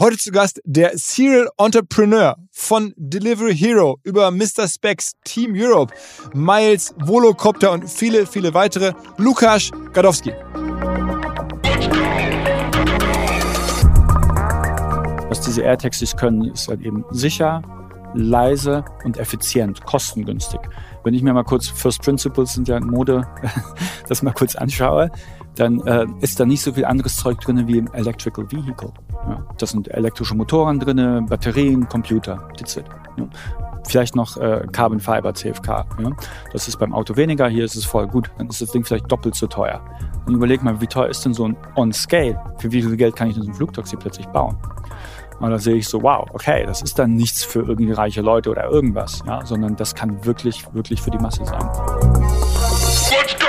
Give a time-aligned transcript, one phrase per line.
[0.00, 4.68] Heute zu Gast der Serial Entrepreneur von Delivery Hero über Mr.
[4.68, 5.92] Specs, Team Europe,
[6.32, 10.32] Miles, Volocopter und viele, viele weitere, Lukas Gadowski.
[15.28, 17.60] Was diese AirTaxis können, ist halt eben sicher,
[18.14, 20.60] leise und effizient, kostengünstig.
[21.02, 23.26] Wenn ich mir mal kurz First Principles sind ja in Mode,
[24.08, 25.10] das mal kurz anschaue,
[25.56, 28.92] dann äh, ist da nicht so viel anderes Zeug drin wie im Electrical Vehicle.
[29.28, 32.86] Ja, das sind elektrische Motoren drin, Batterien, Computer, that's it.
[33.18, 33.28] Ja.
[33.86, 35.86] Vielleicht noch äh, Carbon Fiber, CFK.
[36.02, 36.10] Ja.
[36.52, 38.30] Das ist beim Auto weniger, hier ist es voll gut.
[38.38, 39.80] Dann ist das Ding vielleicht doppelt so teuer.
[40.26, 42.38] Und überleg mal, wie teuer ist denn so ein On-Scale?
[42.58, 44.58] Für wie viel Geld kann ich denn so ein Flugtaxi plötzlich bauen?
[45.40, 48.50] Und da sehe ich so, wow, okay, das ist dann nichts für irgendwie reiche Leute
[48.50, 51.66] oder irgendwas, ja, sondern das kann wirklich, wirklich für die Masse sein.
[53.10, 53.46] Let's go!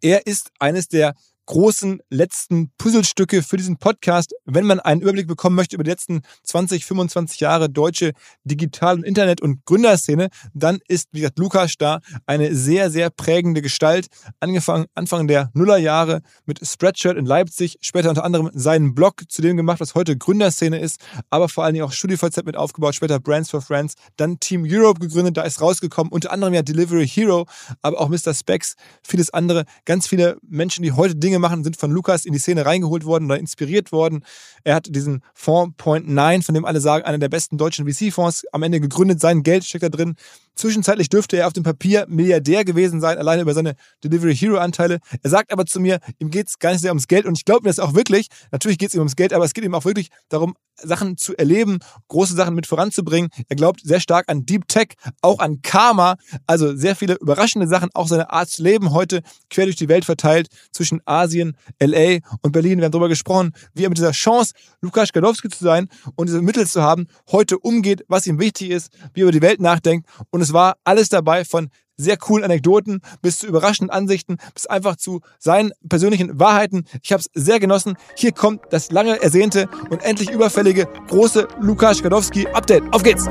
[0.00, 1.14] Er ist eines der
[1.46, 6.22] großen letzten Puzzlestücke für diesen Podcast, wenn man einen Überblick bekommen möchte über die letzten
[6.44, 8.12] 20, 25 Jahre deutsche
[8.44, 13.62] Digital- und Internet- und Gründerszene, dann ist, wie gesagt, Lukas da eine sehr, sehr prägende
[13.62, 14.08] Gestalt.
[14.40, 19.56] Angefangen Anfang der Nullerjahre mit Spreadshirt in Leipzig, später unter anderem seinen Blog zu dem
[19.56, 23.50] gemacht, was heute Gründerszene ist, aber vor allen Dingen auch StudiVZ mit aufgebaut, später Brands
[23.50, 27.46] for Friends, dann Team Europe gegründet, da ist rausgekommen, unter anderem ja Delivery Hero,
[27.82, 28.34] aber auch Mr.
[28.34, 32.32] Specs, vieles andere, ganz viele Menschen, die heute Dinge Dinge machen, sind von Lukas in
[32.32, 34.24] die Szene reingeholt worden oder inspiriert worden.
[34.64, 38.44] Er hat diesen Fonds Point 9, von dem alle sagen, einer der besten deutschen VC-Fonds,
[38.52, 39.20] am Ende gegründet.
[39.20, 40.16] Sein Geld steckt da drin.
[40.56, 44.98] Zwischenzeitlich dürfte er auf dem Papier Milliardär gewesen sein, alleine über seine Delivery Hero Anteile.
[45.22, 47.44] Er sagt aber zu mir, ihm geht es gar nicht sehr ums Geld und ich
[47.44, 48.28] glaube mir das auch wirklich.
[48.50, 51.36] Natürlich geht es ihm ums Geld, aber es geht ihm auch wirklich darum, Sachen zu
[51.36, 51.78] erleben,
[52.08, 53.30] große Sachen mit voranzubringen.
[53.48, 56.16] Er glaubt sehr stark an Deep Tech, auch an Karma,
[56.46, 60.04] also sehr viele überraschende Sachen, auch seine Art zu leben heute quer durch die Welt
[60.04, 62.78] verteilt zwischen Asien, LA und Berlin.
[62.78, 66.42] Wir haben darüber gesprochen, wie er mit dieser Chance, Lukas Gadowski zu sein und diese
[66.42, 70.08] Mittel zu haben, heute umgeht, was ihm wichtig ist, wie er über die Welt nachdenkt
[70.30, 74.94] und es war alles dabei von sehr coolen Anekdoten bis zu überraschenden Ansichten, bis einfach
[74.94, 76.84] zu seinen persönlichen Wahrheiten.
[77.02, 77.96] Ich habe es sehr genossen.
[78.16, 82.84] Hier kommt das lange ersehnte und endlich überfällige große Lukas Gadowski Update.
[82.92, 83.26] Auf geht's!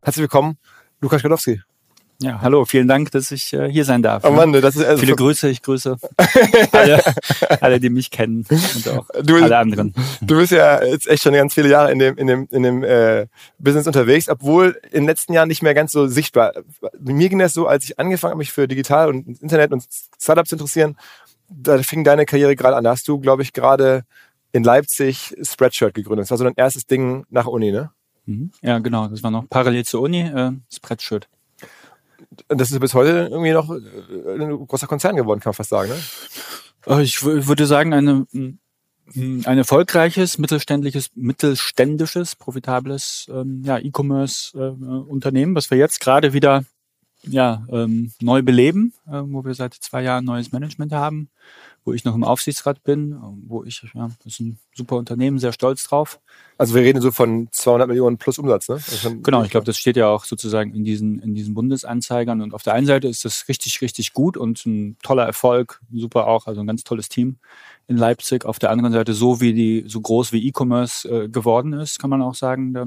[0.00, 0.56] Herzlich willkommen,
[1.02, 1.60] Lukas Gadowski.
[2.22, 4.22] Ja, hallo, vielen Dank, dass ich äh, hier sein darf.
[4.24, 5.96] Oh Mann, das ist also Viele Grüße, ich grüße
[6.72, 7.02] alle,
[7.60, 9.92] alle, die mich kennen und auch du, alle anderen.
[10.20, 12.84] Du bist ja jetzt echt schon ganz viele Jahre in dem, in dem, in dem
[12.84, 13.26] äh,
[13.58, 16.52] Business unterwegs, obwohl in den letzten Jahren nicht mehr ganz so sichtbar.
[17.00, 19.84] Mir ging das so, als ich angefangen habe, mich für Digital und Internet und
[20.20, 20.96] Startups zu interessieren,
[21.48, 22.84] da fing deine Karriere gerade an.
[22.84, 24.04] Da hast du, glaube ich, gerade
[24.52, 26.24] in Leipzig Spreadshirt gegründet.
[26.24, 27.90] Das war so dein erstes Ding nach Uni, ne?
[28.26, 28.52] Mhm.
[28.62, 29.08] Ja, genau.
[29.08, 31.28] Das war noch parallel zur Uni, äh, Spreadshirt
[32.48, 35.90] das ist bis heute irgendwie noch äh, ein großer Konzern geworden, kann man fast sagen.
[35.90, 35.96] Ne?
[36.86, 45.70] Äh, ich würde sagen, eine, ein erfolgreiches, mittelständisches, mittelständisches, profitables ähm, ja, E-Commerce-Unternehmen, äh, was
[45.70, 46.64] wir jetzt gerade wieder
[47.24, 51.30] ja, ähm, neu beleben, äh, wo wir seit zwei Jahren neues Management haben,
[51.84, 55.52] wo ich noch im Aufsichtsrat bin, wo ich, ja, das ist ein super Unternehmen, sehr
[55.52, 56.20] stolz drauf.
[56.56, 58.78] Also wir reden so von 200 Millionen plus Umsatz, ne?
[59.22, 62.40] Genau, ich glaube, das steht ja auch sozusagen in diesen, in diesen Bundesanzeigern.
[62.40, 66.28] Und auf der einen Seite ist das richtig, richtig gut und ein toller Erfolg, super
[66.28, 67.38] auch, also ein ganz tolles Team
[67.88, 68.44] in Leipzig.
[68.44, 72.10] Auf der anderen Seite so wie die, so groß wie E-Commerce äh, geworden ist, kann
[72.10, 72.86] man auch sagen, da,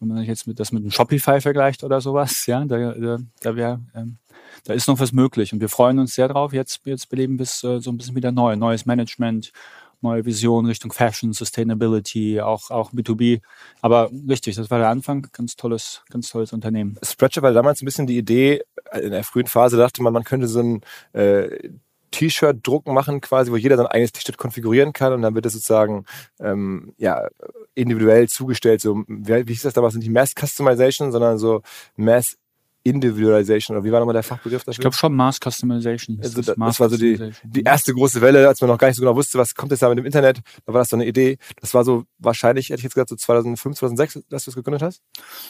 [0.00, 3.56] wenn man jetzt mit, das mit einem Shopify vergleicht oder sowas, ja, da, da, da
[3.56, 4.16] wäre, ähm,
[4.64, 5.52] da ist noch was möglich.
[5.52, 6.52] Und wir freuen uns sehr drauf.
[6.52, 8.56] Jetzt, jetzt beleben wir es äh, so ein bisschen wieder neu.
[8.56, 9.52] Neues Management,
[10.00, 13.40] neue Vision Richtung Fashion, Sustainability, auch, auch B2B.
[13.80, 15.28] Aber richtig, das war der Anfang.
[15.32, 16.98] Ganz tolles, ganz tolles Unternehmen.
[17.02, 18.62] Spreadshirt war damals ein bisschen die Idee,
[18.92, 20.80] in der frühen Phase dachte man, man könnte so ein
[21.12, 21.70] äh,
[22.10, 26.04] T-Shirt-Druck machen, quasi, wo jeder sein eigenes T-Shirt konfigurieren kann und dann wird es sozusagen
[26.40, 27.26] ähm, ja,
[27.74, 28.80] individuell zugestellt.
[28.80, 29.94] So, wie, wie hieß das damals?
[29.94, 31.62] Nicht Mass Customization, sondern so
[31.96, 32.36] Mass
[32.84, 34.72] Individualization oder wie war nochmal der Fachbegriff dafür?
[34.72, 36.18] Ich glaube schon Mass Customization.
[36.22, 38.96] Also das, das war so die, die erste große Welle, als man noch gar nicht
[38.96, 40.40] so genau wusste, was kommt jetzt da mit dem Internet.
[40.66, 41.38] Da war das so eine Idee.
[41.60, 44.82] Das war so wahrscheinlich, hätte ich jetzt gesagt, so 2005, 2006, dass du es gegründet
[44.82, 45.02] hast?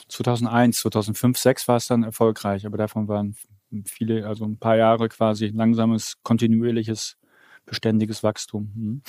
[0.09, 3.37] 2001, 2005, 2006 war es dann erfolgreich, aber davon waren
[3.87, 7.17] viele, also ein paar Jahre quasi langsames, kontinuierliches,
[7.65, 8.73] beständiges Wachstum.
[8.75, 9.03] Mhm.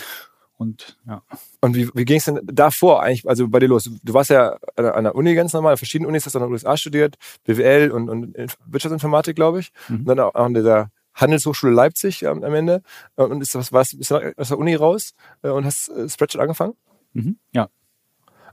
[0.58, 1.24] Und ja.
[1.62, 3.90] Und wie, wie ging es denn davor eigentlich, also bei dir los?
[4.04, 6.52] Du warst ja an der Uni ganz normal, an verschiedenen Unis, hast du in den
[6.52, 7.16] USA studiert,
[7.46, 9.72] BWL und, und Wirtschaftsinformatik, glaube ich.
[9.90, 10.00] Mhm.
[10.00, 12.82] Und dann auch an dieser Handelshochschule Leipzig am, am Ende.
[13.16, 16.42] Und ist, was, warst, bist du aus der Uni raus äh, und hast äh, Spreadshirt
[16.42, 16.74] angefangen?
[17.14, 17.38] Mhm.
[17.52, 17.70] Ja.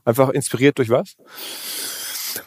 [0.05, 1.17] Einfach inspiriert durch was?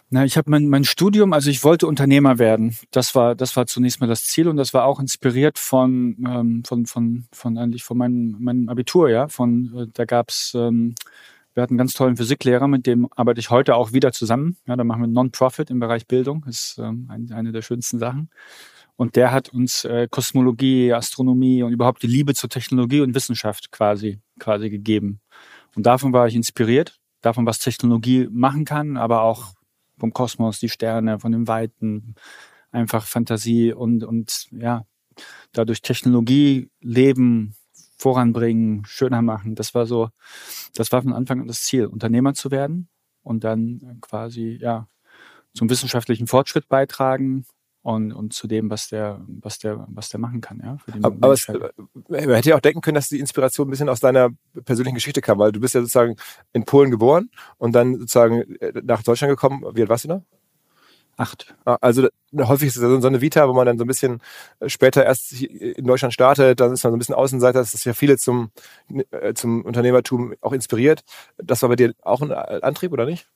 [0.09, 2.77] Na, ich habe mein, mein Studium, also ich wollte Unternehmer werden.
[2.91, 6.63] Das war, das war zunächst mal das Ziel und das war auch inspiriert von, ähm,
[6.65, 9.27] von, von, von eigentlich von meinem, meinem Abitur, ja.
[9.27, 10.95] Von, äh, da gab's, ähm,
[11.53, 14.57] wir hatten einen ganz tollen Physiklehrer, mit dem arbeite ich heute auch wieder zusammen.
[14.67, 16.45] Ja, da machen wir Non-Profit im Bereich Bildung.
[16.47, 18.29] Ist ähm, eine der schönsten Sachen.
[18.95, 23.71] Und der hat uns äh, Kosmologie, Astronomie und überhaupt die Liebe zur Technologie und Wissenschaft
[23.71, 25.19] quasi, quasi gegeben.
[25.75, 29.53] Und davon war ich inspiriert, davon, was Technologie machen kann, aber auch
[29.97, 32.15] vom Kosmos, die Sterne, von dem Weiten,
[32.71, 34.85] einfach Fantasie und, und ja,
[35.51, 37.55] dadurch Technologie, Leben
[37.97, 39.55] voranbringen, schöner machen.
[39.55, 40.09] Das war so,
[40.75, 42.89] das war von Anfang an das Ziel, Unternehmer zu werden
[43.21, 44.87] und dann quasi, ja,
[45.53, 47.45] zum wissenschaftlichen Fortschritt beitragen
[47.83, 50.77] und, und zu dem, was der, was der, was der machen kann, ja.
[51.01, 51.59] aber, aber es, äh,
[52.09, 54.29] man hätte ja auch denken können, dass die Inspiration ein bisschen aus deiner
[54.65, 56.15] persönlichen Geschichte kam, weil du bist ja sozusagen
[56.53, 59.63] in Polen geboren und dann sozusagen äh, nach Deutschland gekommen.
[59.73, 60.23] Wie alt warst du da?
[61.17, 61.53] Acht.
[61.65, 64.21] Ah, also häufig ist es so eine Vita, wo man dann so ein bisschen
[64.61, 67.83] äh, später erst in Deutschland startet, dann ist man so ein bisschen Außenseiter, das ist
[67.83, 68.51] ja viele zum,
[69.35, 71.03] zum Unternehmertum auch inspiriert.
[71.37, 73.27] Das war bei dir auch ein Antrieb, oder nicht?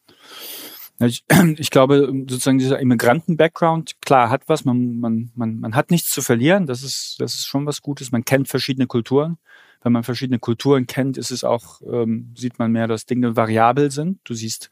[0.99, 1.23] Ich,
[1.57, 6.21] ich glaube, sozusagen dieser Immigranten-Background, klar, hat was, man, man, man, man hat nichts zu
[6.21, 9.37] verlieren, das ist, das ist schon was Gutes, man kennt verschiedene Kulturen.
[9.83, 13.91] Wenn man verschiedene Kulturen kennt, ist es auch, ähm, sieht man mehr, dass Dinge variabel
[13.91, 14.19] sind.
[14.23, 14.71] Du siehst,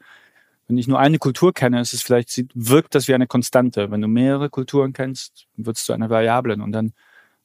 [0.66, 3.90] wenn ich nur eine Kultur kenne, ist es vielleicht, wirkt das wie eine Konstante.
[3.90, 6.92] Wenn du mehrere Kulturen kennst, wird es zu einer Variablen und dann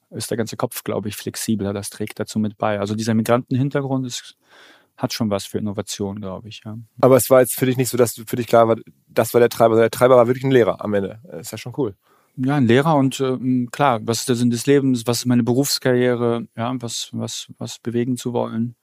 [0.10, 1.72] ist der ganze Kopf, glaube ich, flexibler.
[1.72, 2.80] Das trägt dazu mit bei.
[2.80, 4.36] Also dieser Migrantenhintergrund ist
[5.02, 6.62] hat schon was für Innovation, glaube ich.
[6.64, 6.78] Ja.
[7.00, 8.76] Aber es war jetzt für dich nicht so, dass für dich klar war,
[9.08, 9.76] das war der Treiber.
[9.76, 11.20] Der Treiber war wirklich ein Lehrer am Ende.
[11.24, 11.96] Das ist ja schon cool.
[12.38, 15.44] Ja, ein Lehrer und äh, klar, was ist der Sinn des Lebens, was ist meine
[15.44, 18.76] Berufskarriere, ja, was, was, was bewegen zu wollen.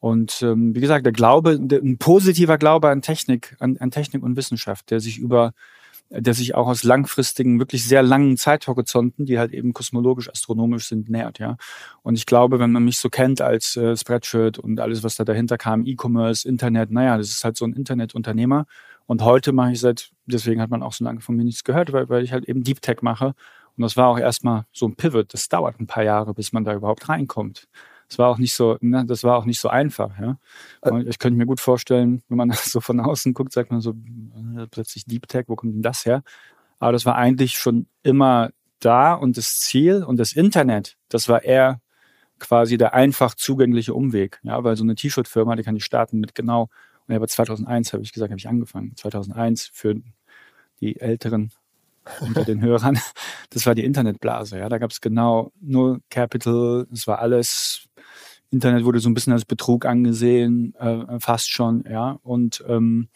[0.00, 4.22] Und ähm, wie gesagt, der Glaube, der, ein positiver Glaube an Technik, an, an Technik
[4.22, 5.54] und Wissenschaft, der sich über
[6.10, 11.08] der sich auch aus langfristigen, wirklich sehr langen Zeithorizonten, die halt eben kosmologisch, astronomisch sind,
[11.08, 11.56] nährt, ja.
[12.02, 15.24] Und ich glaube, wenn man mich so kennt als äh, Spreadshirt und alles, was da
[15.24, 18.66] dahinter kam, E-Commerce, Internet, naja, das ist halt so ein Internetunternehmer.
[19.06, 21.92] Und heute mache ich seit, deswegen hat man auch so lange von mir nichts gehört,
[21.92, 23.34] weil, weil ich halt eben Deep Tech mache.
[23.76, 25.34] Und das war auch erstmal so ein Pivot.
[25.34, 27.68] Das dauert ein paar Jahre, bis man da überhaupt reinkommt.
[28.08, 30.38] Das war auch nicht so, ne, das war auch nicht so einfach, ja.
[30.80, 33.90] Und ich könnte mir gut vorstellen, wenn man so von außen guckt, sagt man so,
[33.90, 36.22] äh, plötzlich Deep Tech, wo kommt denn das her?
[36.78, 41.42] Aber das war eigentlich schon immer da und das Ziel und das Internet, das war
[41.42, 41.80] eher
[42.38, 46.34] quasi der einfach zugängliche Umweg, ja, weil so eine T-Shirt-Firma, die kann ich starten mit
[46.34, 46.68] genau,
[47.06, 48.96] und aber 2001 habe ich gesagt, habe ich angefangen.
[48.96, 49.96] 2001 für
[50.80, 51.52] die Älteren
[52.20, 52.98] unter den Hörern.
[53.50, 54.58] Das war die Internetblase.
[54.58, 56.86] Ja, da gab es genau nur Capital.
[56.92, 57.88] Es war alles
[58.54, 62.18] Internet wurde so ein bisschen als Betrug angesehen, äh, fast schon, ja.
[62.22, 63.08] Und ähm,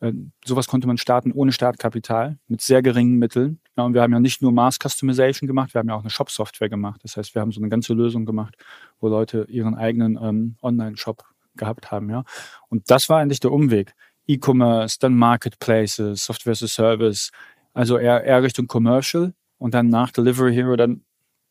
[0.00, 0.12] äh,
[0.44, 3.60] sowas konnte man starten ohne Startkapital, mit sehr geringen Mitteln.
[3.76, 6.10] Ja, und wir haben ja nicht nur Mass Customization gemacht, wir haben ja auch eine
[6.10, 7.00] Shop-Software gemacht.
[7.02, 8.54] Das heißt, wir haben so eine ganze Lösung gemacht,
[9.00, 11.24] wo Leute ihren eigenen ähm, Online-Shop
[11.56, 12.24] gehabt haben, ja.
[12.68, 13.94] Und das war eigentlich der Umweg.
[14.26, 17.30] E-Commerce, dann Marketplaces, Software as a Service,
[17.72, 21.02] also eher, eher Richtung Commercial und dann nach Delivery Hero dann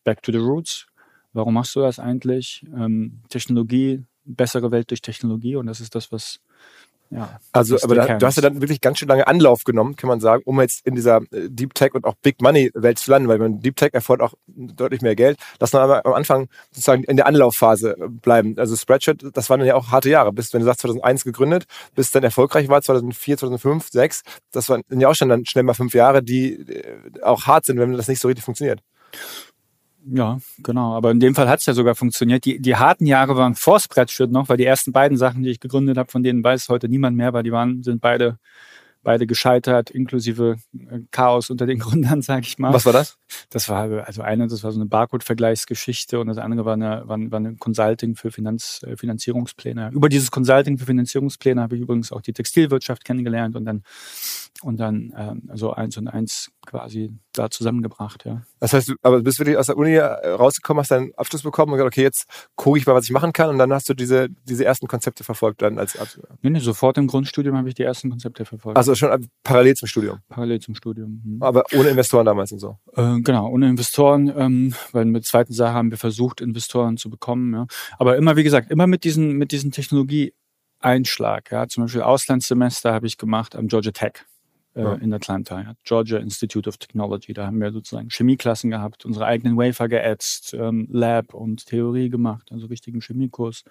[0.04, 0.86] back to the roots,
[1.36, 2.66] Warum machst du das eigentlich?
[2.74, 6.40] Ähm, Technologie, bessere Welt durch Technologie und das ist das, was
[7.12, 10.08] ja, also, aber da, du hast ja dann wirklich ganz schön lange Anlauf genommen, kann
[10.08, 13.12] man sagen, um jetzt in dieser äh, Deep Tech und auch Big Money Welt zu
[13.12, 15.38] landen, weil man Deep Tech erfordert auch deutlich mehr Geld.
[15.60, 18.56] Lass uns aber am Anfang sozusagen in der Anlaufphase äh, bleiben.
[18.58, 20.34] Also Spreadshirt, das waren dann ja auch harte Jahre.
[20.34, 24.84] Bis, wenn du sagst 2001 gegründet, bis dann erfolgreich war, 2004, 2005, 2006, das waren
[24.90, 28.08] ja auch schon dann schnell mal fünf Jahre, die äh, auch hart sind, wenn das
[28.08, 28.82] nicht so richtig funktioniert.
[30.08, 30.94] Ja, genau.
[30.94, 32.46] Aber in dem Fall hat es ja sogar funktioniert.
[32.46, 35.60] Die, die harten Jahre waren vor Spreadshirt noch, weil die ersten beiden Sachen, die ich
[35.60, 38.38] gegründet habe, von denen weiß heute niemand mehr, weil die waren, sind beide
[39.06, 42.74] beide gescheitert, inklusive äh, Chaos unter den Gründern, sage ich mal.
[42.74, 43.18] Was war das?
[43.50, 47.18] Das war also eine, das war so eine Barcode-Vergleichsgeschichte und das andere war eine, war,
[47.32, 49.92] war eine Consulting für Finanz, äh, Finanzierungspläne.
[49.94, 53.84] Über dieses Consulting für Finanzierungspläne habe ich übrigens auch die Textilwirtschaft kennengelernt und dann
[54.62, 58.42] und dann ähm, so eins und eins quasi da zusammengebracht, ja.
[58.60, 61.44] Das heißt, du, aber du bist wirklich aus der Uni äh, rausgekommen, hast deinen Abschluss
[61.44, 63.90] bekommen und gesagt, okay, jetzt gucke ich mal, was ich machen kann und dann hast
[63.90, 66.26] du diese, diese ersten Konzepte verfolgt dann als Abschluss.
[66.42, 68.78] Nee, nee, sofort im Grundstudium habe ich die ersten Konzepte verfolgt.
[68.78, 70.20] Also schon parallel zum Studium?
[70.30, 71.22] Parallel zum Studium.
[71.24, 71.44] Hm.
[71.44, 72.78] Aber ohne Investoren damals und so?
[72.96, 77.10] Äh, genau, ohne Investoren, ähm, weil mit der zweiten Sache haben wir versucht, Investoren zu
[77.10, 77.68] bekommen, ja.
[77.98, 81.68] Aber immer, wie gesagt, immer mit diesen, mit diesen Technologie-Einschlag, ja.
[81.68, 84.26] Zum Beispiel Auslandssemester habe ich gemacht am Georgia Tech
[84.76, 84.94] äh, ja.
[84.96, 85.74] in Atlanta, ja.
[85.84, 87.34] Georgia Institute of Technology.
[87.34, 92.52] Da haben wir sozusagen Chemieklassen gehabt, unsere eigenen Wafer geätzt, ähm, Lab und Theorie gemacht,
[92.52, 93.64] also richtigen Chemiekurs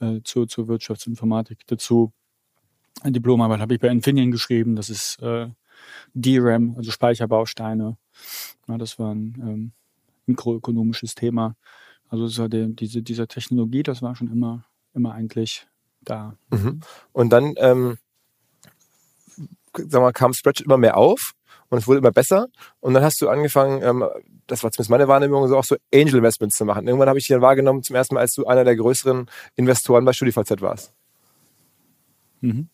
[0.00, 2.12] äh, zur, zur Wirtschaftsinformatik dazu.
[3.02, 5.48] Eine Diplomarbeit habe ich bei Infineon geschrieben, das ist äh,
[6.14, 7.96] DRAM, also Speicherbausteine.
[8.66, 9.72] Ja, das war ein ähm,
[10.26, 11.56] mikroökonomisches Thema.
[12.08, 14.64] Also die, diese, dieser Technologie, das war schon immer,
[14.94, 15.66] immer eigentlich
[16.00, 16.36] da.
[16.50, 16.80] Mhm.
[17.12, 17.98] Und dann ähm,
[19.88, 21.32] sag mal, kam Spreadsheet immer mehr auf
[21.68, 22.48] und es wurde immer besser.
[22.80, 24.04] Und dann hast du angefangen, ähm,
[24.46, 26.86] das war zumindest meine Wahrnehmung, so auch so Angel Investments zu machen.
[26.86, 30.04] Irgendwann habe ich dich dann wahrgenommen zum ersten Mal, als du einer der größeren Investoren
[30.04, 30.92] bei StudiVZ warst.
[32.40, 32.68] Mhm.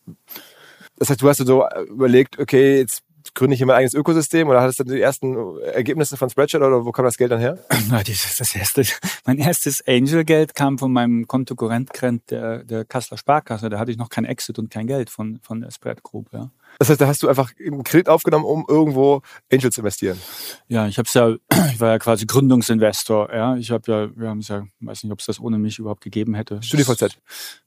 [0.97, 3.03] Das heißt, du hast so überlegt, okay, jetzt
[3.33, 6.85] gründe ich hier mein eigenes Ökosystem oder hattest du die ersten Ergebnisse von Spreadshirt oder
[6.85, 7.57] wo kam das Geld dann her?
[8.37, 8.83] Das erste,
[9.25, 11.89] mein erstes Angel-Geld kam von meinem Kontokorrent
[12.29, 13.69] der, der Kasseler Sparkasse.
[13.69, 16.29] Da hatte ich noch kein Exit und kein Geld von, von der Spread Group.
[16.33, 16.51] Ja.
[16.79, 20.19] Das heißt, da hast du einfach einen Kredit aufgenommen, um irgendwo Angel zu investieren.
[20.67, 21.35] Ja, ich habe ja,
[21.71, 23.33] ich war ja quasi Gründungsinvestor.
[23.33, 25.79] Ja, ich habe ja, wir haben es ja, weiß nicht, ob es das ohne mich
[25.79, 26.61] überhaupt gegeben hätte.
[26.61, 27.17] StudiVZ.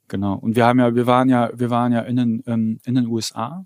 [0.07, 0.35] Genau.
[0.35, 3.07] Und wir haben ja, wir waren ja, wir waren ja in den, ähm, in den
[3.07, 3.65] USA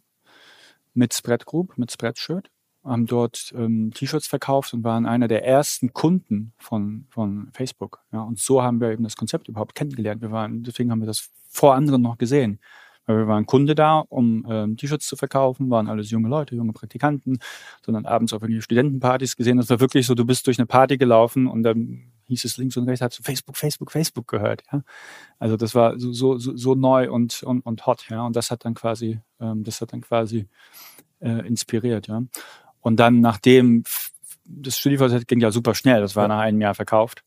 [0.93, 2.49] mit Spread Group, mit Spreadshirt,
[2.83, 8.01] haben dort ähm, T-Shirts verkauft und waren einer der ersten Kunden von, von Facebook.
[8.11, 10.21] Ja, und so haben wir eben das Konzept überhaupt kennengelernt.
[10.21, 12.59] Wir waren, deswegen haben wir das vor anderen noch gesehen.
[13.05, 16.71] Weil wir waren Kunde da, um ähm, T-Shirts zu verkaufen, waren alles junge Leute, junge
[16.71, 17.39] Praktikanten,
[17.85, 19.57] sondern abends auf irgendwelche Studentenpartys gesehen.
[19.57, 22.77] Das war wirklich so, du bist durch eine Party gelaufen und dann hieß es links
[22.77, 24.63] und rechts, hast du Facebook, Facebook, Facebook gehört.
[24.71, 24.83] Ja?
[25.39, 28.25] Also das war so, so, so neu und, und, und hot, ja.
[28.25, 30.47] Und das hat dann quasi, ähm, das hat dann quasi
[31.19, 32.23] äh, inspiriert, ja.
[32.81, 33.83] Und dann, nachdem
[34.45, 36.27] das StudiVZ ging ja super schnell, das war ja.
[36.29, 37.23] nach einem Jahr verkauft,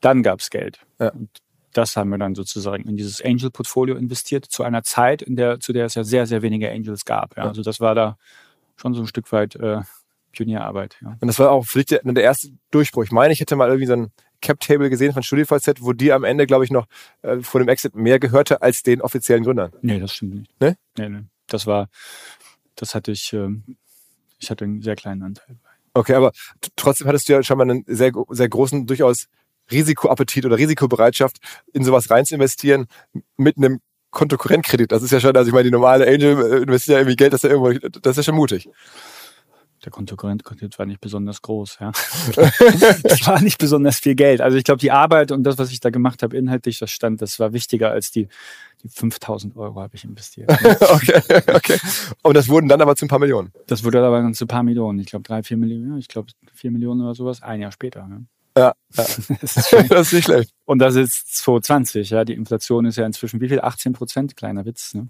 [0.00, 0.80] dann gab's Geld.
[0.98, 1.10] Ja.
[1.10, 1.28] Und
[1.72, 5.72] das haben wir dann sozusagen in dieses Angel-Portfolio investiert, zu einer Zeit, in der, zu
[5.72, 7.36] der es ja sehr, sehr wenige Angels gab.
[7.36, 7.44] Ja.
[7.44, 8.16] Also das war da
[8.76, 9.82] schon so ein Stück weit äh,
[10.32, 10.96] Pionierarbeit.
[11.02, 11.16] Ja.
[11.20, 13.04] Und das war auch vielleicht der, der erste Durchbruch.
[13.04, 16.24] Ich meine, ich hätte mal irgendwie so ein Cap-Table gesehen von StudiVZ, wo die am
[16.24, 16.86] Ende, glaube ich, noch
[17.22, 19.72] äh, vor dem Exit mehr gehörte als den offiziellen Gründern.
[19.82, 20.60] Nee, das stimmt nicht.
[20.60, 20.76] Ne?
[20.98, 21.22] Nee, nee.
[21.46, 21.88] Das war,
[22.74, 23.48] das hatte ich, äh,
[24.38, 25.70] ich hatte einen sehr kleinen Anteil bei.
[25.94, 26.32] Okay, aber
[26.76, 29.28] trotzdem hattest du ja schon mal einen sehr, sehr großen, durchaus
[29.70, 31.38] Risikoappetit oder Risikobereitschaft,
[31.72, 32.86] in sowas rein zu investieren
[33.36, 34.92] mit einem Kontokorrentkredit.
[34.92, 37.32] Das ist ja schon, also ich meine, die normale Angel äh, investiert ja irgendwie Geld,
[37.32, 38.68] das ist ja irgendwo, das ist ja schon mutig
[39.86, 41.78] der Kontokorrentkredit war nicht besonders groß.
[41.80, 41.92] Ja.
[43.04, 44.40] das war nicht besonders viel Geld.
[44.40, 47.22] Also ich glaube, die Arbeit und das, was ich da gemacht habe, inhaltlich, das stand,
[47.22, 48.28] das war wichtiger als die,
[48.82, 50.50] die 5000 Euro habe ich investiert.
[50.80, 51.22] okay,
[51.54, 51.78] okay.
[52.22, 53.52] Und das wurden dann aber zu ein paar Millionen?
[53.68, 54.98] Das wurde aber dann zu ein paar Millionen.
[54.98, 58.00] Ich glaube, drei, vier Millionen, ich glaube, vier Millionen oder sowas, ein Jahr später.
[58.10, 58.20] Ja.
[58.58, 58.74] Ja, ja.
[59.40, 60.52] das, ist das, ist nicht schlecht.
[60.64, 62.24] Und das ist 2020, ja.
[62.24, 63.60] Die Inflation ist ja inzwischen wie viel?
[63.60, 64.94] 18 Prozent, kleiner Witz.
[64.94, 65.08] Ne?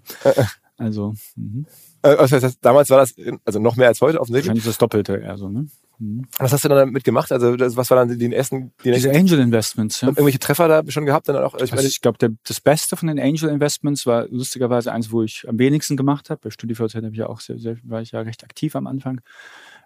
[0.77, 1.15] Also.
[1.35, 1.65] Mhm.
[2.01, 4.49] Also damals war das also noch mehr als heute offensichtlich.
[4.49, 5.67] Wahrscheinlich das Doppelte eher so, ne?
[5.99, 6.27] Mhm.
[6.37, 7.31] Was hast du dann damit gemacht?
[7.31, 8.71] Also das, was waren dann die ersten?
[8.83, 10.01] Die Diese Angel Investments.
[10.01, 10.09] Ja.
[10.09, 11.27] Irgendwelche Treffer da schon gehabt?
[11.27, 15.11] Dann auch, ich, also ich glaube, das Beste von den Angel Investments war lustigerweise eins,
[15.11, 16.39] wo ich am wenigsten gemacht habe.
[16.43, 19.21] Bei StudiVZ habe ich ja auch sehr, sehr, war ich ja recht aktiv am Anfang.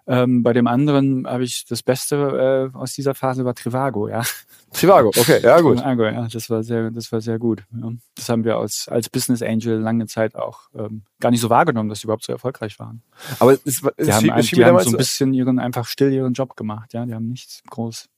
[0.06, 4.22] Ähm, bei dem anderen habe ich das Beste äh, aus dieser Phase war Trivago, ja.
[4.72, 5.78] Trivago, okay, ja gut.
[5.78, 7.62] Trivago, ja, das war sehr, das war sehr gut.
[7.80, 7.92] Ja.
[8.16, 11.88] Das haben wir als, als Business Angel lange Zeit auch ähm, gar nicht so wahrgenommen,
[11.88, 13.02] dass sie überhaupt so erfolgreich waren.
[13.38, 16.32] Aber es, es die haben, ein, die haben so ein bisschen ihren einfach still ihren
[16.32, 17.06] Job gemacht, ja.
[17.06, 18.08] Die haben nichts groß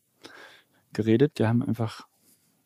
[0.95, 2.07] geredet, die haben einfach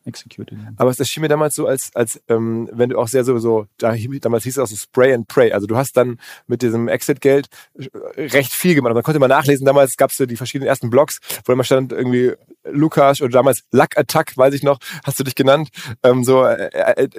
[0.08, 0.58] executed.
[0.76, 3.94] Aber es schien mir damals so, als, als ähm, wenn du auch sehr sowieso, da,
[4.20, 5.52] damals hieß es auch so Spray and Pray.
[5.52, 8.94] Also du hast dann mit diesem Exit-Geld äh, recht viel gemacht.
[8.94, 11.92] Man konnte mal nachlesen, damals gab es ja die verschiedenen ersten Blogs, wo immer stand
[11.92, 12.32] irgendwie
[12.64, 15.68] Lukas oder damals Luck Attack, weiß ich noch, hast du dich genannt.
[16.02, 17.10] Ähm, so äh, äh, äh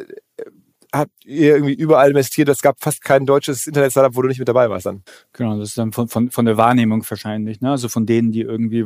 [0.94, 2.50] habt ihr irgendwie überall investiert.
[2.50, 5.04] Es gab fast kein deutsches Internet-Startup, wo du nicht mit dabei warst dann.
[5.34, 7.62] Genau, das ist dann von, von, von der Wahrnehmung wahrscheinlich.
[7.62, 7.72] Ne?
[7.72, 8.86] Also von denen, die irgendwie,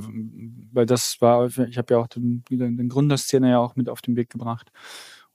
[0.71, 4.15] weil das war, ich habe ja auch den, den Gründerszene ja auch mit auf den
[4.15, 4.71] Weg gebracht.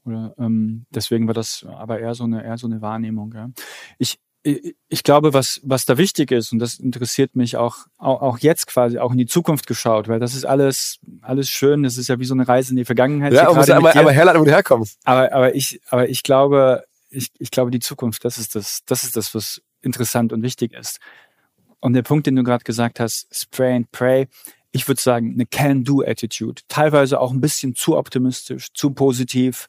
[0.04, 3.32] Oder ähm, deswegen war das aber eher so eine, eher so eine Wahrnehmung.
[3.34, 3.50] Ja.
[3.98, 8.38] Ich, ich glaube, was, was da wichtig ist, und das interessiert mich auch, auch, auch
[8.38, 12.08] jetzt quasi, auch in die Zukunft geschaut, weil das ist alles, alles schön, das ist
[12.08, 13.32] ja wie so eine Reise in die Vergangenheit.
[13.32, 14.98] Ja, muss einmal, einmal herleiten, wo du herkommst.
[15.04, 19.04] Aber, aber ich, aber ich glaube, ich, ich glaube, die Zukunft, das ist das, das
[19.04, 20.98] ist das, was interessant und wichtig ist.
[21.80, 24.28] Und der Punkt, den du gerade gesagt hast, Spray and Pray,
[24.70, 26.62] ich würde sagen, eine Can-Do-Attitude.
[26.68, 29.68] Teilweise auch ein bisschen zu optimistisch, zu positiv,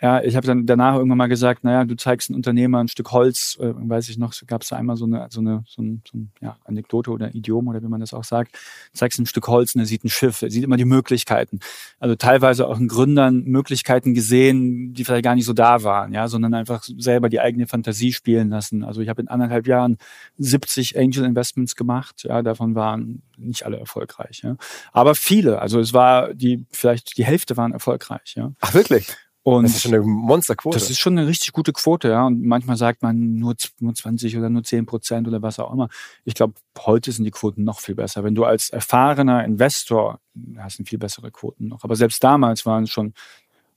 [0.00, 3.12] ja, ich habe dann danach irgendwann mal gesagt, naja, du zeigst einem Unternehmer ein Stück
[3.12, 6.02] Holz, äh, weiß ich noch, gab es da einmal so eine, so eine, so ein,
[6.10, 8.58] so ein ja, Anekdote oder Idiom oder wie man das auch sagt,
[8.92, 11.60] zeigst ein Stück Holz und er sieht ein Schiff, er sieht immer die Möglichkeiten.
[11.98, 16.28] Also teilweise auch in Gründern Möglichkeiten gesehen, die vielleicht gar nicht so da waren, ja,
[16.28, 18.84] sondern einfach selber die eigene Fantasie spielen lassen.
[18.84, 19.96] Also ich habe in anderthalb Jahren
[20.36, 24.56] 70 Angel Investments gemacht, ja, davon waren nicht alle erfolgreich, ja.
[24.92, 28.52] Aber viele, also es war die, vielleicht die Hälfte waren erfolgreich, ja.
[28.60, 29.16] Ach, wirklich?
[29.46, 30.76] Und das ist schon eine Monsterquote.
[30.76, 32.26] Das ist schon eine richtig gute Quote, ja.
[32.26, 35.88] Und manchmal sagt man nur, nur 20 oder nur 10 Prozent oder was auch immer.
[36.24, 38.24] Ich glaube, heute sind die Quoten noch viel besser.
[38.24, 40.18] Wenn du als erfahrener Investor
[40.58, 41.84] hast viel bessere Quoten noch.
[41.84, 43.14] Aber selbst damals waren schon,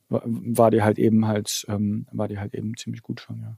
[0.09, 3.55] war die halt eben halt, ähm, war die halt eben ziemlich gut schon, ja.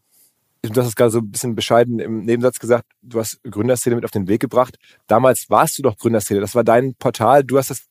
[0.63, 4.03] Du hast es gerade so ein bisschen bescheiden im Nebensatz gesagt, du hast Gründerszene mit
[4.03, 4.77] auf den Weg gebracht.
[5.07, 6.41] Damals warst du doch Gründerszene.
[6.41, 7.45] Das war dein Portal.
[7.45, 7.87] Du hast das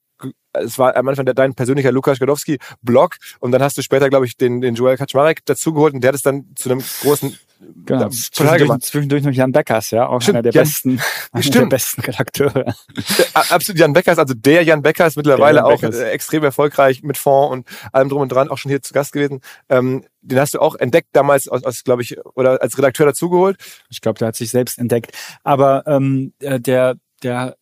[0.52, 4.36] es war am Anfang dein persönlicher Lukas Gadowski-Blog und dann hast du später, glaube ich,
[4.36, 7.38] den, den Joel Kaczmarek dazugeholt und der hat es dann zu einem großen
[7.84, 11.00] Genau, zwischendurch, zwischendurch noch Jan Beckers, ja, auch stimmt, einer der Jan, besten,
[11.32, 12.74] einer der besten Redakteure.
[13.34, 15.96] Absolut, Jan Beckers, also der Jan Beckers, mittlerweile auch Beckers.
[15.96, 19.12] Äh, extrem erfolgreich mit Fonds und allem drum und dran, auch schon hier zu Gast
[19.12, 19.40] gewesen.
[19.68, 23.58] Ähm, den hast du auch entdeckt damals, aus, aus glaube ich, oder als Redakteur dazugeholt.
[23.90, 25.12] Ich glaube, der hat sich selbst entdeckt.
[25.44, 27.56] Aber ähm, äh, der, der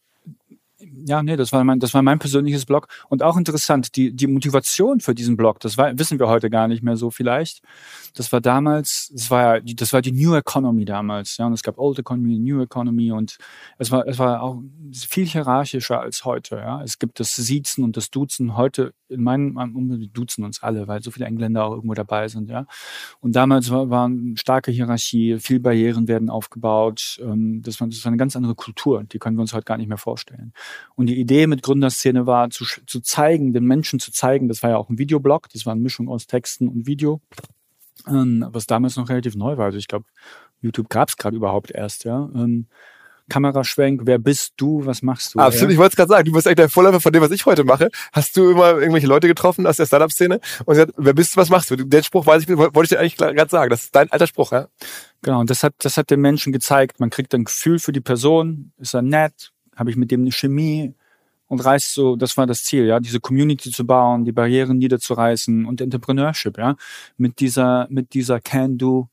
[0.80, 2.86] ja, nee, das war mein, das war mein persönliches Blog.
[3.08, 6.68] Und auch interessant, die, die Motivation für diesen Blog, das war, wissen wir heute gar
[6.68, 7.62] nicht mehr so vielleicht.
[8.14, 11.46] Das war damals, das war ja, das war die New Economy damals, ja.
[11.46, 13.38] Und es gab Old Economy, New Economy und
[13.78, 14.62] es war, es war auch
[14.92, 16.82] viel hierarchischer als heute, ja.
[16.82, 21.02] Es gibt das Siezen und das Duzen heute in meinem Umfeld duzen uns alle, weil
[21.02, 22.66] so viele Engländer auch irgendwo dabei sind, ja.
[23.20, 27.18] Und damals war, war eine starke Hierarchie, viel Barrieren werden aufgebaut.
[27.22, 29.78] Ähm, das, war, das war eine ganz andere Kultur, die können wir uns heute gar
[29.78, 30.52] nicht mehr vorstellen.
[30.94, 34.70] Und die Idee mit Gründerszene war, zu, zu zeigen, den Menschen zu zeigen, das war
[34.70, 37.20] ja auch ein Videoblog, das war eine Mischung aus Texten und Video,
[38.06, 39.66] ähm, was damals noch relativ neu war.
[39.66, 40.06] Also ich glaube,
[40.60, 42.28] YouTube gab es gerade überhaupt erst, ja.
[42.34, 42.66] Ähm,
[43.28, 45.38] Kameraschwenk, wer bist du, was machst du?
[45.38, 45.72] Absolut, ja?
[45.72, 47.64] ich wollte es gerade sagen, du bist echt der Vorläufer von dem, was ich heute
[47.64, 47.90] mache.
[48.12, 51.50] Hast du immer irgendwelche Leute getroffen aus der Startup-Szene und gesagt, wer bist du, was
[51.50, 51.76] machst du?
[51.76, 53.70] Den Spruch weiß ich, wollte ich dir eigentlich gerade sagen.
[53.70, 54.68] Das ist dein alter Spruch, ja?
[55.22, 57.00] Genau, und das hat, das hat den Menschen gezeigt.
[57.00, 60.32] Man kriegt ein Gefühl für die Person, ist er nett, habe ich mit dem eine
[60.32, 60.94] Chemie
[61.46, 65.64] und reißt so, das war das Ziel, ja, diese Community zu bauen, die Barrieren niederzureißen
[65.66, 66.76] und Entrepreneurship, ja,
[67.16, 69.08] mit dieser, mit dieser Can-Do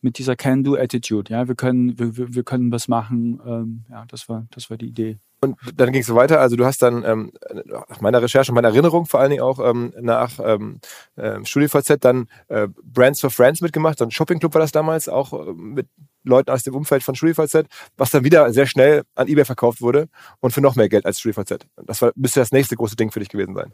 [0.00, 1.32] mit dieser Can-Do-Attitude.
[1.32, 3.40] Ja, wir können, wir, wir können was machen.
[3.44, 5.18] Ähm, ja, das war, das war die Idee.
[5.40, 6.40] Und dann ging es so weiter.
[6.40, 7.32] Also du hast dann ähm,
[7.64, 10.80] nach meiner Recherche meiner Erinnerung vor allen Dingen auch ähm, nach ähm,
[11.14, 13.98] äh, StudiVZ dann äh, Brands for Friends mitgemacht.
[13.98, 15.86] So ein Shoppingclub war das damals, auch äh, mit
[16.28, 20.08] Leuten aus dem Umfeld von StudiVZ, was dann wieder sehr schnell an eBay verkauft wurde
[20.40, 21.66] und für noch mehr Geld als StudiVZ.
[21.84, 23.72] Das war, müsste das nächste große Ding für dich gewesen sein.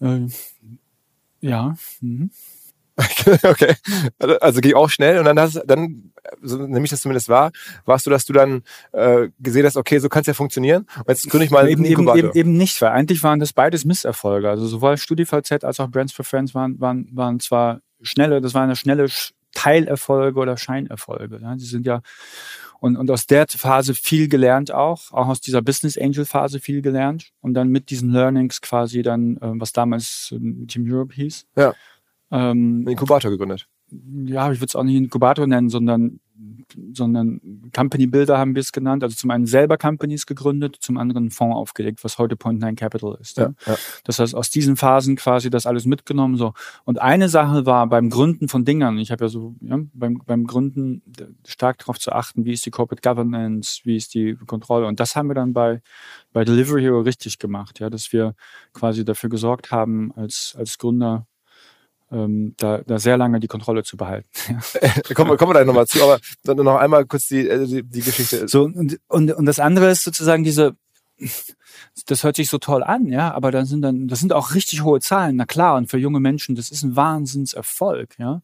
[0.00, 0.32] Ähm,
[1.40, 1.74] ja.
[2.00, 2.30] Mhm.
[3.44, 3.74] okay.
[4.18, 7.50] Also, also ging auch schnell und dann hast dann, so nämlich das zumindest war,
[7.84, 10.86] warst du, dass du dann äh, gesehen hast, okay, so kann es ja funktionieren.
[10.98, 13.84] Und jetzt gründe ich mal eben, eben, eben, eben nicht, weil eigentlich waren das beides
[13.84, 14.50] Misserfolge.
[14.50, 18.64] Also sowohl StudiVZ als auch Brands for Friends waren, waren, waren zwar schnelle, das waren
[18.64, 19.06] eine schnelle
[19.52, 21.40] Teilerfolge oder Scheinerfolge.
[21.40, 21.54] Ja.
[21.54, 22.02] Die sind ja
[22.80, 26.80] und, und aus der Phase viel gelernt auch, auch aus dieser Business Angel Phase viel
[26.80, 31.46] gelernt und dann mit diesen Learnings quasi dann, äh, was damals äh, Team Europe hieß.
[31.56, 31.74] Ja
[32.30, 33.66] ähm, Inkubator gegründet.
[33.90, 36.20] Ja, ich würde es auch nicht Inkubator nennen, sondern
[36.92, 37.40] sondern
[37.74, 39.02] Company Builder haben wir es genannt.
[39.02, 42.74] Also zum einen selber Companies gegründet, zum anderen einen Fonds aufgelegt, was heute Point Nine
[42.74, 43.36] Capital ist.
[43.38, 43.76] Ja, ja.
[44.04, 46.36] Das heißt, aus diesen Phasen quasi das alles mitgenommen.
[46.36, 46.52] So.
[46.84, 50.46] Und eine Sache war beim Gründen von Dingern, ich habe ja so ja, beim, beim
[50.46, 51.02] Gründen
[51.46, 54.86] stark darauf zu achten, wie ist die Corporate Governance, wie ist die Kontrolle.
[54.86, 55.82] Und das haben wir dann bei,
[56.32, 58.34] bei Delivery Hero richtig gemacht, ja, dass wir
[58.72, 61.26] quasi dafür gesorgt haben, als, als Gründer
[62.10, 64.28] ähm, da, da sehr lange die Kontrolle zu behalten.
[65.14, 68.00] kommen, kommen wir da nochmal zu, aber dann noch einmal kurz die, äh, die, die
[68.00, 68.48] Geschichte.
[68.48, 70.76] So, und, und, und das andere ist sozusagen diese,
[72.06, 74.82] das hört sich so toll an, ja, aber dann sind dann, das sind auch richtig
[74.82, 78.42] hohe Zahlen, na klar, und für junge Menschen, das ist ein Wahnsinnserfolg, ja.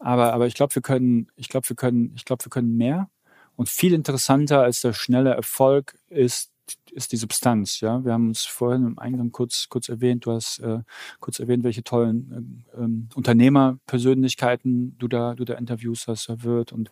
[0.00, 3.08] Aber, aber ich glaube, wir können, ich glaube, wir können, ich glaube, wir können mehr.
[3.56, 6.52] Und viel interessanter als der schnelle Erfolg ist
[6.90, 7.80] ist die Substanz.
[7.80, 10.26] Ja, wir haben uns vorhin im Eingang kurz kurz erwähnt.
[10.26, 10.80] Du hast äh,
[11.20, 16.90] kurz erwähnt, welche tollen äh, ähm, Unternehmerpersönlichkeiten du da du da Interviews hast, wird und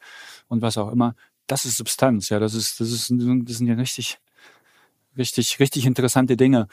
[0.48, 1.14] und was auch immer.
[1.46, 2.28] Das ist Substanz.
[2.28, 4.18] Ja, das ist das ist das sind ja richtig
[5.16, 6.68] richtig richtig interessante Dinge.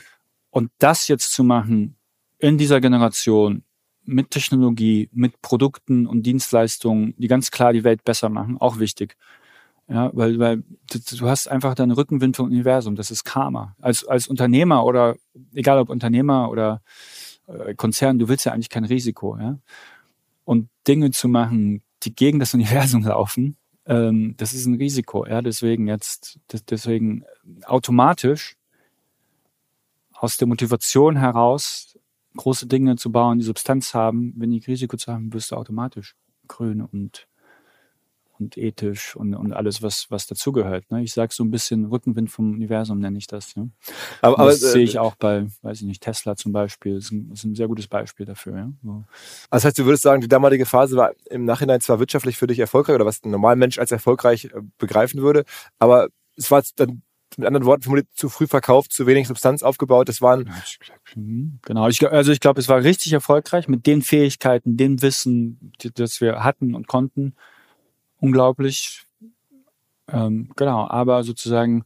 [0.49, 1.95] Und das jetzt zu machen
[2.37, 3.63] in dieser Generation
[4.05, 9.15] mit Technologie, mit Produkten und Dienstleistungen, die ganz klar die Welt besser machen, auch wichtig.
[9.93, 12.95] Ja, weil, weil du hast einfach deinen Rückenwind vom Universum.
[12.95, 13.75] Das ist Karma.
[13.79, 15.17] Als, als Unternehmer oder
[15.53, 16.81] egal ob Unternehmer oder
[17.45, 19.37] äh, Konzern, du willst ja eigentlich kein Risiko.
[19.37, 19.59] Ja?
[20.45, 25.27] Und Dinge zu machen, die gegen das Universum laufen, ähm, das ist ein Risiko.
[25.27, 27.23] Ja, deswegen jetzt, deswegen
[27.65, 28.57] automatisch
[30.13, 31.99] aus der Motivation heraus
[32.35, 36.15] große Dinge zu bauen, die Substanz haben, wenn die Risiko zu haben, wirst du automatisch
[36.47, 37.27] grün und
[38.39, 40.89] und ethisch und, und alles, was, was dazugehört.
[40.91, 41.03] Ne?
[41.03, 43.55] Ich sage so ein bisschen Rückenwind vom Universum, nenne ich das.
[43.55, 43.69] Ne?
[44.21, 46.95] Aber, aber das äh, sehe ich auch bei, weiß ich nicht, Tesla zum Beispiel.
[46.95, 48.57] Das ist ein, ist ein sehr gutes Beispiel dafür.
[48.57, 48.71] Ja?
[48.83, 48.91] So.
[48.91, 49.05] Also
[49.51, 52.59] das heißt, du würdest sagen, die damalige Phase war im Nachhinein zwar wirtschaftlich für dich
[52.59, 55.45] erfolgreich oder was ein normaler Mensch als erfolgreich äh, begreifen würde,
[55.79, 57.03] aber es war dann
[57.37, 60.09] mit anderen Worten formuliert, zu früh verkauft, zu wenig Substanz aufgebaut.
[60.09, 60.51] Das waren.
[61.15, 65.73] Mhm, genau, ich, also ich glaube, es war richtig erfolgreich mit den Fähigkeiten, dem Wissen,
[65.95, 67.35] das wir hatten und konnten
[68.23, 69.03] unglaublich.
[70.07, 71.83] Ähm, genau, aber sozusagen,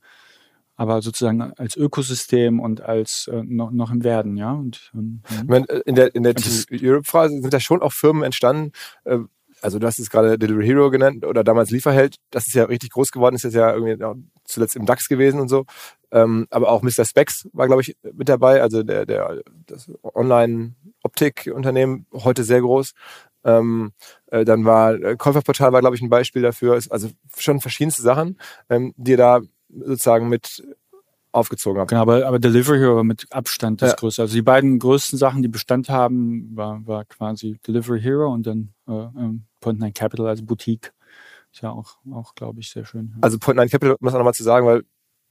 [0.76, 4.54] aber sozusagen als Ökosystem und als äh, noch, noch im Werden, ja.
[4.54, 6.36] Und, ähm, meine, in der, in der
[6.71, 8.71] Europe-Phase sind da schon auch Firmen entstanden,
[9.06, 9.19] äh,
[9.62, 12.91] also du hast es gerade Delivery Hero genannt oder damals Lieferheld, das ist ja richtig
[12.91, 13.97] groß geworden, ist jetzt ja irgendwie
[14.43, 15.65] zuletzt im DAX gewesen und so.
[16.12, 17.06] Ähm, aber auch Mr.
[17.06, 22.93] Specs war, glaube ich, mit dabei, also der, der das Online-Optik-Unternehmen, heute sehr groß.
[23.48, 23.94] Ähm,
[24.28, 26.74] äh, dann war äh, Käuferportal war, glaube ich, ein Beispiel dafür.
[26.90, 28.38] Also schon verschiedenste Sachen,
[28.70, 30.64] ähm, die ihr da sozusagen mit
[31.32, 31.90] aufgezogen habt.
[31.90, 33.96] Genau, aber, aber Delivery Hero mit Abstand das ja.
[33.96, 34.22] größte.
[34.24, 38.74] Also die beiden größten Sachen, die Bestand haben, war, war quasi Delivery Hero und dann
[38.88, 40.94] äh, ähm, Point Nine Capital, also Boutique.
[41.54, 43.16] Ist ja auch, auch glaube ich, sehr schön.
[43.22, 44.84] Also Point Nine Capital, muss man nochmal zu sagen, weil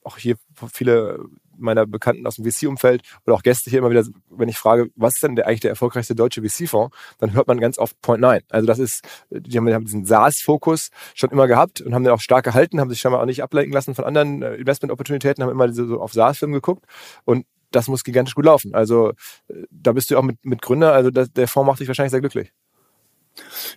[0.04, 0.36] auch hier
[0.72, 1.18] viele
[1.58, 5.14] meiner Bekannten aus dem VC-Umfeld oder auch Gäste hier immer wieder, wenn ich frage, was
[5.14, 8.42] ist denn der, eigentlich der erfolgreichste deutsche VC-Fonds, dann hört man ganz oft Point Nine.
[8.50, 12.12] Also das ist, die haben, die haben diesen SaaS-Fokus schon immer gehabt und haben den
[12.12, 15.42] auch stark gehalten, haben sich schon mal auch nicht ablenken lassen von anderen äh, Investment-Opportunitäten,
[15.42, 16.84] haben immer so auf SaaS-Filme geguckt
[17.24, 18.74] und das muss gigantisch gut laufen.
[18.74, 19.10] Also
[19.48, 22.12] äh, da bist du auch mit, mit Gründer, also das, der Fonds macht dich wahrscheinlich
[22.12, 22.52] sehr glücklich.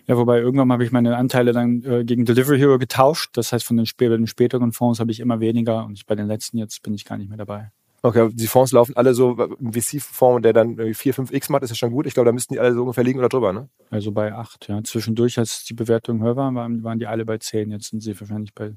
[0.06, 3.30] Ja, wobei irgendwann habe ich meine Anteile dann äh, gegen Delivery Hero getauscht.
[3.36, 6.14] Das heißt, von den, sp den späteren Fonds habe ich immer weniger und ich, bei
[6.14, 7.70] den letzten jetzt bin ich gar nicht mehr dabei.
[8.02, 11.76] Okay, die Fonds laufen alle so, ein VC-Fonds, der dann 4, 5x macht, ist ja
[11.76, 12.06] schon gut.
[12.06, 13.68] Ich glaube, da müssten die alle so ungefähr liegen oder drüber, ne?
[13.90, 14.82] Also bei 8, ja.
[14.82, 17.70] Zwischendurch, als die Bewertung höher war, waren, waren die alle bei 10.
[17.70, 18.72] Jetzt sind sie wahrscheinlich bei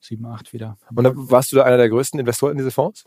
[0.00, 0.76] 7, 8 wieder.
[0.94, 3.04] Und dann warst du da einer der größten Investoren in diese Fonds?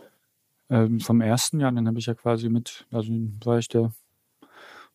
[0.71, 3.91] Ähm, vom ersten, ja, dann habe ich ja quasi mit, also war ich der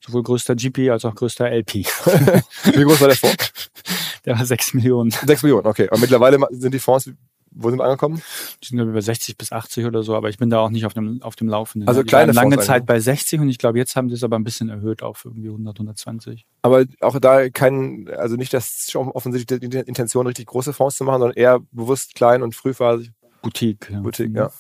[0.05, 1.75] sowohl größter GP als auch größter LP.
[1.75, 3.53] Wie groß war der Fonds?
[4.25, 5.11] Der war 6 Millionen.
[5.11, 5.89] 6 Millionen, okay.
[5.91, 7.11] Und mittlerweile sind die Fonds,
[7.55, 8.23] wo sind wir angekommen?
[8.63, 10.95] Die sind über 60 bis 80 oder so, aber ich bin da auch nicht auf
[10.95, 11.89] dem, auf dem Laufenden.
[11.89, 14.39] Also kleine lange Fonds Zeit bei 60 und ich glaube, jetzt haben sie es aber
[14.39, 16.47] ein bisschen erhöht auf irgendwie 100, 120.
[16.63, 21.05] Aber auch da kein, also nicht, dass schon offensichtlich die Intention richtig große Fonds zu
[21.05, 23.11] machen, sondern eher bewusst klein und frühphasig.
[23.43, 23.91] Boutique.
[23.91, 24.01] Ja.
[24.01, 24.51] Boutique, ja.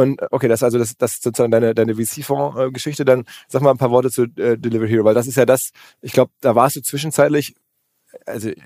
[0.00, 3.04] Und okay, das ist also das, das ist sozusagen deine, deine VC-Fonds-Geschichte.
[3.04, 5.72] Dann sag mal ein paar Worte zu äh, Delivery Hero, weil das ist ja das,
[6.00, 7.54] ich glaube, da warst du zwischenzeitlich,
[8.24, 8.56] also äh,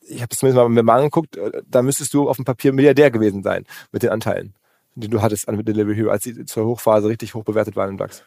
[0.00, 2.72] ich habe es zumindest mal mir mal angeguckt, äh, da müsstest du auf dem Papier
[2.72, 4.52] Milliardär gewesen sein mit den Anteilen,
[4.96, 7.98] die du hattest an Delivery Hero, als sie zur Hochphase richtig hoch bewertet waren im
[7.98, 8.24] DAX.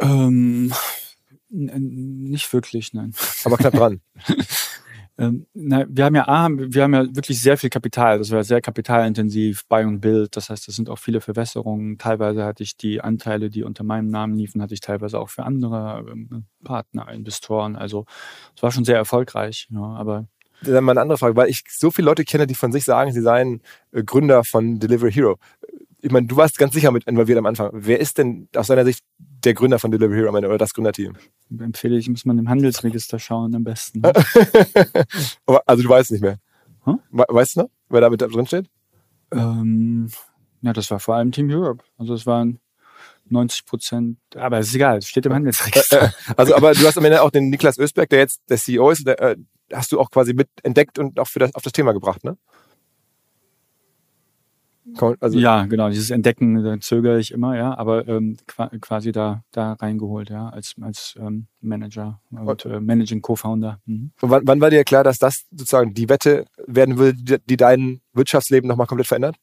[0.00, 0.72] Ähm,
[1.48, 3.14] nicht wirklich, nein.
[3.44, 4.00] Aber knapp dran.
[5.20, 8.16] Ähm, na, wir haben ja A, wir haben ja wirklich sehr viel Kapital.
[8.18, 10.34] Das war sehr kapitalintensiv, Buy und Build.
[10.34, 11.98] Das heißt, das sind auch viele Verwässerungen.
[11.98, 15.44] Teilweise hatte ich die Anteile, die unter meinem Namen liefen, hatte ich teilweise auch für
[15.44, 17.76] andere ähm, Partner, Investoren.
[17.76, 18.06] Also
[18.56, 19.68] es war schon sehr erfolgreich.
[19.70, 20.26] Ja, aber
[20.62, 23.12] dann mal eine andere Frage, weil ich so viele Leute kenne, die von sich sagen,
[23.12, 23.60] sie seien
[23.92, 25.38] äh, Gründer von Delivery Hero.
[26.02, 27.70] Ich meine, du warst ganz sicher mit involviert am Anfang.
[27.72, 31.16] Wer ist denn aus deiner Sicht der Gründer von Delivery Hero oder das Gründerteam?
[31.58, 34.02] Empfehle ich, muss man im Handelsregister schauen am besten.
[35.66, 36.38] also du weißt nicht mehr.
[36.84, 37.00] Hm?
[37.10, 38.70] Weißt du noch, wer da mit drin steht?
[39.32, 40.10] Ähm,
[40.62, 41.84] ja, das war vor allem Team Europe.
[41.98, 42.60] Also es waren
[43.26, 46.02] 90 Prozent, aber es ist egal, es steht im Handelsregister.
[46.02, 48.56] Äh, äh, also, aber du hast am Ende auch den Niklas Ösberg, der jetzt der
[48.56, 49.36] CEO ist, der, äh,
[49.72, 52.36] hast du auch quasi mit entdeckt und auch für das, auf das Thema gebracht, ne?
[55.20, 58.36] Also ja, genau, dieses Entdecken da zögere ich immer, ja, aber ähm,
[58.80, 63.80] quasi da, da reingeholt, ja, als, als ähm, Manager und äh, Managing Co-Founder.
[63.86, 64.12] Mhm.
[64.20, 67.56] Und wann, wann war dir klar, dass das sozusagen die Wette werden will, die, die
[67.56, 69.36] dein Wirtschaftsleben nochmal komplett verändert?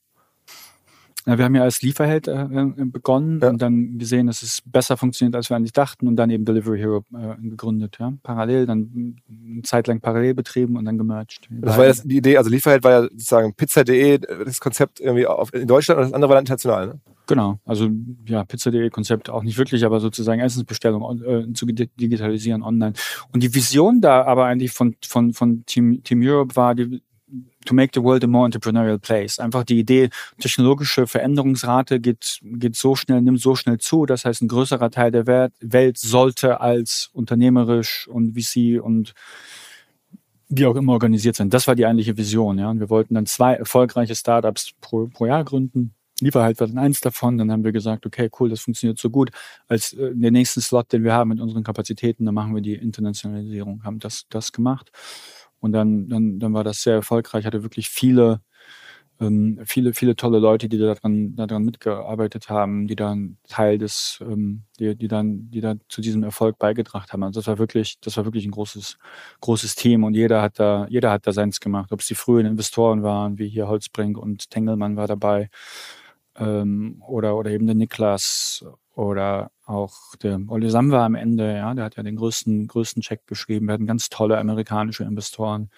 [1.28, 3.50] Ja, wir haben ja als Lieferheld äh, äh, begonnen ja.
[3.50, 6.80] und dann gesehen, dass es besser funktioniert, als wir eigentlich dachten und dann eben Delivery
[6.80, 7.98] Hero äh, gegründet.
[8.00, 8.14] Ja?
[8.24, 11.50] Parallel, dann eine Zeit lang parallel betrieben und dann gemerged.
[11.50, 15.54] Das war jetzt die Idee, also Lieferheld war ja sozusagen pizza.de, das Konzept irgendwie auf,
[15.54, 17.00] in Deutschland und das andere war dann international, ne?
[17.28, 17.90] Genau, also
[18.26, 22.94] ja, pizza.de Konzept auch nicht wirklich, aber sozusagen Essensbestellung äh, zu digitalisieren online.
[23.34, 27.02] Und die Vision da aber eigentlich von, von, von Team, Team Europe war, die,
[27.68, 29.40] to make the world a more entrepreneurial place.
[29.40, 34.06] Einfach die Idee, technologische Veränderungsrate geht, geht so schnell, nimmt so schnell zu.
[34.06, 39.14] Das heißt, ein größerer Teil der Welt sollte als unternehmerisch und VC und
[40.50, 41.50] wie auch immer organisiert sein.
[41.50, 42.58] Das war die eigentliche Vision.
[42.58, 42.70] Ja.
[42.70, 45.94] Und wir wollten dann zwei erfolgreiche Startups pro, pro Jahr gründen.
[46.20, 47.38] Lieferhalt war dann eins davon.
[47.38, 49.32] Dann haben wir gesagt, okay, cool, das funktioniert so gut.
[49.68, 52.76] Als äh, der nächsten Slot, den wir haben mit unseren Kapazitäten, dann machen wir die
[52.76, 53.84] Internationalisierung.
[53.84, 54.92] Haben das, das gemacht.
[55.60, 58.42] Und dann, dann, dann war das sehr erfolgreich, hatte wirklich viele,
[59.20, 64.64] ähm, viele, viele tolle Leute, die daran, daran mitgearbeitet haben, die dann Teil des, ähm,
[64.80, 67.24] die, die dann, die da zu diesem Erfolg beigetragen haben.
[67.24, 68.98] Also das war wirklich, das war wirklich ein großes,
[69.42, 71.92] großes Team und jeder hat da, jeder hat da seins gemacht.
[71.92, 75.50] Ob es die frühen Investoren waren, wie hier Holzbrink und Tengelmann war dabei,
[76.38, 78.66] ähm, oder, oder eben der Niklas
[78.96, 83.28] oder auch der Olli Samba am Ende, ja, der hat ja den größten, größten Check
[83.28, 83.68] geschrieben.
[83.68, 85.70] Wir hatten ganz tolle amerikanische Investoren.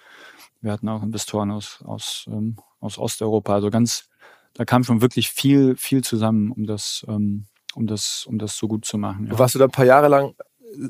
[0.60, 3.54] Wir hatten auch Investoren aus, aus, ähm, aus Osteuropa.
[3.54, 4.08] Also ganz,
[4.54, 8.68] da kam schon wirklich viel, viel zusammen, um das, ähm, um das, um das so
[8.68, 9.26] gut zu machen.
[9.26, 9.38] Ja.
[9.38, 10.34] Warst du da ein paar Jahre lang,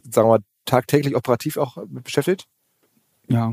[0.03, 2.47] sagen wir mal, tagtäglich operativ auch beschäftigt?
[3.29, 3.53] Ja,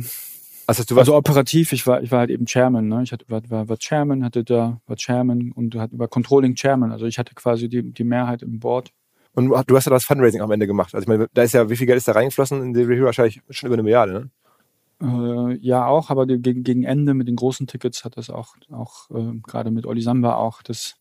[0.69, 3.01] also, du also operativ, ich war, ich war halt eben Chairman, ne?
[3.01, 6.91] Ich hatte, war, war, war Chairman, hatte da, war Chairman und hatte, war Controlling Chairman.
[6.91, 8.91] Also ich hatte quasi die, die Mehrheit im Board.
[9.37, 10.95] Und du hast ja das Fundraising am Ende gemacht.
[10.95, 13.05] Also ich meine, da ist ja, wie viel Geld ist da reingeflossen in die Review?
[13.05, 14.29] Wahrscheinlich schon über eine Milliarde, ne?
[14.99, 19.11] Äh, ja, auch, aber gegen, gegen Ende mit den großen Tickets hat das auch, auch
[19.11, 20.95] äh, gerade mit Oli Samba auch das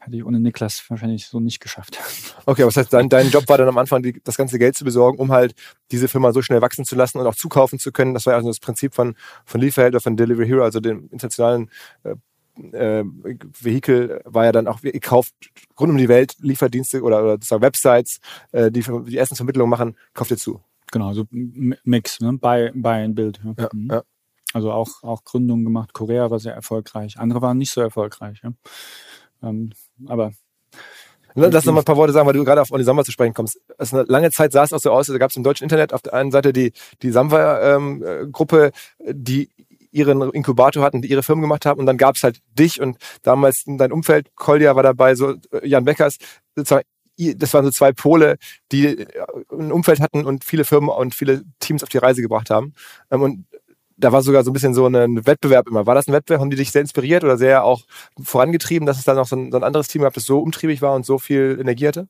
[0.00, 1.98] Hätte ich ohne Niklas wahrscheinlich so nicht geschafft.
[2.46, 4.74] Okay, aber das heißt, dein, dein Job war dann am Anfang, die, das ganze Geld
[4.74, 5.54] zu besorgen, um halt
[5.90, 8.14] diese Firma so schnell wachsen zu lassen und auch zukaufen zu können.
[8.14, 11.70] Das war also das Prinzip von, von Lieferheld oder von Delivery Hero, also dem internationalen
[12.04, 12.14] äh,
[12.72, 13.04] äh,
[13.60, 15.34] Vehikel war ja dann auch, ihr kauft
[15.78, 18.20] rund um die Welt Lieferdienste oder, oder sozusagen Websites,
[18.52, 20.60] äh, die die Essensvermittlung machen, kauft ihr zu.
[20.90, 22.32] Genau, so Mix, ne?
[22.34, 23.40] Buy, buy and Build.
[23.44, 23.54] Ja.
[23.58, 23.88] Ja, mhm.
[23.90, 24.02] ja.
[24.54, 25.92] Also auch, auch Gründungen gemacht.
[25.92, 27.18] Korea war sehr erfolgreich.
[27.18, 28.40] Andere waren nicht so erfolgreich.
[28.42, 28.52] Ja.
[29.42, 29.72] Ähm,
[30.06, 30.32] aber
[31.34, 33.34] Lass noch mal ein paar Worte sagen, weil du gerade auf Olli Samba zu sprechen
[33.34, 33.60] kommst.
[33.76, 35.92] Also eine lange Zeit sah es auch so aus, da gab es im deutschen Internet
[35.92, 39.50] auf der einen Seite die, die Samba-Gruppe, ähm, die
[39.90, 42.98] ihren Inkubator hatten, die ihre Firmen gemacht haben und dann gab es halt dich und
[43.22, 46.18] damals dein Umfeld, Kolja war dabei, so äh, Jan Beckers,
[46.54, 46.84] sozusagen
[47.18, 48.36] das waren so zwei Pole,
[48.70, 49.06] die äh,
[49.52, 52.74] ein Umfeld hatten und viele Firmen und viele Teams auf die Reise gebracht haben.
[53.10, 53.44] Ähm, und
[53.96, 55.86] da war sogar so ein bisschen so ein Wettbewerb immer.
[55.86, 56.40] War das ein Wettbewerb?
[56.40, 57.82] Haben die dich sehr inspiriert oder sehr auch
[58.22, 60.80] vorangetrieben, dass es da noch so ein, so ein anderes Team gab, das so umtriebig
[60.82, 62.08] war und so viel Energie hatte?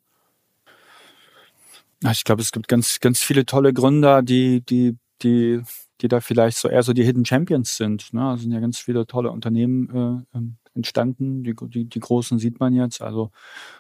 [2.12, 5.62] Ich glaube, es gibt ganz, ganz viele tolle Gründer, die, die, die,
[6.00, 8.12] die da vielleicht so eher so die Hidden Champions sind.
[8.12, 8.22] Ne?
[8.22, 11.44] Also sind ja ganz viele tolle Unternehmen äh, ähm, entstanden.
[11.44, 13.02] Die, die, die großen sieht man jetzt.
[13.02, 13.30] Also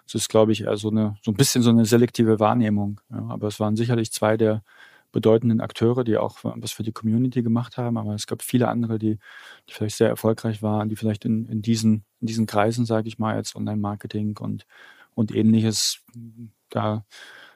[0.06, 3.00] es ist, glaube ich, eher so eine, so ein bisschen so eine selektive Wahrnehmung.
[3.10, 3.26] Ja?
[3.28, 4.62] Aber es waren sicherlich zwei der,
[5.12, 8.98] bedeutenden Akteure, die auch was für die Community gemacht haben, aber es gab viele andere,
[8.98, 9.18] die,
[9.68, 13.18] die vielleicht sehr erfolgreich waren, die vielleicht in, in diesen, in diesen Kreisen, sage ich
[13.18, 14.66] mal, jetzt Online-Marketing und,
[15.14, 16.00] und ähnliches,
[16.68, 17.04] da,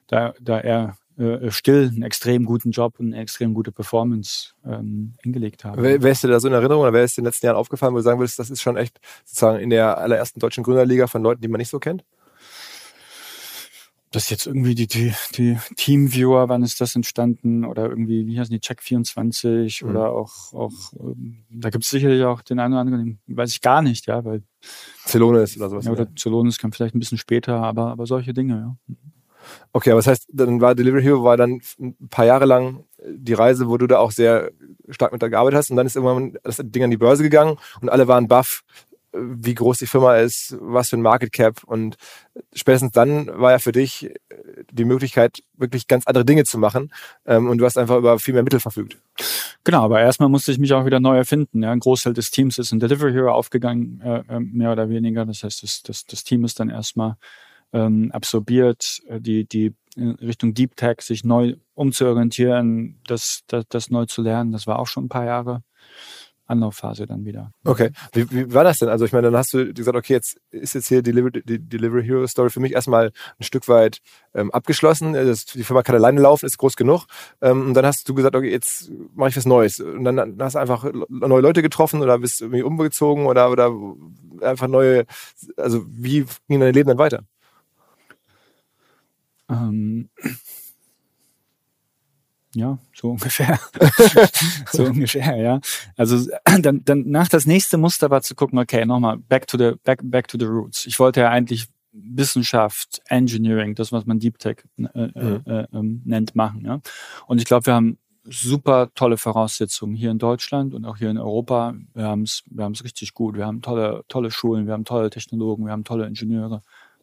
[0.06, 5.14] da, da er äh, still einen extrem guten Job und eine extrem gute Performance ähm,
[5.22, 5.82] hingelegt haben.
[5.82, 7.46] Wer, wer ist dir da so in Erinnerung oder wer ist dir in den letzten
[7.46, 10.64] Jahren aufgefallen, wo du sagen würdest, das ist schon echt sozusagen in der allerersten deutschen
[10.64, 12.04] Gründerliga von Leuten, die man nicht so kennt?
[14.12, 17.64] das jetzt irgendwie die, die, die Teamviewer, wann ist das entstanden?
[17.64, 19.90] Oder irgendwie, wie heißen die, Check24 mhm.
[19.90, 23.50] oder auch, auch ähm, da gibt es sicherlich auch den einen oder anderen, den weiß
[23.50, 24.42] ich gar nicht, ja, weil
[25.04, 25.86] Zelonis oder sowas.
[25.86, 26.14] Ja, oder.
[26.14, 28.96] Zelonis kam vielleicht ein bisschen später, aber, aber solche Dinge, ja.
[29.72, 33.34] Okay, aber das heißt, dann war Delivery Hero war dann ein paar Jahre lang die
[33.34, 34.50] Reise, wo du da auch sehr
[34.88, 37.58] stark mit da gearbeitet hast und dann ist irgendwann das Ding an die Börse gegangen
[37.80, 38.62] und alle waren baff,
[39.14, 41.96] wie groß die Firma ist, was für ein Market Cap und
[42.54, 44.10] spätestens dann war ja für dich äh,
[44.70, 46.92] die Möglichkeit, wirklich ganz andere Dinge zu machen
[47.26, 48.96] ähm, und du hast einfach über viel mehr Mittel verfügt.
[49.64, 51.62] Genau, aber erstmal musste ich mich auch wieder neu erfinden.
[51.62, 51.70] Ja.
[51.72, 55.24] Ein Großteil des Teams ist in Delivery Hero aufgegangen, äh, äh, mehr oder weniger.
[55.26, 57.16] Das heißt, das, das, das Team ist dann erstmal
[57.72, 63.90] ähm, absorbiert, äh, die, die in Richtung Deep Tech sich neu umzuorientieren, das, das, das
[63.90, 65.62] neu zu lernen, das war auch schon ein paar Jahre.
[66.52, 67.52] Anlaufphase dann wieder.
[67.64, 67.90] Okay.
[68.12, 68.88] Wie, wie war das denn?
[68.88, 72.04] Also ich meine, dann hast du gesagt, okay, jetzt ist jetzt hier Delivery, die Delivery
[72.04, 74.00] Hero Story für mich erstmal ein Stück weit
[74.34, 75.14] ähm, abgeschlossen.
[75.14, 77.06] Das, die Firma kann alleine laufen, ist groß genug.
[77.40, 79.80] Ähm, und dann hast du gesagt, okay, jetzt mache ich was Neues.
[79.80, 83.72] Und dann, dann hast du einfach neue Leute getroffen oder bist irgendwie umgezogen oder, oder
[84.42, 85.06] einfach neue,
[85.56, 87.24] also wie ging dein Leben dann weiter?
[89.52, 90.08] Ähm,
[92.54, 93.58] ja, so ungefähr.
[94.72, 95.60] so ungefähr, ja.
[95.96, 99.72] Also dann, dann nach das nächste Muster war zu gucken, okay, nochmal, back to the,
[99.84, 100.86] back, back to the roots.
[100.86, 105.42] Ich wollte ja eigentlich Wissenschaft, Engineering, das, was man Deep Tech äh, mhm.
[105.46, 105.66] äh, äh,
[106.04, 106.64] nennt, machen.
[106.64, 106.80] Ja?
[107.26, 111.18] Und ich glaube, wir haben super tolle Voraussetzungen hier in Deutschland und auch hier in
[111.18, 111.74] Europa.
[111.94, 113.36] Wir haben es wir haben's richtig gut.
[113.36, 116.62] Wir haben tolle, tolle Schulen, wir haben tolle Technologen, wir haben tolle Ingenieure.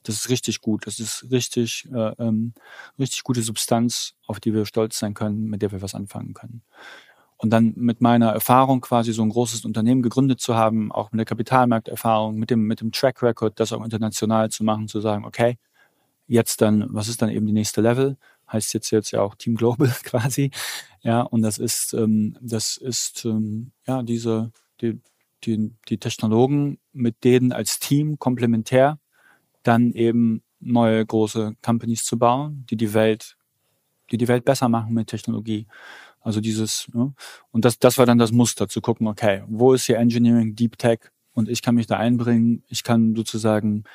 [0.09, 0.87] Das ist richtig gut.
[0.87, 2.55] Das ist richtig, äh, ähm,
[2.97, 6.63] richtig gute Substanz, auf die wir stolz sein können, mit der wir was anfangen können.
[7.37, 11.19] Und dann mit meiner Erfahrung quasi so ein großes Unternehmen gegründet zu haben, auch mit
[11.19, 15.25] der Kapitalmarkterfahrung, mit dem, mit dem Track Record, das auch international zu machen, zu sagen,
[15.25, 15.59] okay,
[16.25, 18.17] jetzt dann, was ist dann eben die nächste Level?
[18.51, 20.49] Heißt jetzt jetzt ja auch Team Global quasi.
[21.03, 24.99] Ja, und das ist, ähm, das ist, ähm, ja, diese, die,
[25.43, 28.97] die, die Technologen, mit denen als Team komplementär
[29.63, 33.37] dann eben neue große Companies zu bauen, die die Welt,
[34.11, 35.67] die die Welt besser machen mit Technologie.
[36.21, 37.13] Also dieses, ne?
[37.51, 40.77] und das, das war dann das Muster, zu gucken, okay, wo ist hier Engineering, Deep
[40.77, 40.99] Tech
[41.33, 43.85] und ich kann mich da einbringen, ich kann sozusagen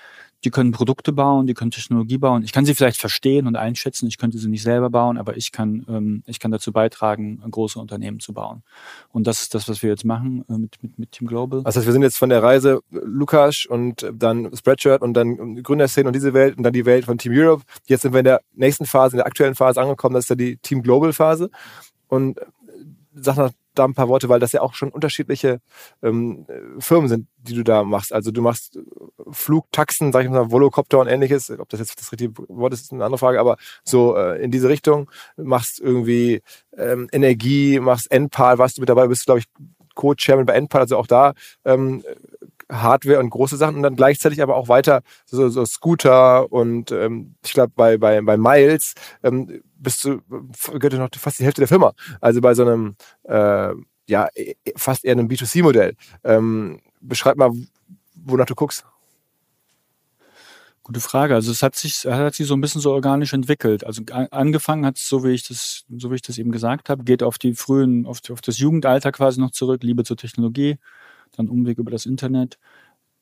[0.44, 2.42] die können Produkte bauen, die können Technologie bauen.
[2.42, 4.07] Ich kann sie vielleicht verstehen und einschätzen.
[4.07, 7.78] Ich könnte sie nicht selber bauen, aber ich kann, ähm, ich kann dazu beitragen, große
[7.78, 8.62] Unternehmen zu bauen.
[9.11, 11.62] Und das ist das, was wir jetzt machen äh, mit, mit, mit Team Global.
[11.62, 16.09] Das heißt, wir sind jetzt von der Reise Lukas und dann Spreadshirt und dann Gründerszene
[16.09, 17.64] und diese Welt und dann die Welt von Team Europe.
[17.87, 20.14] Jetzt sind wir in der nächsten Phase, in der aktuellen Phase angekommen.
[20.14, 21.50] Das ist ja die Team Global Phase.
[22.09, 22.38] Und
[23.14, 25.60] sag noch da ein paar Worte, weil das ja auch schon unterschiedliche
[26.02, 26.46] ähm,
[26.78, 28.12] Firmen sind, die du da machst.
[28.12, 28.80] Also du machst äh,
[29.30, 31.50] Flugtaxen, sag ich mal, Volocopter und ähnliches.
[31.50, 34.50] Ob das jetzt das richtige Wort ist, ist eine andere Frage, aber so äh, in
[34.50, 35.10] diese Richtung.
[35.37, 36.42] Machst irgendwie
[36.76, 39.46] ähm, Energie, machst Endpal, warst du mit dabei, bist, glaube ich,
[39.94, 41.34] Co-Chairman bei Endpal, also auch da
[41.64, 42.02] ähm,
[42.70, 47.35] Hardware und große Sachen und dann gleichzeitig aber auch weiter so, so Scooter und ähm,
[47.44, 50.20] ich glaube bei, bei, bei Miles ähm, bist du
[50.79, 51.92] gehört noch fast die Hälfte der Firma.
[52.20, 53.72] Also bei so einem äh,
[54.07, 55.94] ja e, e, fast eher einem B2C-Modell.
[56.24, 57.50] Ähm, beschreib mal,
[58.14, 58.85] wonach du guckst.
[60.83, 61.35] Gute Frage.
[61.35, 63.87] Also es hat sich, hat sich so ein bisschen so organisch entwickelt.
[63.87, 67.05] Also angefangen hat es, so wie ich das, so wie ich das eben gesagt habe,
[67.05, 70.77] geht auf die frühen, auf, auf das Jugendalter quasi noch zurück, Liebe zur Technologie,
[71.37, 72.59] dann Umweg über das Internet,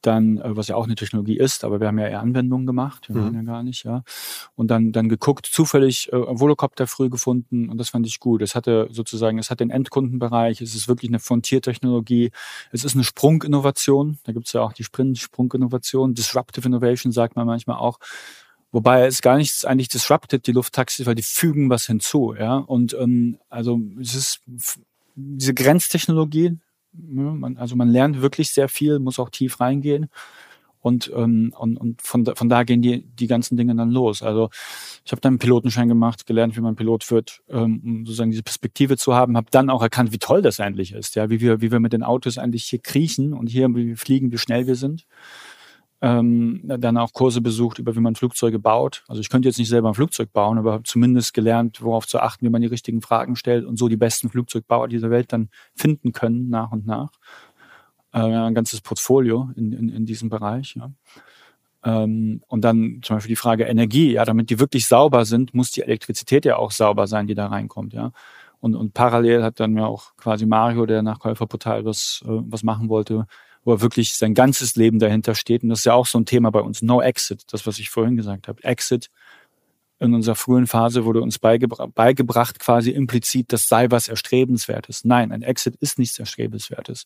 [0.02, 3.08] dann, äh, was ja auch eine Technologie ist, aber wir haben ja eher Anwendungen gemacht,
[3.08, 3.24] wir mhm.
[3.24, 4.02] waren ja gar nicht, ja.
[4.54, 8.42] Und dann, dann geguckt, zufällig äh, Volocopter früh gefunden und das fand ich gut.
[8.42, 12.30] Es hatte sozusagen, es hat den Endkundenbereich, es ist wirklich eine Frontiertechnologie,
[12.72, 17.46] es ist eine Sprunginnovation, da gibt es ja auch die Sprint-Sprunginnovation, Disruptive Innovation sagt man
[17.46, 17.98] manchmal auch.
[18.74, 22.56] Wobei es gar nichts eigentlich disrupted, die Lufttaxis, weil die fügen was hinzu, ja.
[22.56, 24.40] Und ähm, also es ist
[25.14, 26.58] diese Grenztechnologie,
[26.92, 30.08] man, also man lernt wirklich sehr viel, muss auch tief reingehen.
[30.80, 34.20] Und, ähm, und, und von, da, von da gehen die, die ganzen Dinge dann los.
[34.20, 34.50] Also
[35.04, 38.42] ich habe dann einen Pilotenschein gemacht, gelernt, wie man Pilot wird, ähm, um sozusagen diese
[38.42, 41.60] Perspektive zu haben, habe dann auch erkannt, wie toll das eigentlich ist, ja, wie wir,
[41.60, 44.66] wie wir mit den Autos eigentlich hier kriechen und hier wie wir fliegen, wie schnell
[44.66, 45.06] wir sind
[46.02, 49.04] ähm, dann auch Kurse besucht über wie man Flugzeuge baut.
[49.06, 52.18] Also ich könnte jetzt nicht selber ein Flugzeug bauen, aber habe zumindest gelernt, worauf zu
[52.18, 55.48] achten, wie man die richtigen Fragen stellt und so die besten Flugzeugbauer dieser Welt dann
[55.76, 57.12] finden können nach und nach.
[58.12, 60.74] Äh, ein ganzes Portfolio in, in, in diesem Bereich.
[60.74, 60.90] Ja.
[61.84, 64.12] Ähm, und dann zum Beispiel die Frage Energie.
[64.12, 67.46] Ja, damit die wirklich sauber sind, muss die Elektrizität ja auch sauber sein, die da
[67.46, 67.92] reinkommt.
[67.92, 68.10] Ja.
[68.58, 72.64] Und, und parallel hat dann ja auch quasi Mario, der nach Käuferportal was, äh, was
[72.64, 73.26] machen wollte,
[73.64, 75.62] wo er wirklich sein ganzes Leben dahinter steht.
[75.62, 76.82] Und das ist ja auch so ein Thema bei uns.
[76.82, 78.62] No Exit, das, was ich vorhin gesagt habe.
[78.64, 79.08] Exit
[79.98, 85.04] in unserer frühen Phase wurde uns beigebra beigebracht, quasi implizit, das sei was Erstrebenswertes.
[85.04, 87.04] Nein, ein Exit ist nichts Erstrebenswertes.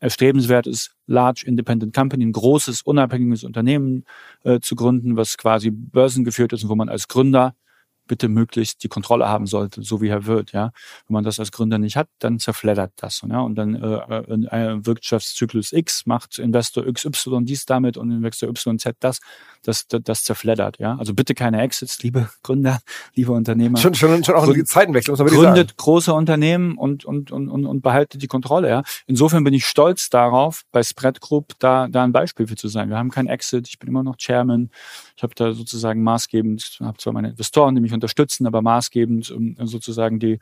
[0.00, 4.04] Erstrebenswert ist, Large Independent Company, ein großes, unabhängiges Unternehmen
[4.44, 7.54] äh, zu gründen, was quasi börsengeführt ist und wo man als Gründer
[8.06, 10.52] bitte möglichst die Kontrolle haben sollte, so wie er wird.
[10.52, 10.72] Ja,
[11.06, 13.22] wenn man das als Gründer nicht hat, dann zerfleddert das.
[13.28, 13.40] Ja?
[13.40, 19.20] Und dann äh, ein Wirtschaftszyklus X macht Investor XY dies damit und Investor YZ das,
[19.62, 20.78] das, das, das zerfleddert.
[20.78, 22.80] Ja, also bitte keine Exits, liebe Gründer,
[23.14, 23.78] liebe Unternehmer.
[23.78, 25.76] Schon, schon, schon auch ein Zeitenwechsel, muss man Gründet sagen.
[25.76, 28.68] große Unternehmen und, und, und, und, und behaltet die Kontrolle.
[28.68, 32.68] Ja, insofern bin ich stolz darauf, bei Spread Group da, da ein Beispiel für zu
[32.68, 32.88] sein.
[32.88, 34.70] Wir haben kein Exit, ich bin immer noch Chairman.
[35.16, 39.56] Ich habe da sozusagen maßgebend, habe zwar meine Investoren, die mich unterstützen, aber maßgebend um,
[39.66, 40.38] sozusagen die,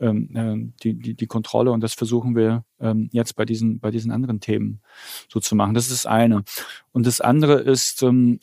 [0.00, 3.90] ähm, äh, die, die, die Kontrolle und das versuchen wir ähm, jetzt bei diesen, bei
[3.90, 4.80] diesen anderen Themen
[5.28, 5.74] so zu machen.
[5.74, 6.44] Das ist das eine.
[6.92, 8.40] Und das andere ist ähm,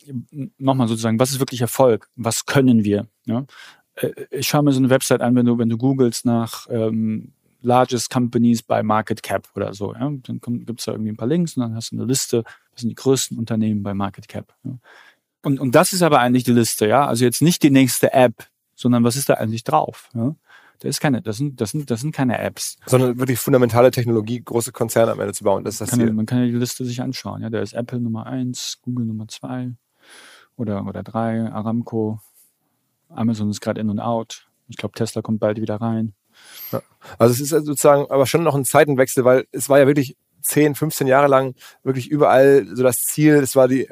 [0.58, 2.08] nochmal sozusagen, was ist wirklich Erfolg?
[2.16, 3.06] Was können wir?
[3.26, 3.44] Ja?
[3.94, 6.66] Äh, ich schaue mir so eine Website an, wenn du, wenn du googelst nach
[7.62, 9.94] largest companies by market cap oder so.
[9.94, 10.10] Ja?
[10.10, 12.42] Dann gibt es da irgendwie ein paar Links und dann hast du eine Liste,
[12.72, 14.54] das sind die größten Unternehmen bei Market Cap.
[14.64, 14.78] Ja?
[15.42, 17.06] Und, und das ist aber eigentlich die Liste, ja.
[17.06, 20.08] Also jetzt nicht die nächste App, sondern was ist da eigentlich drauf?
[20.14, 20.34] Ja?
[20.80, 22.76] Da ist keine, das sind, das sind, das sind keine Apps.
[22.86, 25.64] Sondern wirklich fundamentale Technologie, große Konzerne am Ende zu bauen.
[25.64, 26.12] Das ist das kann, Ziel.
[26.12, 27.42] Man kann ja die Liste sich anschauen.
[27.42, 29.70] Ja, da ist Apple Nummer eins, Google Nummer zwei
[30.56, 32.20] oder, oder drei, Aramco,
[33.08, 34.48] Amazon ist gerade in und out.
[34.68, 36.14] Ich glaube, Tesla kommt bald wieder rein.
[36.72, 36.82] Ja.
[37.18, 40.74] Also es ist sozusagen aber schon noch ein Zeitenwechsel, weil es war ja wirklich 10,
[40.74, 43.88] 15 Jahre lang wirklich überall so das Ziel, es war die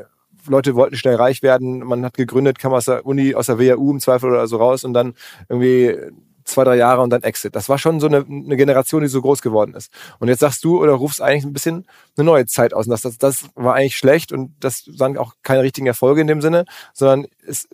[0.47, 3.93] Leute wollten schnell reich werden, man hat gegründet, kam aus der Uni, aus der WHU
[3.93, 5.15] im Zweifel oder so raus und dann
[5.49, 5.97] irgendwie
[6.45, 7.55] zwei, drei Jahre und dann Exit.
[7.55, 9.93] Das war schon so eine, eine Generation, die so groß geworden ist.
[10.19, 11.87] Und jetzt sagst du oder rufst eigentlich ein bisschen
[12.17, 12.87] eine neue Zeit aus.
[12.87, 16.27] Und das, das, das war eigentlich schlecht und das waren auch keine richtigen Erfolge in
[16.27, 17.69] dem Sinne, sondern es,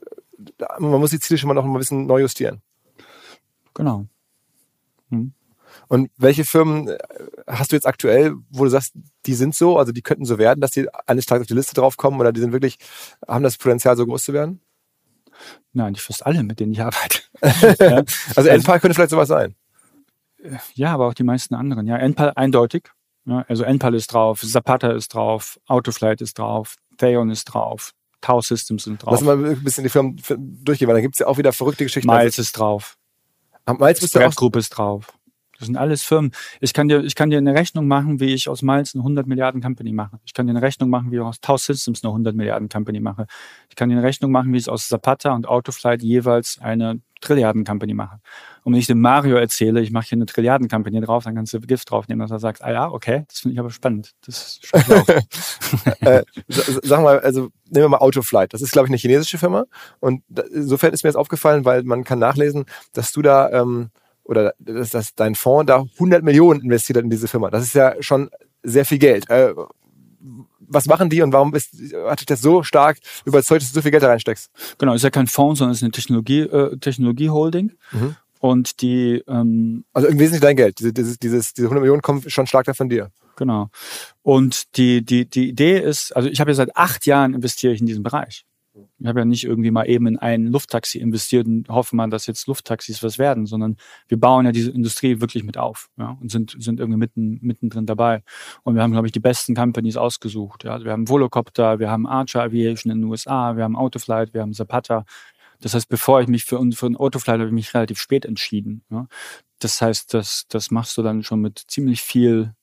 [0.79, 2.61] man muss die Ziele schon mal noch ein bisschen neu justieren.
[3.75, 4.07] Genau.
[5.11, 5.33] Hm.
[5.89, 6.99] Und welche Firmen äh,
[7.47, 8.95] hast du jetzt aktuell, wo du sagst,
[9.27, 11.75] die sind so, also die könnten so werden, dass die eines Tages auf die Liste
[11.75, 12.79] draufkommen oder die sind wirklich,
[13.27, 14.61] haben das Potenzial, so groß zu werden?
[15.73, 17.21] Nein, nicht fast alle, mit denen ich arbeite.
[17.81, 18.03] ja.
[18.37, 19.55] Also Enpal könnte vielleicht sowas sein.
[20.75, 21.87] Ja, aber auch die meisten anderen.
[21.87, 22.91] Ja, Enpal eindeutig.
[23.25, 28.41] Ja, also Enpal ist drauf, Zapata ist drauf, Autoflight ist drauf, Theon ist drauf, Tau
[28.41, 29.13] Systems sind drauf.
[29.13, 30.17] Lass mal ein bisschen die Firmen
[30.65, 32.09] durchgehen, weil dann gibt es ja auch wieder verrückte Geschichten.
[32.09, 32.97] Miles ist drauf.
[33.67, 35.13] Miles bist du auch Group ist drauf.
[35.59, 36.33] Das sind alles Firmen.
[36.61, 39.27] Ich kann dir, ich kann dir eine Rechnung machen, wie ich aus Miles eine 100
[39.27, 40.19] Milliarden Company mache.
[40.25, 43.01] Ich kann dir eine Rechnung machen, wie ich aus Tau Systems eine 100 Milliarden Company
[43.01, 43.27] mache.
[43.69, 47.65] Ich kann dir eine Rechnung machen, wie ich aus Zapata und Autoflight jeweils eine Trilliarden
[47.65, 48.21] Company mache.
[48.63, 51.55] Und wenn ich dem Mario erzähle, ich mache hier eine Trilliarden Company drauf, dann kannst
[51.55, 54.13] du Gift draufnehmen, dass er sagt, ah ja, okay, das finde ich aber spannend.
[54.27, 54.75] Das ist
[56.01, 58.53] äh, Sag mal, also nehmen wir mal Autoflight.
[58.53, 59.65] Das ist, glaube ich, eine chinesische Firma.
[60.01, 63.91] Und insofern ist mir jetzt aufgefallen, weil man kann nachlesen, dass du da ähm,
[64.27, 67.51] oder dass, dass dein Fonds da 100 Millionen investiert hat in diese Firma.
[67.51, 68.31] Das ist ja schon
[68.63, 69.29] sehr viel Geld.
[69.31, 69.55] Äh,
[70.69, 71.73] was machen die und warum ist,
[72.07, 74.51] hat dich das so stark überzeugt, dass du so viel Geld da reinsteckst?
[74.79, 77.73] Genau, ist ja kein Fonds, sondern ist eine Technologie, äh, Technologie-Holding.
[77.93, 78.17] Mhm.
[78.41, 80.79] Und die ähm, Also im Wesentlichen dein Geld.
[80.79, 83.11] Diese, dieses, dieses, diese 100 Millionen kommen schon stark da von dir.
[83.37, 83.71] Genau.
[84.23, 87.81] Und die, die, die Idee ist, also ich habe ja seit acht Jahren investiere ich
[87.81, 88.45] in diesen Bereich.
[88.99, 92.27] Ich habe ja nicht irgendwie mal eben in ein Lufttaxi investiert und hoffen mal, dass
[92.27, 93.77] jetzt Lufttaxis was werden, sondern
[94.09, 97.87] wir bauen ja diese Industrie wirklich mit auf ja, und sind, sind irgendwie mitten, mittendrin
[97.87, 98.23] dabei.
[98.63, 100.65] Und wir haben, glaube ich, die besten Companies ausgesucht.
[100.65, 100.73] Ja.
[100.73, 104.43] Also wir haben Volocopter, wir haben Archer Aviation in den USA, wir haben Autoflight, wir
[104.43, 105.05] haben Zapata.
[105.61, 108.83] Das heißt, bevor ich mich für, für ein Autoflight habe ich mich relativ spät entschieden.
[108.91, 109.07] Ja.
[109.59, 112.55] Das heißt, das, das machst du dann schon mit ziemlich viel.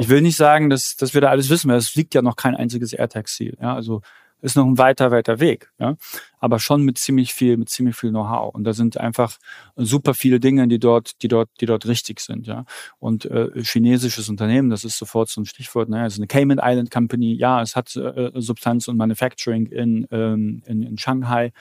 [0.00, 2.36] Ich will nicht sagen, dass, dass wir da alles wissen, weil es liegt ja noch
[2.36, 3.58] kein einziges AirTag-Ziel.
[3.60, 4.00] Ja, also
[4.42, 5.70] ist noch ein weiter, weiter Weg.
[5.78, 5.96] Ja?
[6.38, 8.54] Aber schon mit ziemlich viel, mit ziemlich viel Know-how.
[8.54, 9.38] Und da sind einfach
[9.76, 12.46] super viele Dinge, die dort, die dort, die dort richtig sind.
[12.46, 12.64] Ja?
[12.98, 15.88] Und äh, chinesisches Unternehmen, das ist sofort so ein Stichwort.
[15.88, 16.00] Ne?
[16.00, 20.82] Also eine Cayman Island Company, ja, es hat äh, Substanz und Manufacturing in, ähm, in,
[20.82, 21.52] in Shanghai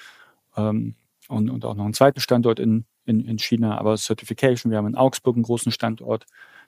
[0.58, 0.96] ähm,
[1.28, 3.78] und, und auch noch einen zweiten Standort in, in, in China.
[3.78, 6.26] Aber Certification, wir haben in Augsburg einen großen Standort.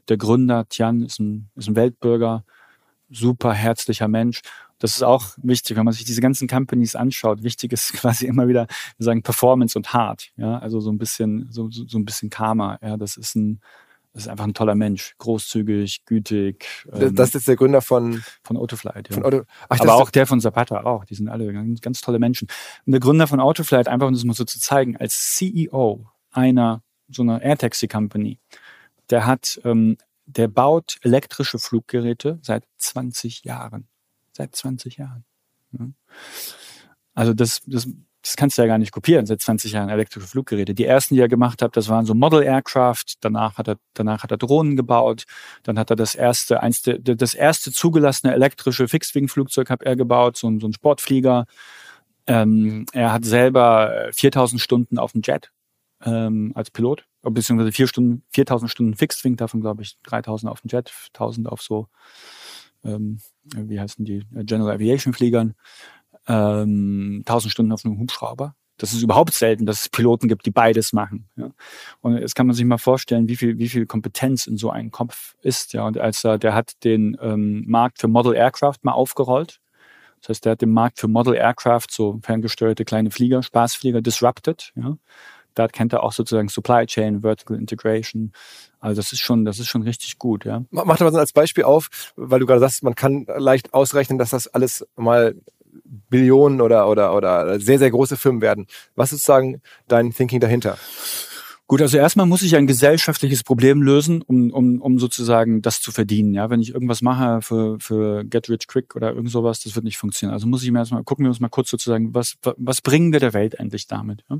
[0.07, 2.45] Der Gründer Tian ist ein, ist ein Weltbürger,
[3.09, 4.41] super herzlicher Mensch
[4.79, 7.43] das ist auch wichtig, wenn man sich diese ganzen Companies anschaut.
[7.43, 8.67] Wichtig ist quasi immer wieder,
[8.97, 10.29] wir sagen Performance und Hard.
[10.37, 12.77] Ja, also so ein bisschen, so, so ein bisschen Karma.
[12.81, 13.59] Ja, das ist ein,
[14.13, 16.65] das ist einfach ein toller Mensch, großzügig, gütig.
[16.91, 19.09] Ähm, das ist der Gründer von von Autoflight.
[19.09, 19.15] Ja.
[19.15, 21.05] Von Auto, ach, Aber auch der von Zapata auch.
[21.05, 22.47] Die sind alle ganz, ganz tolle Menschen.
[22.85, 26.83] Und der Gründer von Autoflight, einfach um das mal so zu zeigen, als CEO einer
[27.09, 28.39] so einer Airtaxi Company,
[29.09, 33.87] der hat, ähm, der baut elektrische Fluggeräte seit 20 Jahren.
[34.37, 35.25] Seit 20 Jahren.
[35.71, 35.87] Ja.
[37.15, 37.87] Also das, das,
[38.21, 40.75] das kannst du ja gar nicht kopieren, seit 20 Jahren elektrische Fluggeräte.
[40.75, 44.21] Die ersten, die er gemacht hat, das waren so Model Aircraft, danach hat er, danach
[44.21, 45.23] hat er Drohnen gebaut,
[45.63, 50.55] dann hat er das erste, eins, das erste zugelassene elektrische Fixed-Wing-Flugzeug hat er gebaut, so,
[50.59, 51.47] so ein Sportflieger.
[52.27, 55.51] Ähm, er hat selber 4000 Stunden auf dem Jet
[56.05, 60.61] ähm, als Pilot, beziehungsweise vier Stunden, 4000 Stunden Fixed Wing, davon glaube ich 3000 auf
[60.61, 61.87] dem Jet, 1000 auf so,
[62.87, 63.19] ähm,
[63.55, 65.55] wie heißen die, General Aviation Fliegern,
[66.27, 68.55] ähm, 1000 Stunden auf einem Hubschrauber.
[68.77, 71.27] Das ist überhaupt selten, dass es Piloten gibt, die beides machen.
[71.35, 71.49] Ja.
[72.01, 74.91] Und jetzt kann man sich mal vorstellen, wie viel, wie viel Kompetenz in so einem
[74.91, 75.73] Kopf ist.
[75.73, 75.87] Ja.
[75.87, 79.59] Und als er, der hat den ähm, Markt für Model Aircraft mal aufgerollt.
[80.21, 84.71] Das heißt, der hat den Markt für Model Aircraft, so ferngesteuerte kleine Flieger, Spaßflieger, disrupted.
[84.75, 84.97] Ja.
[85.57, 88.31] Da kennt er auch sozusagen Supply Chain, Vertical Integration.
[88.79, 90.63] Also das ist schon, das ist schon richtig gut, ja.
[90.69, 94.19] Mach doch mal so als Beispiel auf, weil du gerade sagst, man kann leicht ausrechnen,
[94.19, 95.35] dass das alles mal
[95.83, 98.67] Billionen oder, oder, oder sehr, sehr große Firmen werden.
[98.95, 100.77] Was ist sozusagen dein Thinking dahinter?
[101.69, 105.91] Gut, also erstmal muss ich ein gesellschaftliches Problem lösen, um, um, um sozusagen das zu
[105.91, 106.33] verdienen.
[106.33, 109.83] Ja, wenn ich irgendwas mache für, für Get Rich Quick oder irgend sowas, das wird
[109.83, 110.33] nicht funktionieren.
[110.33, 113.19] Also muss ich mir erstmal gucken wir uns mal kurz sozusagen, was, was bringen wir
[113.19, 114.23] der Welt endlich damit?
[114.29, 114.37] Ja?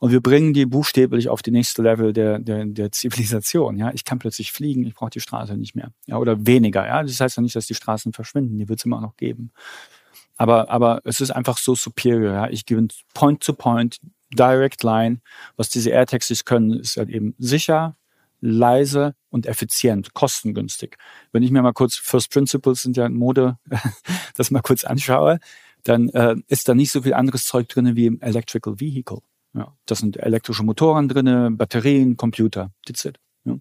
[0.00, 3.76] Und wir bringen die buchstäblich auf die nächste Level der, der, der Zivilisation.
[3.76, 5.92] Ja, ich kann plötzlich fliegen, ich brauche die Straße nicht mehr.
[6.06, 6.84] Ja, oder weniger.
[6.84, 8.58] Ja, das heißt ja nicht, dass die Straßen verschwinden.
[8.58, 9.52] Die wird es immer noch geben.
[10.36, 12.32] Aber, aber es ist einfach so superior.
[12.32, 12.50] Ja?
[12.50, 14.00] Ich gewinne Point to Point,
[14.36, 15.20] Direct Line.
[15.56, 17.96] Was diese AirTaxis können, ist halt eben sicher,
[18.40, 20.96] leise und effizient, kostengünstig.
[21.32, 23.58] Wenn ich mir mal kurz First Principles sind ja in Mode,
[24.36, 25.38] das mal kurz anschaue,
[25.82, 29.18] dann äh, ist da nicht so viel anderes Zeug drinne wie im Electrical Vehicle.
[29.54, 32.72] Ja, das sind elektrische Motoren drinne, Batterien, Computer.
[32.86, 33.18] That's it.
[33.44, 33.56] Ja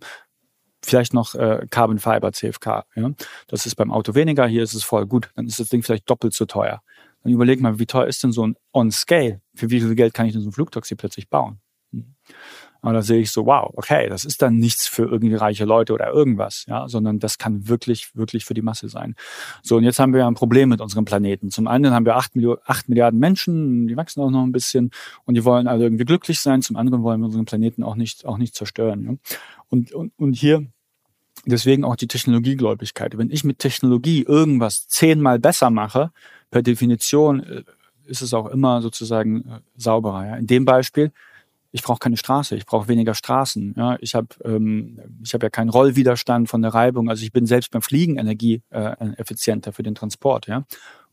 [0.86, 2.86] vielleicht noch äh, Carbon Fiber, CFK.
[2.96, 3.12] Ja?
[3.48, 5.32] Das ist beim Auto weniger, hier ist es voll gut.
[5.36, 6.82] Dann ist das Ding vielleicht doppelt so teuer.
[7.24, 9.42] Dann überleg mal, wie teuer ist denn so ein On-Scale?
[9.56, 11.60] Für wie viel Geld kann ich denn so ein Flugtaxi plötzlich bauen?
[11.92, 12.16] Hm.
[12.82, 15.94] Aber da sehe ich so, wow, okay, das ist dann nichts für irgendwie reiche Leute
[15.94, 19.16] oder irgendwas, ja, sondern das kann wirklich, wirklich für die Masse sein.
[19.62, 21.50] So, und jetzt haben wir ein Problem mit unserem Planeten.
[21.50, 24.92] Zum einen haben wir acht Milliarden Menschen, die wachsen auch noch ein bisschen
[25.24, 26.62] und die wollen alle irgendwie glücklich sein.
[26.62, 29.04] Zum anderen wollen wir unseren Planeten auch nicht, auch nicht zerstören.
[29.06, 29.16] Ja?
[29.70, 30.68] Und, und, und hier
[31.46, 33.18] Deswegen auch die Technologiegläubigkeit.
[33.18, 36.12] Wenn ich mit Technologie irgendwas zehnmal besser mache,
[36.54, 37.64] per Definition äh,
[38.06, 40.28] ist es auch immer sozusagen äh, sauberer.
[40.28, 40.36] Ja.
[40.36, 41.12] In dem Beispiel,
[41.72, 43.74] ich brauche keine Straße, ich brauche weniger Straßen.
[43.76, 43.98] Ja.
[44.02, 47.10] Ich habe ähm, hab ja keinen Rollwiderstand von der Reibung.
[47.10, 50.46] Also ich bin selbst beim Fliegen energieeffizienter äh, für den Transport.
[50.46, 50.66] Ja.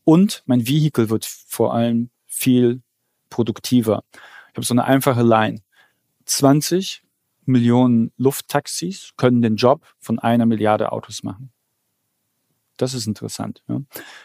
[0.05, 2.83] Und mein Vehikel wird vor allem viel
[3.31, 4.05] produktiver.
[4.51, 5.63] Ich habe so eine einfache Line.
[6.27, 7.03] 20
[7.47, 11.51] Millionen Lufttaxis können den Job von einer Milliarde Autos machen.
[12.81, 13.63] Das ist interessant.
[13.69, 13.83] Ja.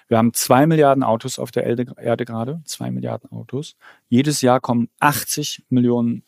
[0.07, 3.75] Wir haben zwei Milliarden Autos auf der Erde gerade, zwei Milliarden Autos.
[4.07, 6.23] Jedes Jahr kommen 80 Millionen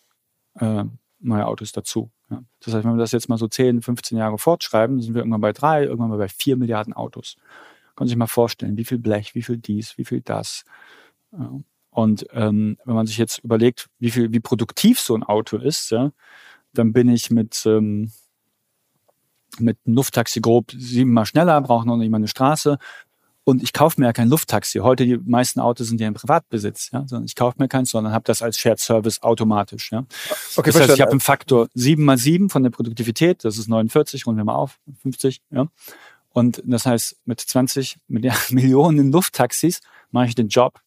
[0.59, 0.83] äh,
[1.19, 2.11] neue Autos dazu.
[2.29, 2.43] Ja.
[2.59, 5.39] Das heißt, wenn wir das jetzt mal so 10, 15 Jahre fortschreiben, sind wir irgendwann
[5.39, 7.37] bei drei, irgendwann mal bei vier Milliarden Autos.
[7.95, 10.65] Kann man sich mal vorstellen, wie viel Blech, wie viel dies, wie viel das.
[11.31, 11.61] Ja.
[11.91, 15.91] Und ähm, wenn man sich jetzt überlegt, wie viel, wie produktiv so ein Auto ist,
[15.91, 16.11] ja,
[16.73, 18.11] dann bin ich mit, ähm,
[19.59, 22.77] mit einem Lufttaxi grob siebenmal schneller, brauche noch nicht mal eine Straße.
[23.43, 24.79] Und ich kaufe mir ja kein Lufttaxi.
[24.79, 27.05] Heute die meisten Autos sind ja im Privatbesitz, ja.
[27.07, 29.91] Sondern ich kaufe mir keins, sondern habe das als Shared Service automatisch.
[29.93, 30.05] Ja.
[30.57, 33.69] Okay, das heißt, ich habe einen Faktor sieben mal sieben von der Produktivität, das ist
[33.69, 35.67] 49, runden wir mal auf, 50, ja.
[36.33, 39.79] Und das heißt, mit 20 Millionen Lufttaxis
[40.11, 40.81] mache ich den Job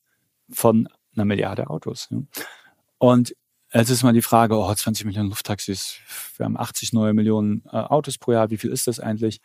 [0.51, 2.09] von einer Milliarde Autos.
[2.11, 2.19] Ja.
[2.99, 3.35] Und
[3.73, 5.99] Jetzt ist mal die Frage, oh, 20 Millionen Lufttaxis,
[6.37, 9.41] wir haben 80 neue Millionen äh, Autos pro Jahr, wie viel ist das eigentlich?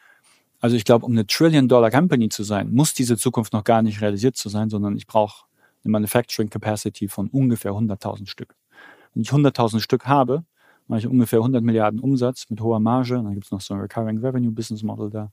[0.61, 4.35] Also ich glaube, um eine Trillion-Dollar-Company zu sein, muss diese Zukunft noch gar nicht realisiert
[4.35, 5.45] zu sein, sondern ich brauche
[5.83, 8.55] eine Manufacturing Capacity von ungefähr 100.000 Stück.
[9.13, 10.43] Wenn ich 100.000 Stück habe,
[10.87, 13.15] mache ich ungefähr 100 Milliarden Umsatz mit hoher Marge.
[13.15, 15.31] Dann gibt es noch so ein Recurring Revenue Business Model da.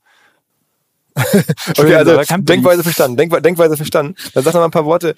[1.77, 3.17] okay, also Denkweise verstanden.
[3.17, 4.15] Denk, Denkweise verstanden.
[4.33, 5.15] Dann sag noch mal ein paar Worte.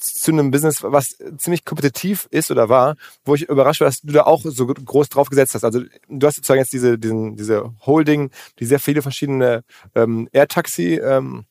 [0.00, 4.12] Zu einem Business, was ziemlich kompetitiv ist oder war, wo ich überrascht war, dass du
[4.12, 5.64] da auch so groß drauf gesetzt hast.
[5.64, 9.62] Also du hast sozusagen jetzt diese, diesen, diese Holding, die sehr viele verschiedene
[9.94, 11.44] ähm, Air-Taxi ähm,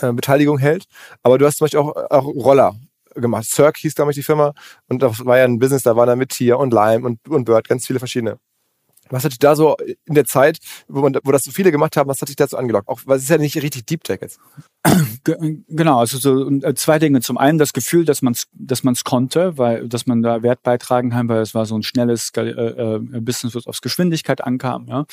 [0.00, 0.84] äh, hält,
[1.22, 2.74] aber du hast zum Beispiel auch, auch Roller
[3.14, 3.44] gemacht.
[3.44, 4.54] Cirque hieß, glaube ich, die Firma.
[4.88, 7.44] Und das war ja ein Business, da waren da mit Tier und Lime und, und
[7.44, 8.38] Bird ganz viele verschiedene.
[9.12, 10.58] Was hat dich da so in der Zeit,
[10.88, 12.88] wo, man, wo das so viele gemacht haben, was hat dich dazu angelockt?
[12.88, 14.40] Auch, weil es ist ja nicht richtig Deep Tech jetzt.
[15.24, 17.20] Genau, also so äh, zwei Dinge.
[17.20, 20.62] Zum einen das Gefühl, dass man es dass man's konnte, weil dass man da Wert
[20.62, 24.88] beitragen kann, weil es war so ein schnelles äh, äh, Business, was aufs Geschwindigkeit ankam.
[24.88, 25.06] Ja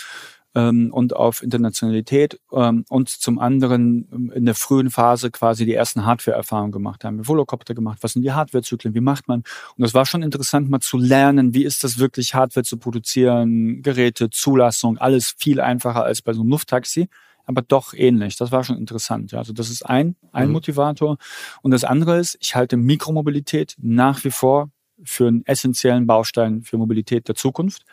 [0.55, 5.73] ähm, und auf Internationalität ähm, und zum anderen ähm, in der frühen Phase quasi die
[5.73, 7.17] ersten Hardware-Erfahrungen gemacht haben.
[7.17, 9.39] Wir Volocopter gemacht, was sind die Hardware-Zyklen, wie macht man?
[9.39, 13.81] Und das war schon interessant, mal zu lernen, wie ist das wirklich, Hardware zu produzieren,
[13.81, 17.09] Geräte, Zulassung, alles viel einfacher als bei so einem Lufttaxi.
[17.45, 18.35] aber doch ähnlich.
[18.37, 19.31] Das war schon interessant.
[19.31, 19.39] Ja.
[19.39, 20.53] Also das ist ein, ein mhm.
[20.53, 21.17] Motivator.
[21.63, 24.69] Und das andere ist, ich halte Mikromobilität nach wie vor
[25.03, 27.85] für einen essentiellen Baustein für Mobilität der Zukunft.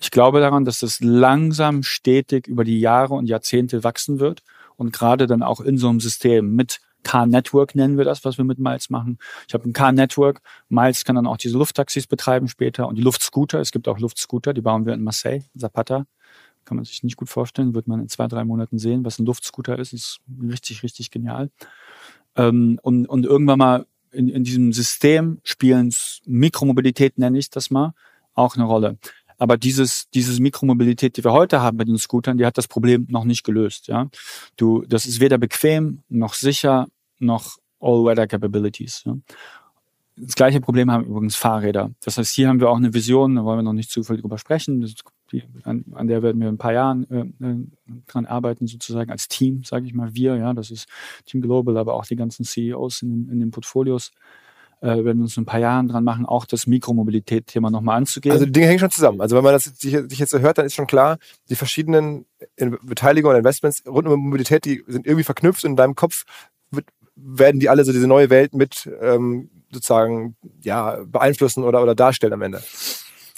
[0.00, 4.42] Ich glaube daran, dass das langsam stetig über die Jahre und Jahrzehnte wachsen wird
[4.76, 8.44] und gerade dann auch in so einem System mit Car-Network nennen wir das, was wir
[8.44, 9.18] mit Miles machen.
[9.46, 10.42] Ich habe ein Car-Network.
[10.68, 13.60] Miles kann dann auch diese Lufttaxis betreiben später und die Luftscooter.
[13.60, 16.06] Es gibt auch Luftscooter, die bauen wir in Marseille, Zapata.
[16.64, 19.26] Kann man sich nicht gut vorstellen, wird man in zwei, drei Monaten sehen, was ein
[19.26, 19.92] Luftscooter ist.
[19.92, 21.50] Ist richtig, richtig genial.
[22.36, 25.94] Ähm, und, und irgendwann mal in, in diesem System spielen
[26.26, 27.94] Mikromobilität, nenne ich das mal,
[28.34, 28.98] auch eine Rolle.
[29.38, 33.06] Aber dieses, dieses Mikromobilität, die wir heute haben mit den Scootern, die hat das Problem
[33.08, 33.86] noch nicht gelöst.
[33.86, 34.08] Ja,
[34.56, 39.02] du, das ist weder bequem noch sicher noch All-Weather Capabilities.
[39.06, 39.16] Ja?
[40.16, 41.92] Das gleiche Problem haben übrigens Fahrräder.
[42.02, 44.16] Das heißt, hier haben wir auch eine Vision, da wollen wir noch nicht zu viel
[44.16, 44.80] drüber sprechen.
[44.80, 44.94] Das,
[45.30, 47.66] die, an, an, der werden wir in ein paar Jahren äh, äh
[48.06, 50.88] dran arbeiten, sozusagen als Team, sage ich mal, wir, ja, das ist
[51.24, 54.10] Team Global, aber auch die ganzen CEOs in, in den Portfolios
[54.80, 58.32] äh, werden uns in ein paar Jahren dran machen, auch das Mikromobilität-Thema nochmal anzugehen.
[58.32, 59.20] Also die Dinge hängen schon zusammen.
[59.20, 61.18] Also wenn man das sich jetzt so hört, dann ist schon klar,
[61.50, 62.26] die verschiedenen
[62.82, 66.24] Beteiligungen und Investments rund um Mobilität, die sind irgendwie verknüpft und in deinem Kopf
[66.70, 71.94] wird, werden die alle so diese neue Welt mit ähm, sozusagen ja beeinflussen oder, oder
[71.94, 72.62] darstellen am Ende.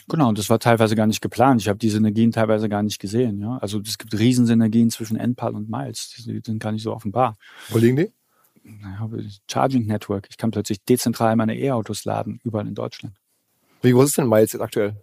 [0.08, 1.60] Genau, und das war teilweise gar nicht geplant.
[1.60, 3.40] Ich habe diese Synergien teilweise gar nicht gesehen.
[3.40, 3.58] Ja?
[3.58, 6.12] Also es gibt Riesensynergien zwischen NPAL und Miles.
[6.16, 7.36] Die sind gar nicht so offenbar.
[7.68, 8.10] Wo liegen die?
[9.50, 10.26] Charging Network.
[10.30, 13.14] Ich kann plötzlich dezentral meine E-Autos laden, überall in Deutschland.
[13.82, 14.96] Wie groß ist denn Miles jetzt aktuell?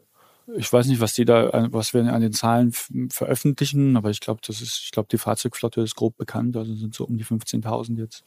[0.55, 2.71] Ich weiß nicht, was die da, was wir an den Zahlen
[3.09, 6.93] veröffentlichen, aber ich glaube, das ist, ich glaube, die Fahrzeugflotte ist grob bekannt, also sind
[6.93, 8.23] so um die 15.000 jetzt.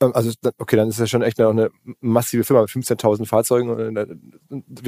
[0.00, 3.70] Ähm, also, okay, dann ist das schon echt noch eine massive Firma mit 15.000 Fahrzeugen.
[3.70, 4.06] Und äh,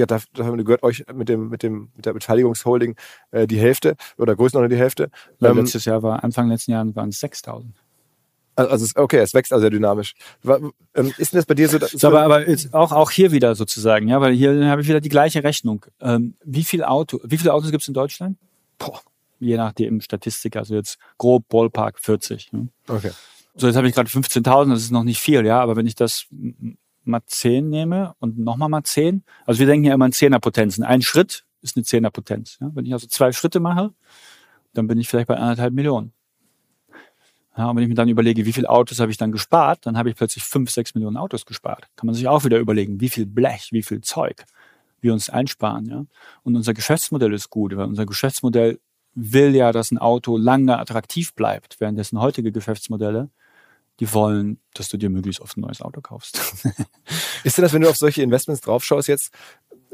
[0.07, 2.97] da, da gehört euch mit dem, mit dem, mit der Beteiligungsholding
[3.31, 5.11] äh, die Hälfte oder größtenteils die Hälfte.
[5.41, 7.73] Ja, ähm, letztes Jahr war, Anfang letzten Jahren waren es 6.000.
[8.57, 10.15] Also okay, es wächst also sehr dynamisch.
[10.45, 10.73] Ähm,
[11.19, 11.79] ist denn das bei dir so?
[11.79, 15.11] so aber aber auch auch hier wieder sozusagen, ja, weil hier habe ich wieder die
[15.11, 15.85] gleiche Rechnung.
[16.01, 18.39] Ähm, wie viel Auto, wie viele Autos gibt es in Deutschland?
[18.79, 19.01] Boah,
[19.39, 22.51] je nachdem Statistik, also jetzt grob Ballpark 40.
[22.53, 22.61] Ja.
[22.89, 23.11] Okay.
[23.55, 25.95] So jetzt habe ich gerade 15.000, das ist noch nicht viel, ja, aber wenn ich
[25.95, 26.27] das
[27.05, 30.85] mal 10 nehme und nochmal mal 10, also wir denken ja immer in Zehnerpotenzen.
[30.85, 32.59] Ein Schritt ist eine Zehnerpotenz.
[32.61, 32.71] Ja?
[32.75, 33.93] Wenn ich also zwei Schritte mache,
[34.75, 36.13] dann bin ich vielleicht bei anderthalb Millionen.
[37.57, 39.97] Ja, und wenn ich mir dann überlege, wie viele Autos habe ich dann gespart, dann
[39.97, 41.89] habe ich plötzlich fünf, sechs Millionen Autos gespart.
[41.97, 44.45] Kann man sich auch wieder überlegen, wie viel Blech, wie viel Zeug
[45.01, 45.87] wir uns einsparen.
[45.87, 46.05] Ja?
[46.43, 48.79] Und unser Geschäftsmodell ist gut, weil unser Geschäftsmodell
[49.15, 53.31] will ja, dass ein Auto lange attraktiv bleibt, währenddessen heutige Geschäftsmodelle,
[54.01, 56.39] die wollen, dass du dir möglichst oft ein neues Auto kaufst.
[57.45, 59.33] ist denn das, wenn du auf solche Investments draufschaust jetzt,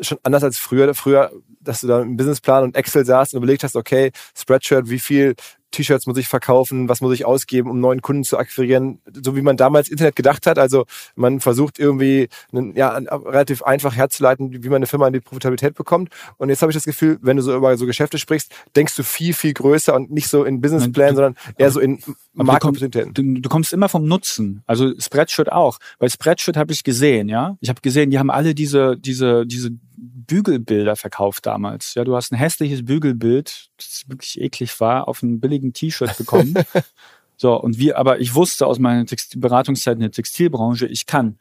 [0.00, 3.62] schon anders als früher, früher, dass du da im Businessplan und Excel saßt und überlegt
[3.62, 5.36] hast, okay, Spreadshirt, wie viel
[5.72, 9.42] T-Shirts muss ich verkaufen, was muss ich ausgeben, um neuen Kunden zu akquirieren, so wie
[9.42, 10.58] man damals Internet gedacht hat.
[10.58, 10.84] Also
[11.16, 15.74] man versucht irgendwie einen, ja, relativ einfach herzuleiten, wie man eine Firma in die Profitabilität
[15.74, 16.10] bekommt.
[16.38, 19.02] Und jetzt habe ich das Gefühl, wenn du so über so Geschäfte sprichst, denkst du
[19.02, 22.00] viel, viel größer und nicht so in Businessplan, sondern eher so in
[22.34, 23.14] Marktopportunitäten.
[23.14, 24.62] Du, du, kommst immer vom Nutzen.
[24.66, 25.78] Also Spreadshirt auch.
[25.98, 27.56] Bei Spreadshirt habe ich gesehen, ja.
[27.60, 29.70] Ich habe gesehen, die haben alle diese, diese, diese
[30.02, 31.94] Bügelbilder verkauft damals.
[31.94, 36.54] Ja, du hast ein hässliches Bügelbild, das wirklich eklig war, auf einem billigen T-Shirt bekommen.
[37.36, 41.38] so, und wir, aber ich wusste aus meiner Textil Beratungszeit in der Textilbranche, ich kann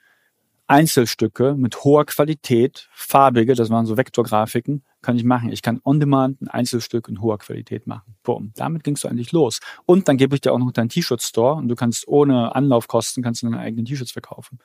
[0.68, 5.52] Einzelstücke mit hoher Qualität, farbige, das waren so Vektorgrafiken, kann ich machen.
[5.52, 8.16] Ich kann on-demand ein Einzelstück in hoher Qualität machen.
[8.24, 8.52] Boom.
[8.56, 9.60] Damit gingst du eigentlich los.
[9.86, 13.42] Und dann gebe ich dir auch noch deinen T-Shirt-Store und du kannst ohne Anlaufkosten kannst
[13.42, 14.60] du deine eigenen T-Shirts verkaufen.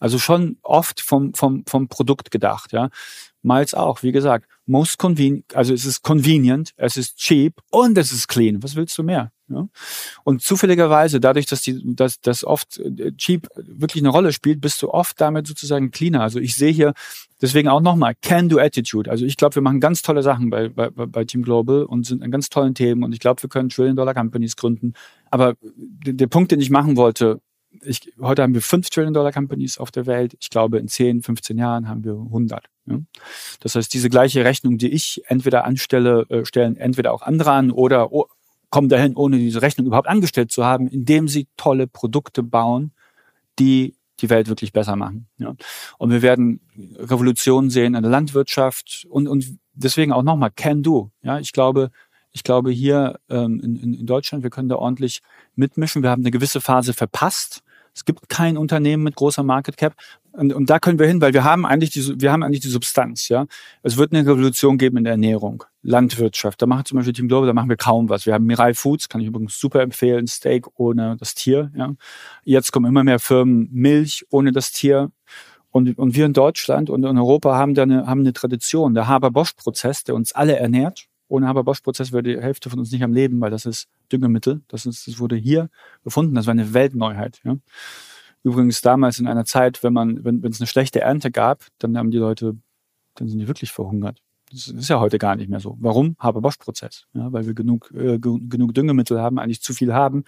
[0.00, 2.90] Also schon oft vom, vom, vom Produkt gedacht, ja.
[3.42, 8.12] Miles auch, wie gesagt, most convenient, also es ist convenient, es ist cheap und es
[8.12, 8.62] ist clean.
[8.62, 9.32] Was willst du mehr?
[9.48, 9.68] Ja?
[10.24, 14.82] Und zufälligerweise, dadurch, dass die, dass, dass oft äh, cheap wirklich eine Rolle spielt, bist
[14.82, 16.22] du oft damit sozusagen cleaner.
[16.22, 16.92] Also ich sehe hier
[17.40, 19.10] deswegen auch nochmal Can-Do-Attitude.
[19.10, 22.22] Also ich glaube, wir machen ganz tolle Sachen bei, bei, bei Team Global und sind
[22.22, 24.94] an ganz tollen Themen und ich glaube, wir können Trillion-Dollar-Companies gründen.
[25.30, 27.40] Aber der Punkt, den ich machen wollte,
[27.82, 30.36] ich, heute haben wir 5 Trillion Dollar Companies auf der Welt.
[30.40, 32.64] Ich glaube, in 10, 15 Jahren haben wir 100.
[32.86, 32.98] Ja?
[33.60, 37.70] Das heißt, diese gleiche Rechnung, die ich entweder anstelle, äh, stellen entweder auch andere an
[37.70, 38.10] oder
[38.70, 42.92] kommen dahin, ohne diese Rechnung überhaupt angestellt zu haben, indem sie tolle Produkte bauen,
[43.58, 45.28] die die Welt wirklich besser machen.
[45.38, 45.54] Ja?
[45.96, 46.60] Und wir werden
[46.96, 51.10] Revolutionen sehen in der Landwirtschaft und, und deswegen auch nochmal Can Do.
[51.22, 51.90] Ja, ich glaube,
[52.32, 55.20] ich glaube hier ähm, in, in Deutschland, wir können da ordentlich
[55.54, 56.02] mitmischen.
[56.02, 57.62] Wir haben eine gewisse Phase verpasst
[57.98, 59.92] Es gibt kein Unternehmen mit großer Market Cap.
[60.30, 62.68] Und, und da können wir hin, weil wir haben eigentlich die, wir haben eigentlich die
[62.68, 63.46] Substanz, ja.
[63.82, 66.62] Es wird eine Revolution geben in der Ernährung, Landwirtschaft.
[66.62, 68.24] Da machen zum Beispiel Team Global, da machen wir kaum was.
[68.24, 71.92] Wir haben Mirai Foods, kann ich übrigens super empfehlen, Steak ohne das Tier, ja.
[72.44, 75.10] Jetzt kommen immer mehr Firmen Milch ohne das Tier.
[75.70, 78.94] Und, und wir in Deutschland und in Europa haben da eine, haben eine Tradition.
[78.94, 81.07] Der Haber-Bosch-Prozess, der uns alle ernährt.
[81.28, 84.62] Ohne Haber-Bosch-Prozess wäre die Hälfte von uns nicht am Leben, weil das ist Düngemittel.
[84.68, 85.68] Das, ist, das wurde hier
[86.02, 86.34] gefunden.
[86.34, 87.40] Das war eine Weltneuheit.
[87.44, 87.56] Ja.
[88.42, 92.10] Übrigens damals in einer Zeit, wenn man, wenn es eine schlechte Ernte gab, dann haben
[92.10, 92.56] die Leute,
[93.14, 94.22] dann sind die wirklich verhungert.
[94.50, 95.76] Das ist ja heute gar nicht mehr so.
[95.78, 96.16] Warum?
[96.18, 97.06] Haber-Bosch-Prozess.
[97.12, 100.24] Ja, weil wir genug, äh, genug Düngemittel haben, eigentlich zu viel haben,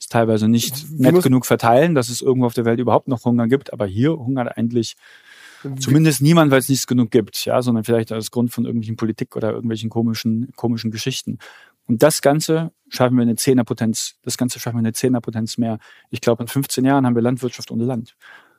[0.00, 3.48] es teilweise nicht nett genug verteilen, dass es irgendwo auf der Welt überhaupt noch Hunger
[3.48, 3.72] gibt.
[3.72, 4.96] Aber hier hungert eigentlich
[5.78, 9.36] zumindest niemand, weil es nichts genug gibt, ja, sondern vielleicht aus Grund von irgendwelchen Politik
[9.36, 11.38] oder irgendwelchen komischen, komischen Geschichten.
[11.86, 15.78] Und das Ganze schaffen wir eine Zehnerpotenz, das Ganze schaffen wir eine Zehnerpotenz mehr.
[16.10, 18.14] Ich glaube, in 15 Jahren haben wir Landwirtschaft ohne Land.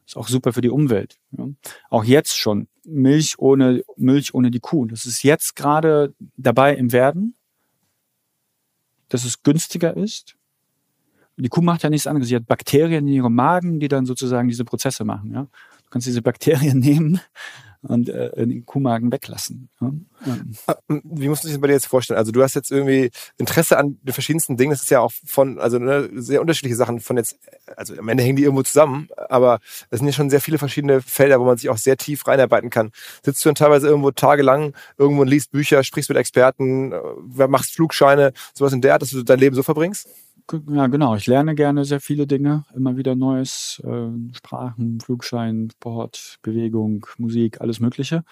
[0.06, 1.20] Ist auch super für die Umwelt.
[1.38, 1.48] Ja.
[1.92, 2.68] Auch jetzt schon.
[2.84, 4.86] Milch ohne, Milch ohne die Kuh.
[4.86, 7.36] Das ist jetzt gerade dabei im Werden,
[9.10, 10.36] dass es günstiger ist.
[11.38, 12.28] Die Kuh macht ja nichts anderes.
[12.28, 15.32] Sie hat Bakterien in ihrem Magen, die dann sozusagen diese Prozesse machen.
[15.34, 15.48] Ja.
[15.90, 17.20] Du kannst diese Bakterien nehmen
[17.82, 19.70] und äh, den Kuhmagen weglassen.
[19.82, 19.88] Ja.
[19.88, 22.18] Ähm, Ah, Wie musst du dich das bei dir jetzt vorstellen?
[22.18, 24.72] Also du hast jetzt irgendwie Interesse an den verschiedensten Dingen.
[24.72, 27.40] Das ist ja auch von, also ne, sehr unterschiedliche Sachen von jetzt,
[27.76, 29.60] also am Ende hängen die irgendwo zusammen, aber
[29.90, 32.70] es sind ja schon sehr viele verschiedene Felder, wo man sich auch sehr tief reinarbeiten
[32.70, 32.92] kann.
[33.24, 37.74] Sitzt du dann teilweise irgendwo tagelang irgendwo und liest Bücher, sprichst mit Experten, äh, machst
[37.74, 40.08] Flugscheine, sowas in der Art, dass du dein Leben so verbringst?
[40.52, 41.16] Ja, genau.
[41.16, 47.62] Ich lerne gerne sehr viele Dinge, immer wieder Neues, äh, Sprachen, Flugschein, Sport, Bewegung, Musik,
[47.62, 48.24] alles Mögliche.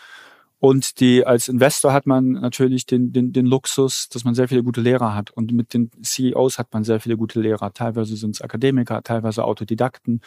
[0.60, 4.64] Und die als Investor hat man natürlich den, den, den Luxus, dass man sehr viele
[4.64, 5.30] gute Lehrer hat.
[5.30, 7.72] Und mit den CEOs hat man sehr viele gute Lehrer.
[7.74, 10.22] Teilweise sind es Akademiker, teilweise Autodidakten.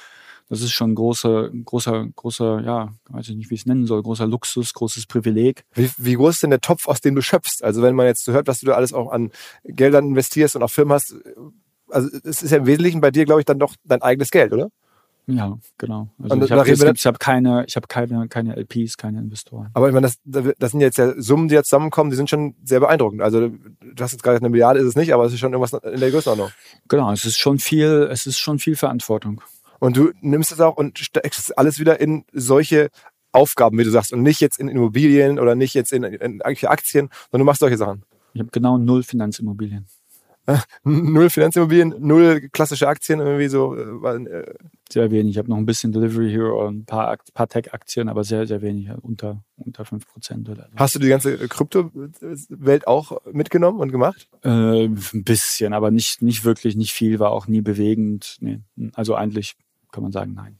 [0.48, 4.02] Das ist schon großer, großer, großer, ja, weiß ich nicht, wie ich es nennen soll,
[4.02, 5.64] großer Luxus, großes Privileg.
[5.74, 7.64] Wie, wie groß ist denn der Topf, aus dem du schöpfst?
[7.64, 9.32] Also wenn man jetzt so hört, was du da alles auch an
[9.64, 11.16] Geldern investierst und auch Firmen hast,
[11.90, 14.52] also es ist ja im Wesentlichen bei dir, glaube ich, dann doch dein eigenes Geld,
[14.52, 14.70] oder?
[15.26, 16.08] Ja, genau.
[16.22, 19.68] Also Und ich habe hab keine, ich habe keine, keine LPs, keine Investoren.
[19.74, 22.54] Aber ich meine, das, das sind jetzt ja Summen, die jetzt zusammenkommen, die sind schon
[22.64, 23.22] sehr beeindruckend.
[23.22, 25.72] Also du hast jetzt gerade eine Milliarde, ist es nicht, aber es ist schon irgendwas
[25.72, 26.50] in der Größenordnung.
[26.88, 29.40] Genau, es ist schon viel, es ist schon viel Verantwortung.
[29.78, 32.88] Und du nimmst es auch und steckst es alles wieder in solche
[33.32, 37.08] Aufgaben, wie du sagst, und nicht jetzt in Immobilien oder nicht jetzt in, in Aktien,
[37.30, 38.02] sondern du machst solche Sachen.
[38.32, 39.86] Ich habe genau null Finanzimmobilien.
[40.84, 43.74] Null Finanzimmobilien, null klassische Aktien, irgendwie so.
[43.76, 44.54] äh, äh,
[44.90, 45.32] Sehr wenig.
[45.32, 48.62] Ich habe noch ein bisschen Delivery Hero und ein paar, paar Tech-Aktien, aber sehr, sehr
[48.62, 50.76] wenig, unter, unter 5 Prozent oder so.
[50.76, 54.28] Hast du die ganze Kryptowelt auch mitgenommen und gemacht?
[54.42, 58.36] Äh, ein bisschen, aber nicht, nicht wirklich, nicht viel, war auch nie bewegend.
[58.40, 58.60] Nee.
[58.94, 59.56] Also eigentlich
[59.90, 60.59] kann man sagen, nein.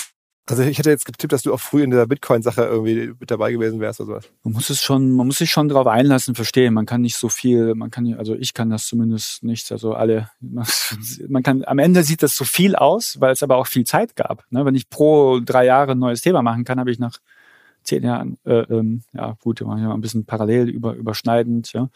[0.51, 3.53] Also ich hätte jetzt getippt, dass du auch früh in der Bitcoin-Sache irgendwie mit dabei
[3.53, 4.29] gewesen wärst oder sowas.
[4.43, 6.73] Man muss es schon, man muss sich schon darauf einlassen, verstehen.
[6.73, 9.71] Man kann nicht so viel, man kann, also ich kann das zumindest nicht.
[9.71, 13.67] Also alle, man kann, am Ende sieht das so viel aus, weil es aber auch
[13.67, 14.45] viel Zeit gab.
[14.49, 14.65] Ne?
[14.65, 17.19] Wenn ich pro drei Jahre ein neues Thema machen kann, habe ich nach
[17.83, 21.89] zehn Jahren, äh, ähm, ja gut, wir machen ja ein bisschen parallel über, überschneidend, ja,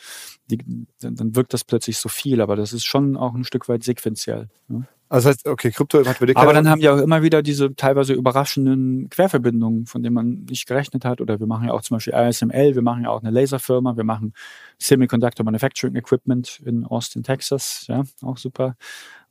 [0.47, 0.57] die,
[0.99, 3.83] dann, dann wirkt das plötzlich so viel, aber das ist schon auch ein Stück weit
[3.83, 4.49] sequenziell.
[4.69, 4.83] Ja?
[5.07, 7.43] Also das heißt, okay, Krypto hat für dich Aber dann haben wir auch immer wieder
[7.43, 11.21] diese teilweise überraschenden Querverbindungen, von denen man nicht gerechnet hat.
[11.21, 14.03] Oder wir machen ja auch zum Beispiel ASML, wir machen ja auch eine Laserfirma, wir
[14.03, 14.33] machen
[14.79, 18.75] Semiconductor Manufacturing Equipment in Austin, Texas, ja, auch super.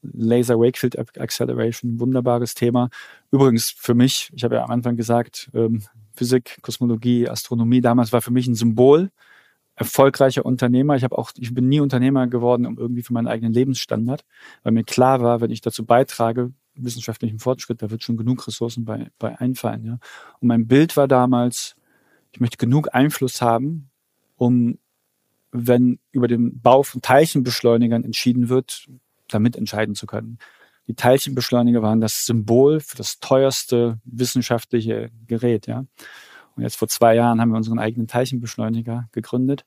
[0.02, 2.90] Laser Wakefield Acceleration, wunderbares Thema.
[3.30, 5.82] Übrigens für mich, ich habe ja am Anfang gesagt, ähm,
[6.14, 9.10] Physik, Kosmologie, Astronomie damals war für mich ein Symbol.
[9.76, 10.96] Erfolgreicher Unternehmer.
[10.96, 14.24] Ich habe auch, ich bin nie Unternehmer geworden, um irgendwie für meinen eigenen Lebensstandard,
[14.62, 18.84] weil mir klar war, wenn ich dazu beitrage, wissenschaftlichen Fortschritt, da wird schon genug Ressourcen
[18.84, 19.84] bei, bei einfallen.
[19.84, 19.98] Ja.
[20.40, 21.76] Und mein Bild war damals,
[22.32, 23.90] ich möchte genug Einfluss haben,
[24.36, 24.78] um,
[25.52, 28.88] wenn über den Bau von Teilchenbeschleunigern entschieden wird,
[29.28, 30.38] damit entscheiden zu können.
[30.86, 35.66] Die Teilchenbeschleuniger waren das Symbol für das teuerste wissenschaftliche Gerät.
[35.66, 35.86] Ja.
[36.56, 39.64] Und jetzt vor zwei Jahren haben wir unseren eigenen Teilchenbeschleuniger gegründet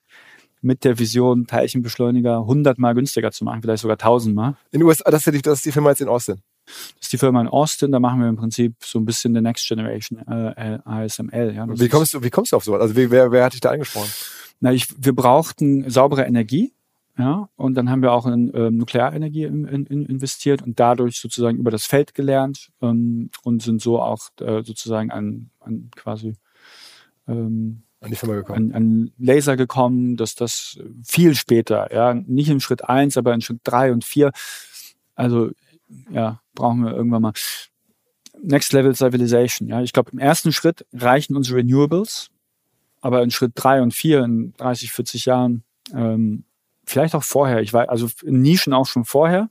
[0.62, 4.56] mit der Vision, Teilchenbeschleuniger hundertmal günstiger zu machen, vielleicht sogar tausendmal.
[4.72, 6.42] in den USA, das ist, die, das ist die Firma jetzt in Austin.
[6.66, 9.42] Das ist die Firma in Austin, da machen wir im Prinzip so ein bisschen the
[9.42, 11.54] Next Generation äh, ASML.
[11.56, 11.66] Ja.
[11.70, 12.82] Wie kommst du, wie kommst du auf sowas?
[12.82, 14.12] Also wie, wer, wer hat dich da angesprochen?
[14.60, 16.74] Na, ich, wir brauchten saubere Energie,
[17.18, 21.58] ja, und dann haben wir auch in ähm, Nuklearenergie in, in investiert und dadurch sozusagen
[21.58, 26.36] über das Feld gelernt ähm, und sind so auch äh, sozusagen an, an quasi
[27.28, 28.72] ähm, An die Firma gekommen.
[28.72, 33.42] an, an Laser gekommen, dass das viel später, ja, nicht in Schritt eins, aber in
[33.42, 34.32] Schritt drei und vier.
[35.16, 35.52] Also
[36.12, 37.34] ja, brauchen wir irgendwann mal
[38.42, 39.68] Next Level Civilization.
[39.68, 42.30] Ja, ich glaube, im ersten Schritt reichen uns Renewables,
[43.02, 45.64] aber in Schritt drei und vier in 30, 40 Jahren,
[45.94, 46.44] ähm,
[46.86, 49.50] vielleicht auch vorher, ich weiß, also in Nischen auch schon vorher,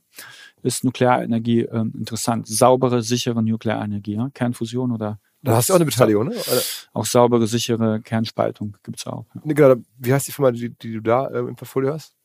[0.63, 2.47] ist Nuklearenergie ähm, interessant.
[2.47, 4.29] Saubere, sichere Nuklearenergie, ja?
[4.33, 6.31] Kernfusion oder Da hast du auch eine Beteiligung, ne?
[6.31, 6.61] Oder-
[6.93, 9.25] auch saubere, sichere Kernspaltung gibt's auch.
[9.35, 9.41] Ja.
[9.43, 12.15] Nee, Genau, wie heißt die Firma, die, die du da äh, im Portfolio hast?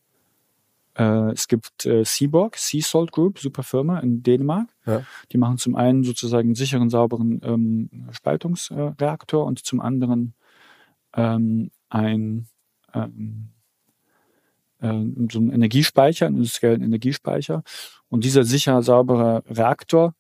[0.95, 4.69] Äh, es gibt äh, Seaborg, Sea Salt Group, super Firma in Dänemark.
[4.87, 5.03] Ja.
[5.31, 10.35] Die machen zum einen sozusagen einen sicheren, sauberen ähm, Spaltungsreaktor und zum anderen
[11.15, 12.49] ähm, ein
[12.95, 13.49] ähm,
[14.81, 14.93] äh,
[15.31, 17.63] so einen Energiespeicher, einen industriellen Energiespeicher.
[18.09, 20.15] Und dieser sicher saubere Reaktor,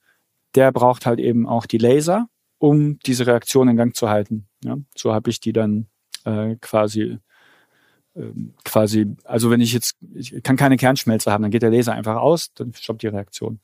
[0.55, 2.29] der braucht halt eben auch die Laser,
[2.63, 4.47] um diese Reaktion in Gang zu halten.
[4.63, 4.77] Ja?
[4.95, 5.89] So habe ich die dann
[6.25, 7.19] äh, quasi
[8.15, 11.95] ähm, quasi, also wenn ich jetzt, ich kann keine Kernschmelze haben, dann geht der Laser
[11.95, 13.59] einfach aus, dann stoppt die Reaktion.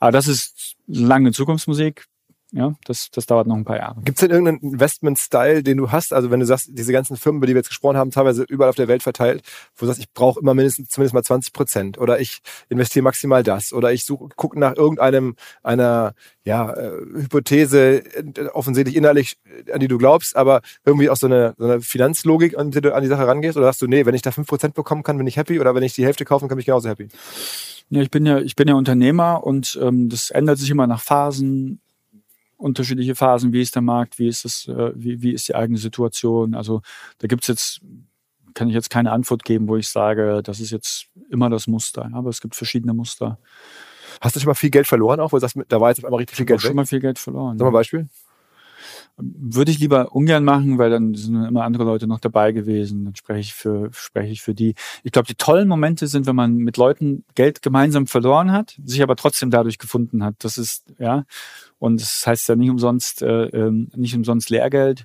[0.00, 2.06] Aber das ist lange Zukunftsmusik.
[2.52, 4.00] Ja, das, das dauert noch ein paar Jahre.
[4.02, 6.14] Gibt es denn irgendeinen Investment-Style, den du hast?
[6.14, 8.70] Also wenn du sagst, diese ganzen Firmen, über die wir jetzt gesprochen haben, teilweise überall
[8.70, 9.42] auf der Welt verteilt,
[9.76, 12.38] wo du sagst, ich brauche immer mindestens zumindest mal 20 Prozent oder ich
[12.70, 18.96] investiere maximal das oder ich suche, gucke nach irgendeinem einer ja, äh, Hypothese, äh, offensichtlich
[18.96, 22.70] innerlich, äh, an die du glaubst, aber irgendwie auch so eine, so eine Finanzlogik, an
[22.70, 23.58] die du an die Sache rangehst?
[23.58, 25.74] Oder sagst du, nee, wenn ich da 5 Prozent bekommen kann, bin ich happy oder
[25.74, 27.08] wenn ich die Hälfte kaufen kann, bin ich genauso happy?
[27.90, 31.02] Ja, ich bin ja, ich bin ja Unternehmer und ähm, das ändert sich immer nach
[31.02, 31.80] Phasen,
[32.58, 33.52] unterschiedliche Phasen.
[33.52, 34.18] Wie ist der Markt?
[34.18, 34.68] Wie ist es?
[34.68, 36.54] Äh, wie, wie ist die eigene Situation?
[36.54, 36.82] Also
[37.18, 37.80] da gibt's jetzt
[38.54, 42.10] kann ich jetzt keine Antwort geben, wo ich sage, das ist jetzt immer das Muster.
[42.12, 43.38] Aber es gibt verschiedene Muster.
[44.20, 46.06] Hast du schon mal viel Geld verloren auch, wo du sagst, da war jetzt auf
[46.06, 47.56] einmal richtig viel Ich habe Geld schon mal viel Geld verloren.
[47.56, 48.08] Sag mal ein Beispiel.
[49.20, 53.04] Würde ich lieber ungern machen, weil dann sind immer andere Leute noch dabei gewesen.
[53.04, 54.74] Dann spreche ich für, spreche ich für die.
[55.02, 59.02] Ich glaube, die tollen Momente sind, wenn man mit Leuten Geld gemeinsam verloren hat, sich
[59.02, 60.36] aber trotzdem dadurch gefunden hat.
[60.38, 61.24] Das ist, ja.
[61.78, 65.04] Und das heißt ja nicht umsonst, äh, ähm, nicht umsonst Lehrgeld.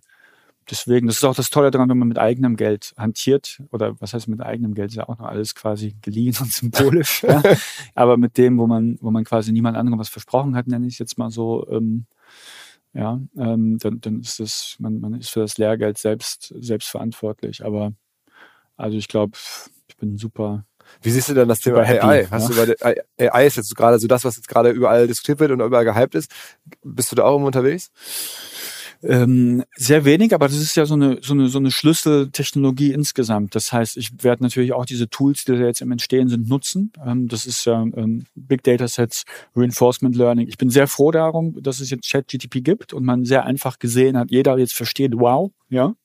[0.70, 4.14] Deswegen, das ist auch das Tolle daran, wenn man mit eigenem Geld hantiert, oder was
[4.14, 7.24] heißt mit eigenem Geld, ist ja auch noch alles quasi geliehen und symbolisch.
[7.28, 7.42] ja.
[7.96, 10.94] Aber mit dem, wo man, wo man quasi niemand anderem was versprochen hat, nenne ich
[10.94, 12.06] es jetzt mal so, ähm,
[12.94, 17.66] ja, ähm, dann, dann ist das, man, man ist für das Lehrgeld selbst, selbst verantwortlich.
[17.66, 17.94] Aber
[18.78, 19.38] also ich glaube,
[19.88, 20.66] ich bin super.
[21.02, 22.28] Wie siehst du denn das Thema happy, AI?
[22.30, 22.66] Hast ja.
[22.66, 25.62] du bei AI ist jetzt gerade so das, was jetzt gerade überall diskutiert wird und
[25.62, 26.32] überall gehypt ist.
[26.84, 27.92] Bist du da auch irgendwo unterwegs?
[29.06, 33.54] Ähm, sehr wenig, aber das ist ja so eine, so eine, so eine Schlüsseltechnologie insgesamt.
[33.54, 36.94] Das heißt, ich werde natürlich auch diese Tools, die da jetzt im Entstehen sind, nutzen.
[37.06, 39.26] Ähm, das ist ja ähm, Big Data Sets,
[39.56, 40.48] Reinforcement Learning.
[40.48, 44.18] Ich bin sehr froh darum, dass es jetzt ChatGTP gibt und man sehr einfach gesehen
[44.18, 45.96] hat, jeder jetzt versteht, wow, ja.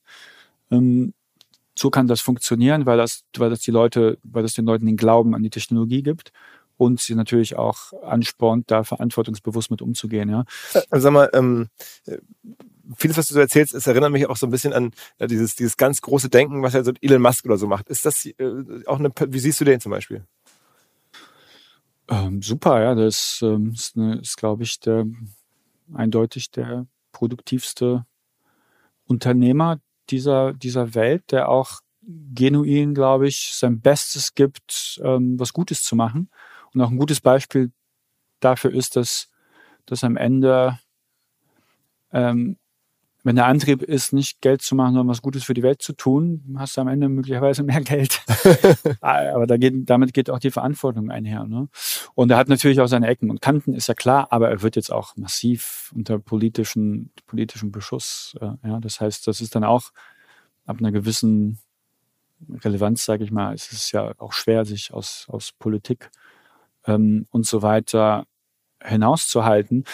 [0.73, 1.15] Ähm,
[1.77, 4.97] so kann das funktionieren, weil das, weil das die Leute, weil das den Leuten den
[4.97, 6.33] Glauben an die Technologie gibt
[6.79, 10.45] und sie natürlich auch anspornt, da verantwortungsbewusst mit umzugehen, ja.
[10.91, 11.69] Also sag mal, ähm,
[12.07, 12.19] äh,
[12.97, 15.57] vieles, was du so erzählst, es erinnert mich auch so ein bisschen an ja, dieses,
[15.57, 17.89] dieses ganz große Denken, was ja so Elon Musk oder so macht.
[17.89, 18.35] Ist das äh,
[18.87, 20.25] auch eine, wie siehst du den zum Beispiel?
[22.09, 25.05] Ähm, super, ja, das ähm, ist, eine, ist glaube ich, der
[25.93, 28.07] eindeutig der produktivste
[29.05, 31.81] Unternehmer dieser, dieser Welt, der auch
[32.35, 36.31] genuin, glaube ich, sein Bestes gibt, ähm, was Gutes zu machen
[36.75, 37.73] und auch ein gutes Beispiel
[38.41, 39.29] dafür ist, dass,
[39.87, 40.79] dass am Ende,
[42.13, 42.57] ähm,
[43.25, 45.93] wenn der Antrieb ist, nicht Geld zu machen, sondern was Gutes für die Welt zu
[45.93, 48.21] tun, hast du am Ende möglicherweise mehr Geld.
[49.01, 51.45] Ah, aber da geht, damit geht auch die Verantwortung einher.
[51.45, 51.69] Ne?
[52.15, 54.77] Und er hat natürlich auch seine Ecken und Kanten, ist ja klar, aber er wird
[54.77, 58.37] jetzt auch massiv unter politischen, politischem Beschuss.
[58.41, 59.93] Äh, ja, das heißt, das ist dann auch
[60.67, 61.59] ab einer gewissen
[62.65, 66.11] Relevanz, sage ich mal, es ist ja auch schwer, sich aus, aus Politik
[66.89, 68.27] ähm, und so weiter
[68.83, 69.85] hinauszuhalten.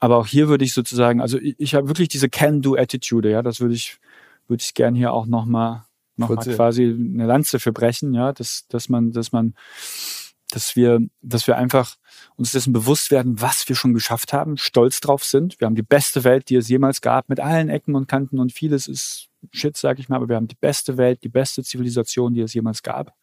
[0.00, 3.60] Aber auch hier würde ich sozusagen, also ich, ich habe wirklich diese Can-Do-Attitude, ja, das
[3.60, 3.98] würde ich,
[4.48, 5.84] würde ich gern hier auch nochmal
[6.16, 9.54] noch mal quasi eine Lanze für brechen, ja, dass, dass man, dass man,
[10.50, 11.96] dass wir, dass wir einfach
[12.36, 15.58] uns dessen bewusst werden, was wir schon geschafft haben, stolz drauf sind.
[15.58, 18.52] Wir haben die beste Welt, die es jemals gab, mit allen Ecken und Kanten und
[18.52, 22.34] vieles ist Shit, sag ich mal, aber wir haben die beste Welt, die beste Zivilisation,
[22.34, 23.14] die es jemals gab.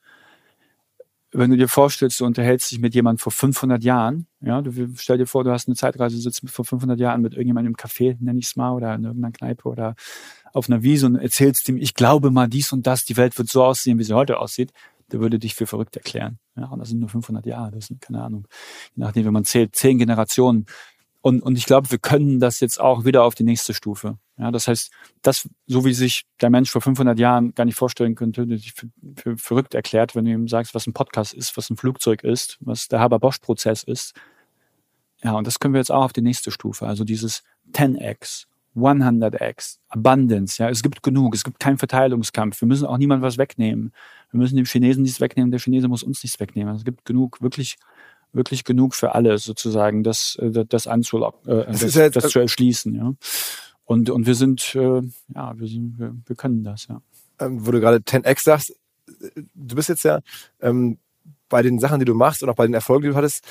[1.33, 5.17] Wenn du dir vorstellst, du unterhältst dich mit jemandem vor 500 Jahren, ja, du stell
[5.17, 8.17] dir vor, du hast eine Zeitreise, du sitzt vor 500 Jahren mit irgendjemandem im Café,
[8.19, 9.95] nenne ich es mal, oder in irgendeiner Kneipe oder
[10.53, 13.49] auf einer Wiese und erzählst ihm, ich glaube mal dies und das, die Welt wird
[13.49, 14.73] so aussehen, wie sie heute aussieht,
[15.11, 16.39] der würde dich für verrückt erklären.
[16.55, 18.47] Ja, und das sind nur 500 Jahre, das sind keine Ahnung.
[18.95, 20.65] Je nachdem, wenn man zählt, zehn Generationen.
[21.21, 24.17] Und, und ich glaube, wir können das jetzt auch wieder auf die nächste Stufe.
[24.37, 24.91] Ja, das heißt,
[25.21, 28.87] das, so wie sich der Mensch vor 500 Jahren gar nicht vorstellen könnte, sich für,
[29.15, 32.57] für verrückt erklärt, wenn du ihm sagst, was ein Podcast ist, was ein Flugzeug ist,
[32.59, 34.15] was der Haber-Bosch-Prozess ist.
[35.23, 36.87] Ja, und das können wir jetzt auch auf die nächste Stufe.
[36.87, 37.43] Also dieses
[37.73, 40.61] 10x, 100x, Abundance.
[40.61, 41.35] Ja, es gibt genug.
[41.35, 42.59] Es gibt keinen Verteilungskampf.
[42.61, 43.91] Wir müssen auch niemand was wegnehmen.
[44.31, 45.51] Wir müssen dem Chinesen nichts wegnehmen.
[45.51, 46.75] Der Chinese muss uns nichts wegnehmen.
[46.75, 47.77] Es gibt genug, wirklich
[48.33, 52.95] wirklich genug für alle sozusagen, das, äh, das anzulocken, äh, das, das, das zu erschließen,
[52.95, 53.13] ja.
[53.85, 55.01] Und, und wir sind, äh,
[55.35, 57.01] ja, wir, sind, wir, wir können das, ja.
[57.39, 58.75] Ähm, wo du gerade 10x sagst,
[59.53, 60.19] du bist jetzt ja
[60.61, 60.97] ähm,
[61.49, 63.45] bei den Sachen, die du machst und auch bei den Erfolgen, die du hattest,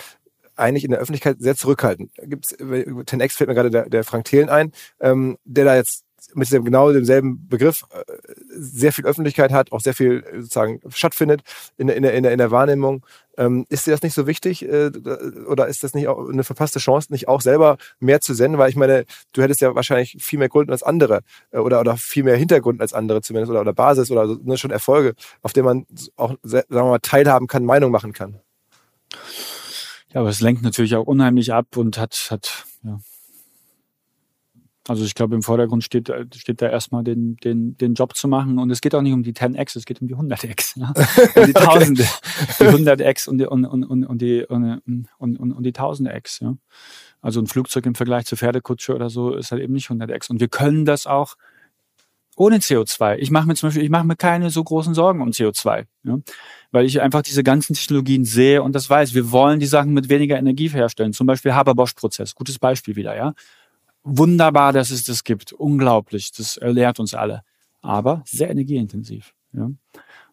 [0.57, 2.13] eigentlich in der Öffentlichkeit sehr zurückhaltend.
[2.23, 6.05] Gibt's, 10x fällt mir gerade der, der Frank Thelen ein, ähm, der da jetzt
[6.35, 8.05] mit dem genau demselben Begriff äh,
[8.49, 11.43] sehr viel Öffentlichkeit hat, auch sehr viel äh, sozusagen stattfindet
[11.77, 13.05] in der, in in in der Wahrnehmung.
[13.37, 14.91] Ähm, ist dir das nicht so wichtig äh,
[15.47, 18.59] oder ist das nicht auch eine verpasste Chance, nicht auch selber mehr zu senden?
[18.59, 21.21] Weil ich meine, du hättest ja wahrscheinlich viel mehr Grund als andere
[21.53, 25.15] oder, oder viel mehr Hintergrund als andere zumindest oder, oder Basis oder ne, schon Erfolge,
[25.43, 28.41] auf denen man auch, sagen wir mal, teilhaben kann, Meinung machen kann.
[30.13, 32.99] Ja, aber es lenkt natürlich auch unheimlich ab und hat, hat ja,
[34.91, 38.27] also ich glaube, im Vordergrund steht, äh, steht da erstmal den, den, den Job zu
[38.27, 38.59] machen.
[38.59, 40.81] Und es geht auch nicht um die 10x, es geht um die 100x.
[40.81, 40.93] Ja?
[41.41, 42.03] Um die Tausende.
[42.59, 46.43] Die 100x und die, und, und, und, und die, und, und, und, und die 1000x.
[46.43, 46.57] Ja?
[47.23, 50.29] Also ein Flugzeug im Vergleich zur Pferdekutsche oder so ist halt eben nicht 100x.
[50.29, 51.37] Und wir können das auch
[52.35, 53.19] ohne CO2.
[53.19, 56.19] Ich mache mir zum Beispiel, ich mache mir keine so großen Sorgen um CO2, ja?
[56.73, 59.15] weil ich einfach diese ganzen Technologien sehe und das weiß.
[59.15, 61.13] Wir wollen die Sachen mit weniger Energie herstellen.
[61.13, 63.35] Zum Beispiel Haber-Bosch-Prozess, gutes Beispiel wieder, ja
[64.03, 65.53] wunderbar, dass es das gibt.
[65.53, 66.33] Unglaublich.
[66.33, 67.43] Das lehrt uns alle.
[67.83, 69.35] Aber sehr energieintensiv.
[69.53, 69.71] Ja.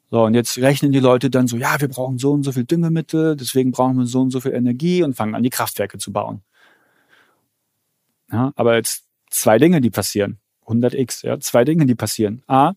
[0.10, 2.64] So, und jetzt rechnen die Leute dann so, ja, wir brauchen so und so viel
[2.64, 6.14] Düngemittel, deswegen brauchen wir so und so viel Energie und fangen an, die Kraftwerke zu
[6.14, 6.42] bauen.
[8.32, 10.40] Ja, aber jetzt zwei Dinge, die passieren.
[10.66, 12.44] 100x, ja, zwei Dinge, die passieren.
[12.48, 12.74] A,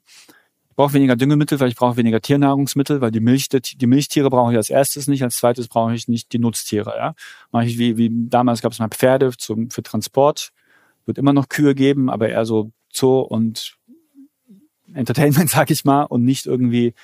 [0.68, 4.53] ich brauche weniger Düngemittel, weil ich brauche weniger Tiernahrungsmittel, weil die Milch, die Milchtiere brauche
[4.53, 7.14] ich als erstes nicht, als zweites brauche ich nicht die Nutztiere, ja.
[7.53, 10.53] Mache ich wie, wie damals gab es mal Pferde zum, für Transport,
[11.11, 13.76] wird immer noch Kühe geben, aber eher so Zoo und
[14.94, 16.94] Entertainment, sag ich mal, und nicht irgendwie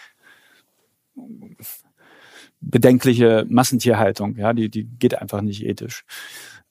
[2.61, 4.37] bedenkliche Massentierhaltung.
[4.37, 6.05] Ja, die, die geht einfach nicht ethisch.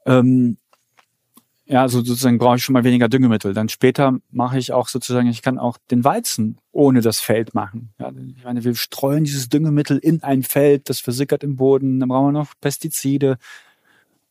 [0.06, 0.58] Ähm,
[1.68, 3.54] ja, also sozusagen brauche ich schon mal weniger Düngemittel.
[3.54, 7.92] Dann später mache ich auch sozusagen, ich kann auch den Weizen ohne das Feld machen.
[8.00, 12.08] Ja, ich meine, wir streuen dieses Düngemittel in ein Feld, das versickert im Boden, dann
[12.08, 13.38] brauchen wir noch Pestizide.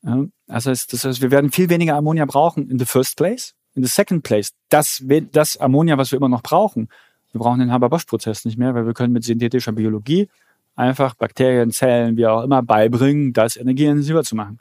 [0.02, 3.55] Ja, das heißt, das heißt, wir werden viel weniger Ammonia brauchen in the first place.
[3.76, 6.88] In the second place, das, das Ammonia, was wir immer noch brauchen,
[7.32, 10.28] wir brauchen den Haber-Bosch-Prozess nicht mehr, weil wir können mit synthetischer Biologie
[10.76, 14.61] einfach Bakterien, Zellen, wie auch immer, beibringen, das energieintensiver zu machen.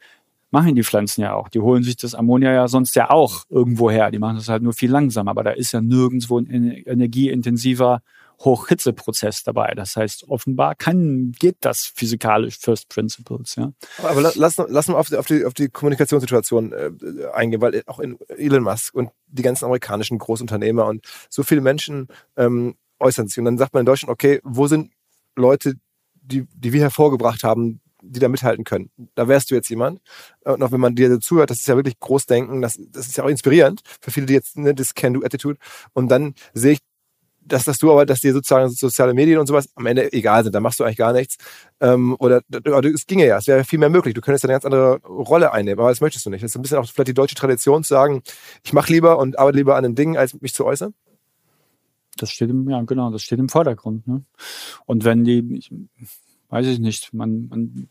[0.49, 1.49] Machen die Pflanzen ja auch.
[1.49, 4.09] Die holen sich das Ammonia ja sonst ja auch irgendwo her.
[4.09, 8.01] Die machen das halt nur viel langsamer, aber da ist ja nirgendwo ein energieintensiver
[8.39, 9.73] Hochhitzeprozess dabei.
[9.75, 13.55] Das heißt, offenbar kann, geht das physikalisch First Principles.
[13.55, 13.71] Ja.
[13.99, 16.91] Aber lass, lass mal auf die, auf die, auf die Kommunikationssituation äh,
[17.33, 22.07] eingehen, weil auch in Elon Musk und die ganzen amerikanischen Großunternehmer und so viele Menschen
[22.37, 23.39] ähm, äußern sich.
[23.39, 24.91] Und dann sagt man in Deutschland, okay, wo sind
[25.35, 25.75] Leute,
[26.21, 28.91] die, die wir hervorgebracht haben, die da mithalten können.
[29.15, 30.01] Da wärst du jetzt jemand.
[30.43, 33.23] Und auch wenn man dir zuhört, das ist ja wirklich Großdenken, das, das ist ja
[33.23, 35.57] auch inspirierend für viele, die jetzt ne, das Can-Do-Attitude.
[35.93, 36.79] Und dann sehe ich
[37.45, 40.53] dass, dass du aber, dass dir sozusagen soziale Medien und sowas am Ende egal sind,
[40.53, 41.37] da machst du eigentlich gar nichts.
[41.79, 42.41] Ähm, oder,
[42.93, 44.13] es ginge ja, es wäre viel mehr möglich.
[44.13, 46.43] Du könntest eine ganz andere Rolle einnehmen, aber das möchtest du nicht.
[46.43, 48.23] Das ist ein bisschen auch vielleicht die deutsche Tradition zu sagen,
[48.63, 50.93] ich mache lieber und arbeite lieber an einem Ding, als mich zu äußern.
[52.17, 54.07] Das steht im, ja genau, das steht im Vordergrund.
[54.07, 54.23] Ne?
[54.85, 55.71] Und wenn die, ich,
[56.49, 57.89] weiß ich nicht, man, man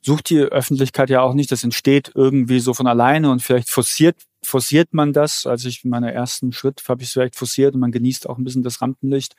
[0.00, 4.16] sucht die Öffentlichkeit ja auch nicht, das entsteht irgendwie so von alleine und vielleicht forciert,
[4.46, 5.46] forciert man das.
[5.46, 8.44] Als ich meinen ersten Schritt habe ich es vielleicht forciert und man genießt auch ein
[8.44, 9.34] bisschen das Rampenlicht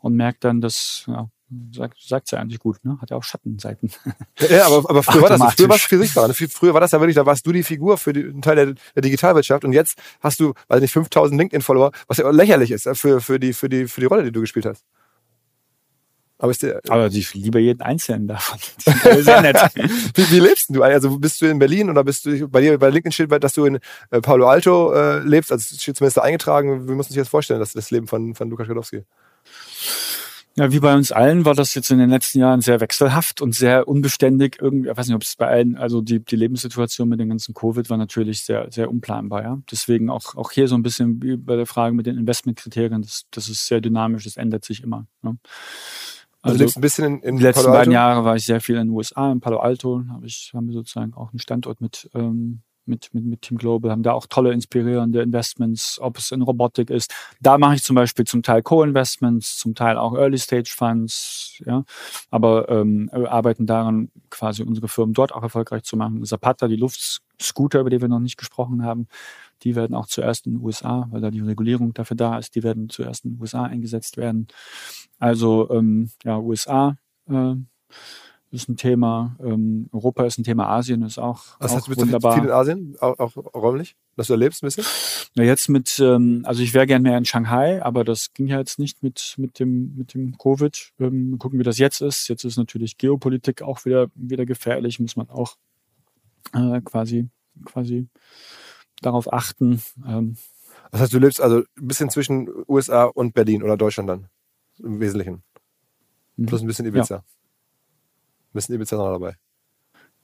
[0.00, 1.28] und merkt dann, dass, ja,
[1.72, 2.98] sagt, sagt sie eigentlich gut, ne?
[3.00, 3.90] Hat ja auch Schattenseiten.
[4.48, 6.32] Ja, aber, aber früher war das, früher war es viel sichtbarer.
[6.34, 8.74] Früher war das ja wirklich, da warst du die Figur für die, einen Teil der,
[8.94, 13.20] der Digitalwirtschaft und jetzt hast du, weiß nicht, 5000 LinkedIn-Follower, was ja lächerlich ist für,
[13.20, 14.84] für, die, für, die, für die Rolle, die du gespielt hast.
[16.42, 18.58] Aber, ist der, aber ich liebe jeden einzelnen davon.
[19.22, 19.56] sehr nett.
[20.14, 20.82] wie, wie lebst du?
[20.82, 23.66] Also bist du in Berlin oder bist du bei dir bei LinkedIn steht, dass du
[23.66, 23.78] in
[24.10, 25.52] äh, Palo Alto äh, lebst?
[25.52, 26.88] Also steht zumindest da eingetragen.
[26.88, 29.04] Wir müssen uns jetzt vorstellen, dass das Leben von, von Lukas Gadowski.
[30.56, 33.54] Ja, wie bei uns allen war das jetzt in den letzten Jahren sehr wechselhaft und
[33.54, 34.56] sehr unbeständig.
[34.60, 37.54] Irgendwie, ich weiß nicht, ob es bei allen, also die, die Lebenssituation mit dem ganzen
[37.54, 39.58] Covid war natürlich sehr, sehr unplanbar, ja.
[39.70, 43.26] Deswegen auch, auch hier so ein bisschen wie bei der Frage mit den Investmentkriterien, das,
[43.30, 45.06] das ist sehr dynamisch, das ändert sich immer.
[45.22, 45.36] Ne?
[46.42, 48.76] Also, also lebst ein bisschen in, in Die letzten beiden Jahre war ich sehr viel
[48.76, 52.08] in den USA, in Palo Alto, habe ich, haben wir sozusagen auch einen Standort mit,
[52.14, 56.40] ähm, mit, mit, mit Team Global, haben da auch tolle inspirierende Investments, ob es in
[56.40, 57.12] Robotik ist.
[57.40, 61.84] Da mache ich zum Beispiel zum Teil Co-Investments, zum Teil auch Early-Stage-Funds, ja,
[62.30, 66.24] aber ähm, arbeiten daran, quasi unsere Firmen dort auch erfolgreich zu machen.
[66.24, 69.08] Zapata, die Luftscooter, über die wir noch nicht gesprochen haben,
[69.62, 72.62] die werden auch zuerst in den USA, weil da die Regulierung dafür da ist, die
[72.62, 74.48] werden zuerst in den USA eingesetzt werden.
[75.18, 76.96] Also ähm, ja, USA,
[77.28, 77.54] äh,
[78.52, 79.36] ist ein Thema.
[79.42, 80.68] Ähm, Europa ist ein Thema.
[80.68, 82.34] Asien ist auch, Was auch heißt, bist wunderbar.
[82.34, 84.84] Du viel in Asien, auch, auch räumlich, dass du erlebst ein bisschen?
[85.34, 88.58] Ja, jetzt mit, ähm, also ich wäre gern mehr in Shanghai, aber das ging ja
[88.58, 90.92] jetzt nicht mit mit dem mit dem Covid.
[90.98, 92.28] Ähm, gucken, wie das jetzt ist.
[92.28, 94.98] Jetzt ist natürlich Geopolitik auch wieder wieder gefährlich.
[94.98, 95.56] Muss man auch
[96.52, 97.28] äh, quasi
[97.64, 98.08] quasi
[99.00, 99.82] darauf achten.
[100.06, 100.36] Ähm,
[100.90, 104.28] das heißt, du lebst also ein bisschen zwischen USA und Berlin oder Deutschland dann
[104.78, 105.42] im Wesentlichen.
[106.36, 106.46] Mhm.
[106.46, 107.16] Plus ein bisschen Ibiza.
[107.16, 107.24] Ja
[108.52, 109.36] bisschen Ibiza noch dabei.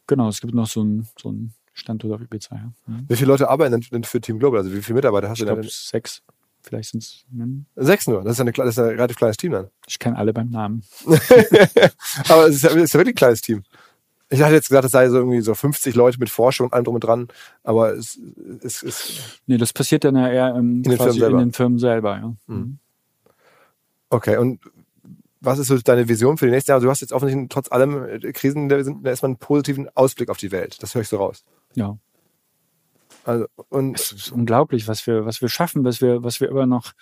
[0.07, 1.35] Genau, es gibt noch so einen so
[1.72, 2.57] Standort auf Ibiza.
[2.57, 2.72] Ja.
[2.87, 3.05] Mhm.
[3.09, 4.61] Wie viele Leute arbeiten denn für Team Global?
[4.61, 5.55] Also wie viele Mitarbeiter hast ich du denn?
[5.61, 6.22] Ich glaube sechs.
[6.62, 7.24] Vielleicht sind es.
[7.77, 8.24] Sechs nur.
[8.24, 9.68] Das ist, eine, das ist ein relativ kleines Team dann.
[9.87, 10.83] Ich kenne alle beim Namen.
[12.29, 13.62] Aber es ist, ja, es ist ja wirklich ein kleines Team.
[14.29, 16.85] Ich hatte jetzt gesagt, es sei so irgendwie so 50 Leute mit Forschung und allem
[16.85, 17.29] drum und dran,
[17.62, 18.16] aber es
[18.62, 19.41] ist.
[19.47, 21.39] Nee, das passiert dann ja eher ähm, in, den Firmen selber.
[21.39, 22.35] in den Firmen selber, ja.
[22.47, 22.79] Mhm.
[24.11, 24.61] Okay, und
[25.41, 26.83] was ist so deine Vision für die nächsten Jahre?
[26.83, 30.51] Du hast jetzt offensichtlich trotz allem äh, Krisen sind erstmal einen positiven Ausblick auf die
[30.51, 30.83] Welt.
[30.83, 31.45] Das höre ich so raus.
[31.74, 31.97] Ja.
[33.24, 36.66] Also, und es ist unglaublich, was wir, was wir schaffen, was wir, was wir immer
[36.66, 36.93] noch,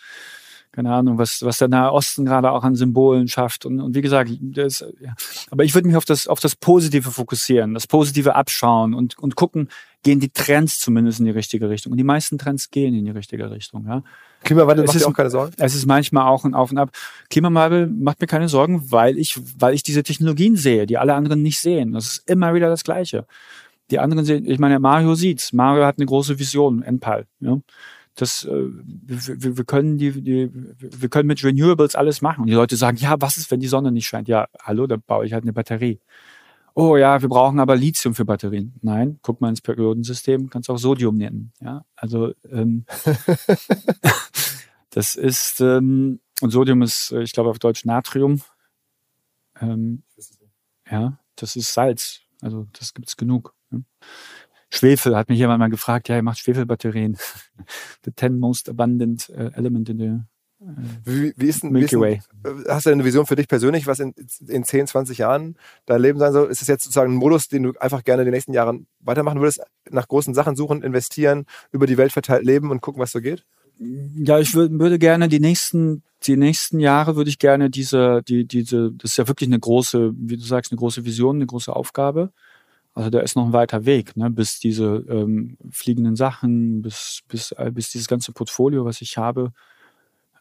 [0.75, 3.65] keine Ahnung, was, was der Nahe Osten gerade auch an Symbolen schafft.
[3.65, 5.15] Und, und wie gesagt, das, ja.
[5.51, 9.37] aber ich würde mich auf das, auf das Positive fokussieren, das Positive abschauen und, und
[9.37, 9.69] gucken,
[10.03, 11.93] gehen die Trends zumindest in die richtige Richtung.
[11.93, 13.87] Und die meisten Trends gehen in die richtige Richtung.
[13.87, 14.03] Ja.
[14.43, 15.53] Klimawandel macht dir auch keine Sorgen?
[15.59, 16.91] Es ist manchmal auch ein Auf und Ab.
[17.31, 21.41] Klimawandel macht mir keine Sorgen, weil ich, weil ich diese Technologien sehe, die alle anderen
[21.41, 21.93] nicht sehen.
[21.93, 23.27] Das ist immer wieder das Gleiche.
[23.93, 25.53] Die anderen sehen, ich meine, Mario sieht's.
[25.53, 27.27] Mario hat eine große Vision, Enpal.
[27.39, 27.61] Ja.
[28.17, 32.43] Das, äh, wir, wir können die, die, wir können mit Renewables alles machen.
[32.43, 34.29] Und die Leute sagen, ja, was ist, wenn die Sonne nicht scheint?
[34.29, 36.01] Ja, hallo, da baue ich halt eine Batterie.
[36.77, 38.75] Oh ja, wir brauchen aber Lithium für Batterien.
[38.83, 41.53] Nein, guck mal ins Periodensystem, kannst auch Sodium nennen.
[41.61, 42.85] Ja, also ähm,
[44.91, 48.43] das ist ähm, und Sodium ist, äh, ich glaube auf Deutsch Natrium.
[49.61, 50.03] Ähm,
[50.91, 52.21] ja, das ist Salz.
[52.41, 53.55] Also das gibt's genug.
[53.71, 53.85] Ne?
[54.75, 57.17] Schwefel hat mich jemand mal gefragt, ja, er macht Schwefelbatterien.
[58.05, 60.21] the ten most abundant uh, element in the
[61.05, 62.23] wie, wie ist denn, Milky Way.
[62.45, 64.15] Äh, hast du eine Vision für dich persönlich, was in,
[64.49, 65.57] in 10, 20 Jahren
[65.87, 66.51] dein Leben sein soll?
[66.51, 69.61] Ist es jetzt sozusagen ein Modus, den du einfach gerne die nächsten Jahre weitermachen würdest?
[69.91, 73.45] Nach großen Sachen suchen, investieren, über die Welt verteilt leben und gucken, was so geht?
[73.79, 78.47] Ja, ich würd, würde gerne die nächsten, die nächsten Jahre würde ich gerne diese, die,
[78.47, 81.75] diese, das ist ja wirklich eine große, wie du sagst, eine große Vision, eine große
[81.75, 82.33] Aufgabe.
[82.95, 87.51] Also da ist noch ein weiter Weg, ne, bis diese ähm, fliegenden Sachen, bis, bis,
[87.53, 89.53] äh, bis dieses ganze Portfolio, was ich habe,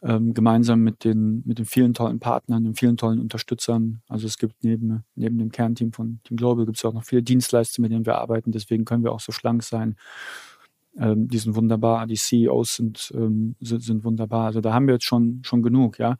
[0.04, 4.02] ähm, gemeinsam mit den, mit den vielen tollen Partnern, den vielen tollen Unterstützern.
[4.08, 7.22] Also es gibt neben, neben dem Kernteam von Team Global gibt es auch noch viele
[7.22, 8.52] Dienstleister, mit denen wir arbeiten.
[8.52, 9.96] Deswegen können wir auch so schlank sein.
[10.96, 14.46] Ähm, die sind wunderbar, die CEOs sind, ähm, sind, sind wunderbar.
[14.46, 16.18] Also da haben wir jetzt schon, schon genug, ja.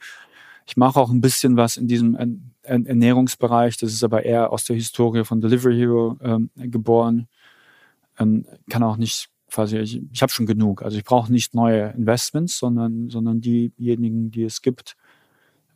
[0.66, 2.16] Ich mache auch ein bisschen was in diesem
[2.62, 3.77] Ernährungsbereich.
[3.77, 7.28] Das ist aber eher aus der Historie von Delivery Hero ähm, geboren.
[8.19, 10.82] Ähm, kann auch nicht quasi, ich, ich habe schon genug.
[10.82, 14.97] Also ich brauche nicht neue Investments, sondern, sondern diejenigen, die es gibt,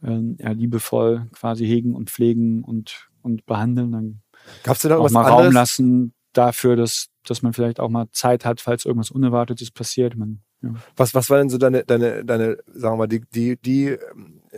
[0.02, 3.92] ähm, ja, liebevoll quasi hegen und pflegen und, und behandeln.
[3.92, 4.22] Dann
[4.62, 5.46] Gab's denn da auch was mal anderes?
[5.46, 10.16] Raum lassen dafür, dass, dass man vielleicht auch mal Zeit hat, falls irgendwas Unerwartetes passiert.
[10.16, 10.74] Man, ja.
[10.96, 13.96] Was, was war denn so deine, deine, deine, sagen wir mal, die, die, die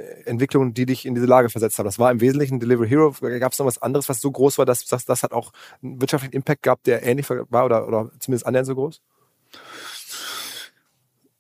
[0.01, 1.87] ähm, Entwicklung, die dich in diese Lage versetzt hat?
[1.87, 3.15] Das war im Wesentlichen Delivery Hero.
[3.39, 5.53] Gab es noch was anderes, was so groß war, dass sagst, das hat auch
[5.83, 9.01] einen wirtschaftlichen Impact gehabt, der ähnlich war oder, oder zumindest annähernd so groß?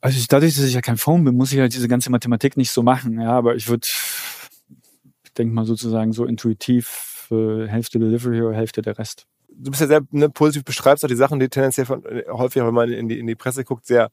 [0.00, 2.56] Also ich, dadurch, dass ich ja kein Phone bin, muss ich halt diese ganze Mathematik
[2.56, 3.20] nicht so machen.
[3.20, 8.82] Ja, aber ich würde, ich denke mal sozusagen so intuitiv äh, Hälfte Delivery Hero, Hälfte
[8.82, 9.26] der Rest.
[9.52, 12.62] Du bist ja sehr ne, positiv, beschreibst auch die Sachen, die tendenziell von, äh, häufig,
[12.62, 14.10] wenn man in die, in die Presse guckt, sehr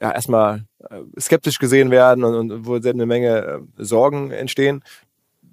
[0.00, 3.36] ja, erstmal äh, skeptisch gesehen werden und, und wo eine Menge
[3.78, 4.82] äh, Sorgen entstehen.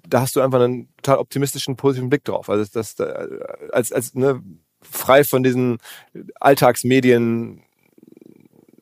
[0.06, 2.50] Da hast du einfach einen total optimistischen, positiven Blick drauf.
[2.50, 3.28] Also das, äh,
[3.72, 4.42] als, als ne,
[4.82, 5.78] frei von diesen
[6.40, 7.62] Alltagsmedien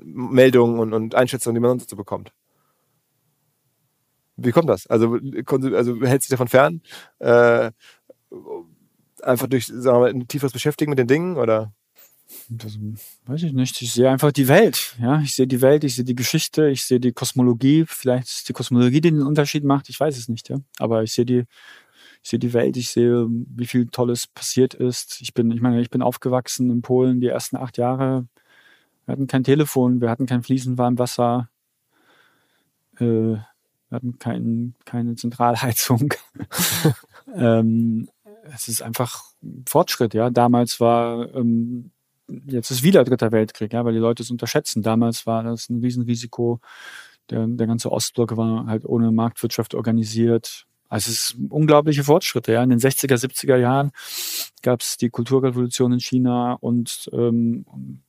[0.04, 2.32] Meldungen und, und Einschätzungen, die man sonst so bekommt.
[4.36, 4.86] Wie kommt das?
[4.88, 6.82] Also, also hältst dich davon fern?
[7.20, 7.70] Äh,
[9.22, 11.72] einfach durch sagen wir mal, ein tieferes Beschäftigen mit den Dingen oder?
[12.58, 12.78] Das,
[13.26, 13.80] weiß ich nicht.
[13.80, 14.96] Ich sehe einfach die Welt.
[15.00, 17.84] Ja, ich sehe die Welt, ich sehe die Geschichte, ich sehe die Kosmologie.
[17.86, 19.88] Vielleicht ist die Kosmologie, die den Unterschied macht.
[19.88, 20.48] Ich weiß es nicht.
[20.48, 21.44] Ja, aber ich sehe die,
[22.22, 22.76] ich sehe die Welt.
[22.76, 25.20] Ich sehe, wie viel Tolles passiert ist.
[25.22, 28.26] Ich bin, ich meine, ich bin aufgewachsen in Polen die ersten acht Jahre.
[29.06, 31.48] Wir hatten kein Telefon, wir hatten kein fließend warmes Wasser,
[32.98, 33.46] äh, wir
[33.90, 36.14] hatten kein, keine Zentralheizung.
[37.34, 38.08] ähm,
[38.54, 40.30] es ist einfach ein Fortschritt, ja.
[40.30, 41.90] Damals war, ähm,
[42.46, 44.82] jetzt ist wieder Dritter Weltkrieg, ja, weil die Leute es unterschätzen.
[44.82, 46.60] Damals war das ein Riesenrisiko.
[47.30, 50.66] Der, der ganze Ostblock war halt ohne Marktwirtschaft organisiert.
[50.88, 52.52] Also es ist unglaubliche Fortschritte.
[52.52, 52.62] Ja.
[52.62, 53.92] In den 60er, 70er Jahren
[54.62, 57.64] gab es die Kulturrevolution in China und ähm,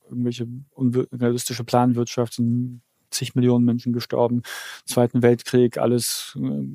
[0.08, 4.42] irgendwelche unrealistische Planwirtschaft, sind zig Millionen Menschen gestorben.
[4.84, 6.66] Zweiten Weltkrieg, alles äh,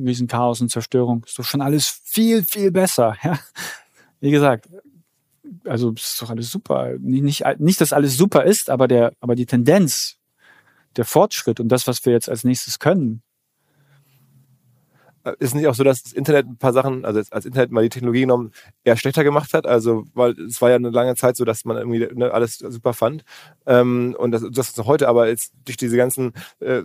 [0.00, 1.24] Riesenchaos und Zerstörung.
[1.26, 3.16] Ist doch schon alles viel, viel besser.
[3.22, 3.38] Ja.
[4.20, 4.68] Wie gesagt,
[5.64, 6.94] also ist doch alles super.
[6.98, 10.16] Nicht, nicht, nicht, dass alles super ist, aber der, aber die Tendenz,
[10.96, 13.22] der Fortschritt und das, was wir jetzt als nächstes können,
[15.38, 17.88] ist nicht auch so, dass das Internet ein paar Sachen, also als Internet mal die
[17.88, 18.52] Technologie genommen,
[18.84, 19.66] eher schlechter gemacht hat?
[19.66, 22.92] Also, weil es war ja eine lange Zeit so, dass man irgendwie ne, alles super
[22.92, 23.24] fand.
[23.66, 26.82] Ähm, und das, das ist noch heute, aber jetzt durch diese ganzen äh,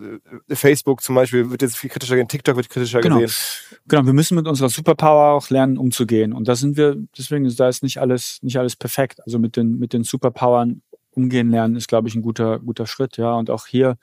[0.49, 3.19] Facebook zum Beispiel wird jetzt viel kritischer gesehen, TikTok wird kritischer genau.
[3.19, 3.79] gesehen.
[3.87, 6.33] Genau, wir müssen mit unserer Superpower auch lernen, umzugehen.
[6.33, 9.21] Und da sind wir, deswegen ist da ist nicht alles, nicht alles perfekt.
[9.25, 13.17] Also mit den, mit den Superpowern umgehen lernen ist, glaube ich, ein guter, guter Schritt,
[13.17, 13.33] ja.
[13.33, 13.97] Und auch hier,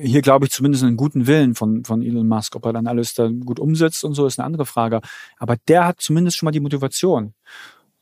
[0.00, 2.56] hier glaube ich zumindest einen guten Willen von, von Elon Musk.
[2.56, 5.00] Ob er dann alles dann gut umsetzt und so, ist eine andere Frage.
[5.38, 7.34] Aber der hat zumindest schon mal die Motivation.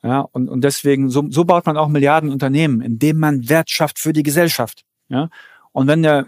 [0.03, 3.99] Ja, und, und deswegen, so, so baut man auch Milliarden Unternehmen, indem man Wert schafft
[3.99, 4.85] für die Gesellschaft.
[5.09, 5.31] Ja,
[5.73, 6.27] und wenn der,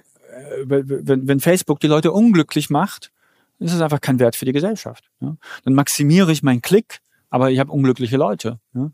[0.64, 3.10] wenn, wenn Facebook die Leute unglücklich macht,
[3.58, 5.10] ist es einfach kein Wert für die Gesellschaft.
[5.20, 5.36] Ja?
[5.64, 8.60] Dann maximiere ich meinen Klick, aber ich habe unglückliche Leute.
[8.74, 8.90] Ja?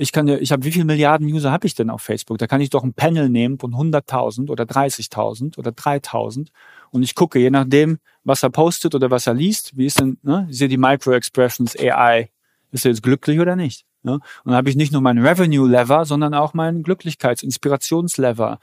[0.00, 2.38] Ich kann ja, ich habe wie viele Milliarden User habe ich denn auf Facebook?
[2.38, 6.48] Da kann ich doch ein Panel nehmen von 100.000 oder 30.000 oder 3.000
[6.90, 10.16] und ich gucke, je nachdem, was er postet oder was er liest, wie ist denn,
[10.22, 12.30] ne, ich sehe die Micro-Expressions AI,
[12.72, 13.84] ist er jetzt glücklich oder nicht?
[14.02, 14.14] Ne?
[14.14, 18.58] Und dann habe ich nicht nur meinen Revenue-Lever, sondern auch meinen Glücklichkeits-, Inspirations-Lever,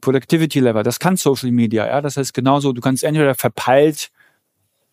[0.00, 0.82] Productivity-Lever.
[0.82, 2.00] Das kann Social Media, ja.
[2.00, 4.10] Das heißt genauso, du kannst entweder verpeilt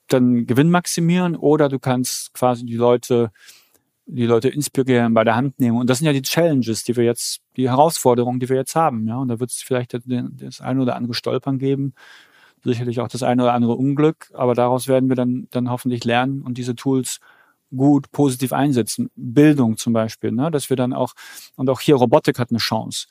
[0.10, 3.32] dann Gewinn maximieren oder du kannst quasi die Leute
[4.12, 5.78] die Leute inspirieren, bei der Hand nehmen.
[5.78, 9.08] Und das sind ja die Challenges, die wir jetzt, die Herausforderungen, die wir jetzt haben.
[9.08, 11.94] Ja, und da wird es vielleicht das eine oder andere Stolpern geben,
[12.64, 16.42] sicherlich auch das eine oder andere Unglück, aber daraus werden wir dann, dann hoffentlich lernen
[16.42, 17.20] und diese Tools
[17.76, 19.12] gut positiv einsetzen.
[19.16, 20.50] Bildung zum Beispiel, ne?
[20.50, 21.14] dass wir dann auch,
[21.56, 23.08] und auch hier Robotik hat eine Chance.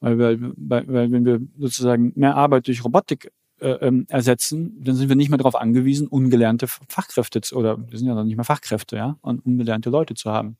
[0.00, 5.08] Weil, weil, weil wenn wir sozusagen mehr Arbeit durch Robotik äh, ähm, ersetzen, dann sind
[5.08, 8.44] wir nicht mehr darauf angewiesen, ungelernte Fachkräfte zu, oder wir sind ja noch nicht mehr
[8.44, 10.56] Fachkräfte, ja, und ungelernte Leute zu haben.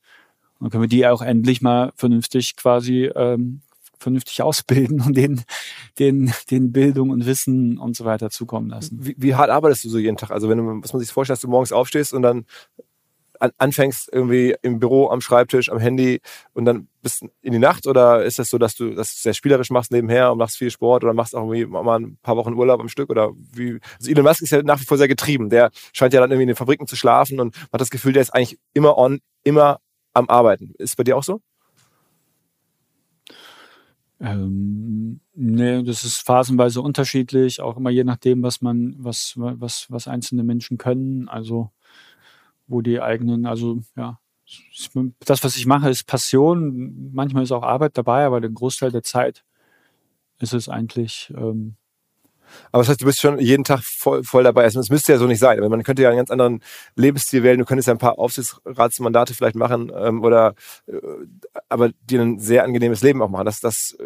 [0.59, 3.63] Und dann können wir die auch endlich mal vernünftig quasi ähm,
[3.99, 5.43] vernünftig ausbilden und den,
[5.99, 8.99] den, den Bildung und Wissen und so weiter zukommen lassen.
[9.01, 10.31] Wie, wie hart arbeitest du so jeden Tag?
[10.31, 12.47] Also wenn du, was man sich vorstellt, dass du morgens aufstehst und dann
[13.41, 16.21] an, anfängst irgendwie im Büro, am Schreibtisch, am Handy
[16.53, 19.71] und dann bis in die Nacht oder ist das so, dass du das sehr spielerisch
[19.71, 22.81] machst nebenher und machst viel Sport oder machst auch irgendwie mal ein paar Wochen Urlaub
[22.81, 23.79] am Stück oder wie?
[23.99, 25.51] Also Elon Musk ist ja nach wie vor sehr getrieben.
[25.51, 28.23] Der scheint ja dann irgendwie in den Fabriken zu schlafen und hat das Gefühl, der
[28.23, 29.81] ist eigentlich immer on, immer
[30.15, 30.75] am Arbeiten.
[30.79, 31.41] Ist bei dir auch so?
[34.21, 40.09] Ähm, nee, das ist phasenweise unterschiedlich, auch immer je nachdem, was man, was, was, was
[40.09, 41.29] einzelne Menschen können.
[41.29, 41.71] Also
[42.69, 44.21] wo die eigenen, also ja,
[45.21, 47.11] das, was ich mache, ist Passion.
[47.13, 49.45] Manchmal ist auch Arbeit dabei, aber den Großteil der Zeit
[50.39, 51.77] ist es eigentlich, ähm,
[52.73, 54.65] Aber das heißt, du bist schon jeden Tag voll, voll dabei.
[54.65, 55.59] Also, es müsste ja so nicht sein.
[55.59, 56.63] Aber man könnte ja einen ganz anderen
[56.97, 57.59] Lebensstil wählen.
[57.59, 60.55] Du könntest ja ein paar Aufsichtsratsmandate vielleicht machen ähm, oder
[60.87, 60.99] äh,
[61.69, 63.47] aber dir ein sehr angenehmes Leben auch machen.
[63.47, 63.97] Das, das,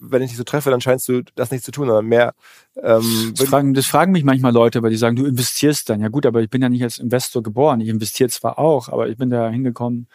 [0.00, 2.34] wenn ich dich so treffe, dann scheinst du das nicht zu tun, sondern mehr.
[2.82, 6.00] Ähm, das, fragen, das fragen mich manchmal Leute, weil die sagen, du investierst dann.
[6.00, 7.80] Ja gut, aber ich bin ja nicht als Investor geboren.
[7.80, 10.08] Ich investiere zwar auch, aber ich bin da hingekommen.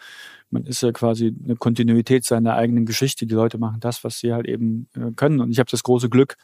[0.50, 3.26] Man ist ja quasi eine Kontinuität seiner eigenen Geschichte.
[3.26, 5.40] Die Leute machen das, was sie halt eben äh, können.
[5.40, 6.36] Und ich habe das große Glück,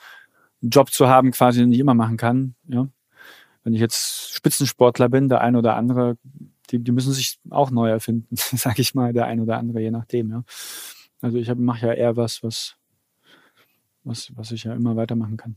[0.64, 2.54] einen Job zu haben, quasi den ich immer machen kann.
[2.66, 2.88] Ja.
[3.62, 6.16] Wenn ich jetzt Spitzensportler bin, der eine oder andere,
[6.70, 9.90] die, die müssen sich auch neu erfinden, sage ich mal, der eine oder andere, je
[9.90, 10.30] nachdem.
[10.30, 10.44] Ja.
[11.20, 12.76] Also ich mache ja eher was, was,
[14.02, 15.56] was, was ich ja immer weitermachen kann.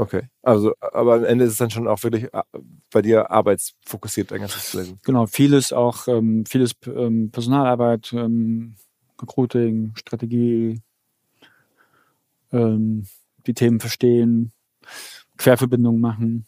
[0.00, 2.42] Okay, also aber am Ende ist es dann schon auch wirklich äh,
[2.92, 5.00] bei dir arbeitsfokussiert dein ganzes Leben.
[5.04, 8.76] Genau, vieles auch, ähm, vieles ähm, Personalarbeit, ähm,
[9.20, 10.80] Recruiting, Strategie,
[12.52, 13.06] ähm,
[13.48, 14.52] die Themen verstehen,
[15.36, 16.46] Querverbindungen machen.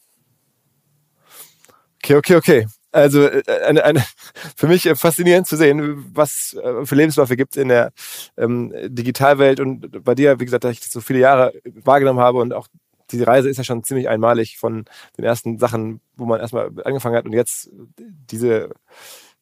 [2.02, 2.66] Okay, okay, okay.
[2.92, 4.04] Also äh, eine, eine,
[4.56, 7.92] für mich faszinierend zu sehen, was äh, für Lebensläufe gibt in der
[8.36, 12.38] ähm, Digitalwelt und bei dir, wie gesagt, dass ich das so viele Jahre wahrgenommen habe
[12.38, 12.68] und auch
[13.10, 14.84] diese Reise ist ja schon ziemlich einmalig von
[15.16, 18.70] den ersten Sachen, wo man erstmal angefangen hat und jetzt diese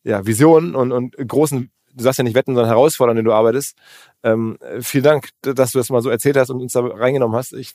[0.05, 3.77] ja, Visionen und, und großen du sagst ja nicht wetten, sondern herausfordern, wenn du arbeitest.
[4.23, 7.53] Ähm, vielen Dank, dass du das mal so erzählt hast und uns da reingenommen hast.
[7.53, 7.75] Ich,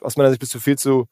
[0.00, 1.06] aus meiner Sicht bist du viel zu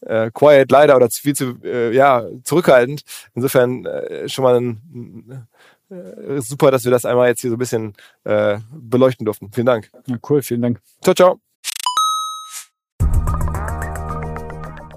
[0.00, 3.02] äh, quiet leider oder viel zu äh, ja, zurückhaltend.
[3.34, 5.46] Insofern äh, schon mal ein,
[5.90, 7.94] äh, super, dass wir das einmal jetzt hier so ein bisschen
[8.24, 9.50] äh, beleuchten durften.
[9.52, 9.90] Vielen Dank.
[10.06, 10.80] Ja, cool, vielen Dank.
[11.02, 11.51] Ciao, ciao.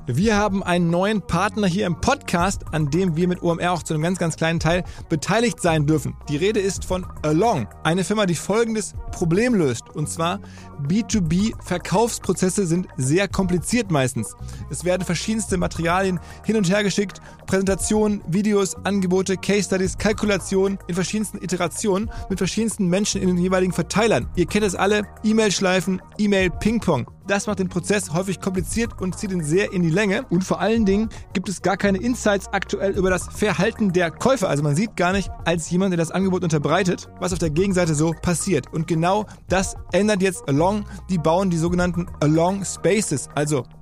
[0.08, 3.96] Wir haben einen neuen Partner hier im Podcast, an dem wir mit OMR auch zu
[3.96, 6.16] einem ganz, ganz kleinen Teil beteiligt sein dürfen.
[6.30, 9.90] Die Rede ist von Along, eine Firma, die folgendes Problem löst.
[9.96, 10.42] Und zwar
[10.88, 14.36] B2B-Verkaufsprozesse sind sehr kompliziert meistens.
[14.70, 20.96] Es werden verschiedenste Materialien hin und her geschickt, Präsentationen, Videos, Angebote, Case Studies, Kalkulationen in
[20.96, 24.28] verschiedensten Iterationen mit verschiedensten Menschen in den jeweiligen Verteilern.
[24.36, 27.08] Ihr kennt es alle, E-Mail-Schleifen, E-Mail-Ping-Pong.
[27.28, 30.26] Das macht den Prozess häufig kompliziert und zieht ihn sehr in die Länge.
[30.30, 34.48] Und vor allen Dingen gibt es gar keine Insights aktuell über das Verhalten der Käufer.
[34.48, 37.96] Also man sieht gar nicht als jemand, der das Angebot unterbreitet, was auf der Gegenseite
[37.96, 38.72] so passiert.
[38.72, 40.86] Und genau das ändert jetzt Along.
[41.10, 43.64] Die bauen die sogenannten Along Spaces, also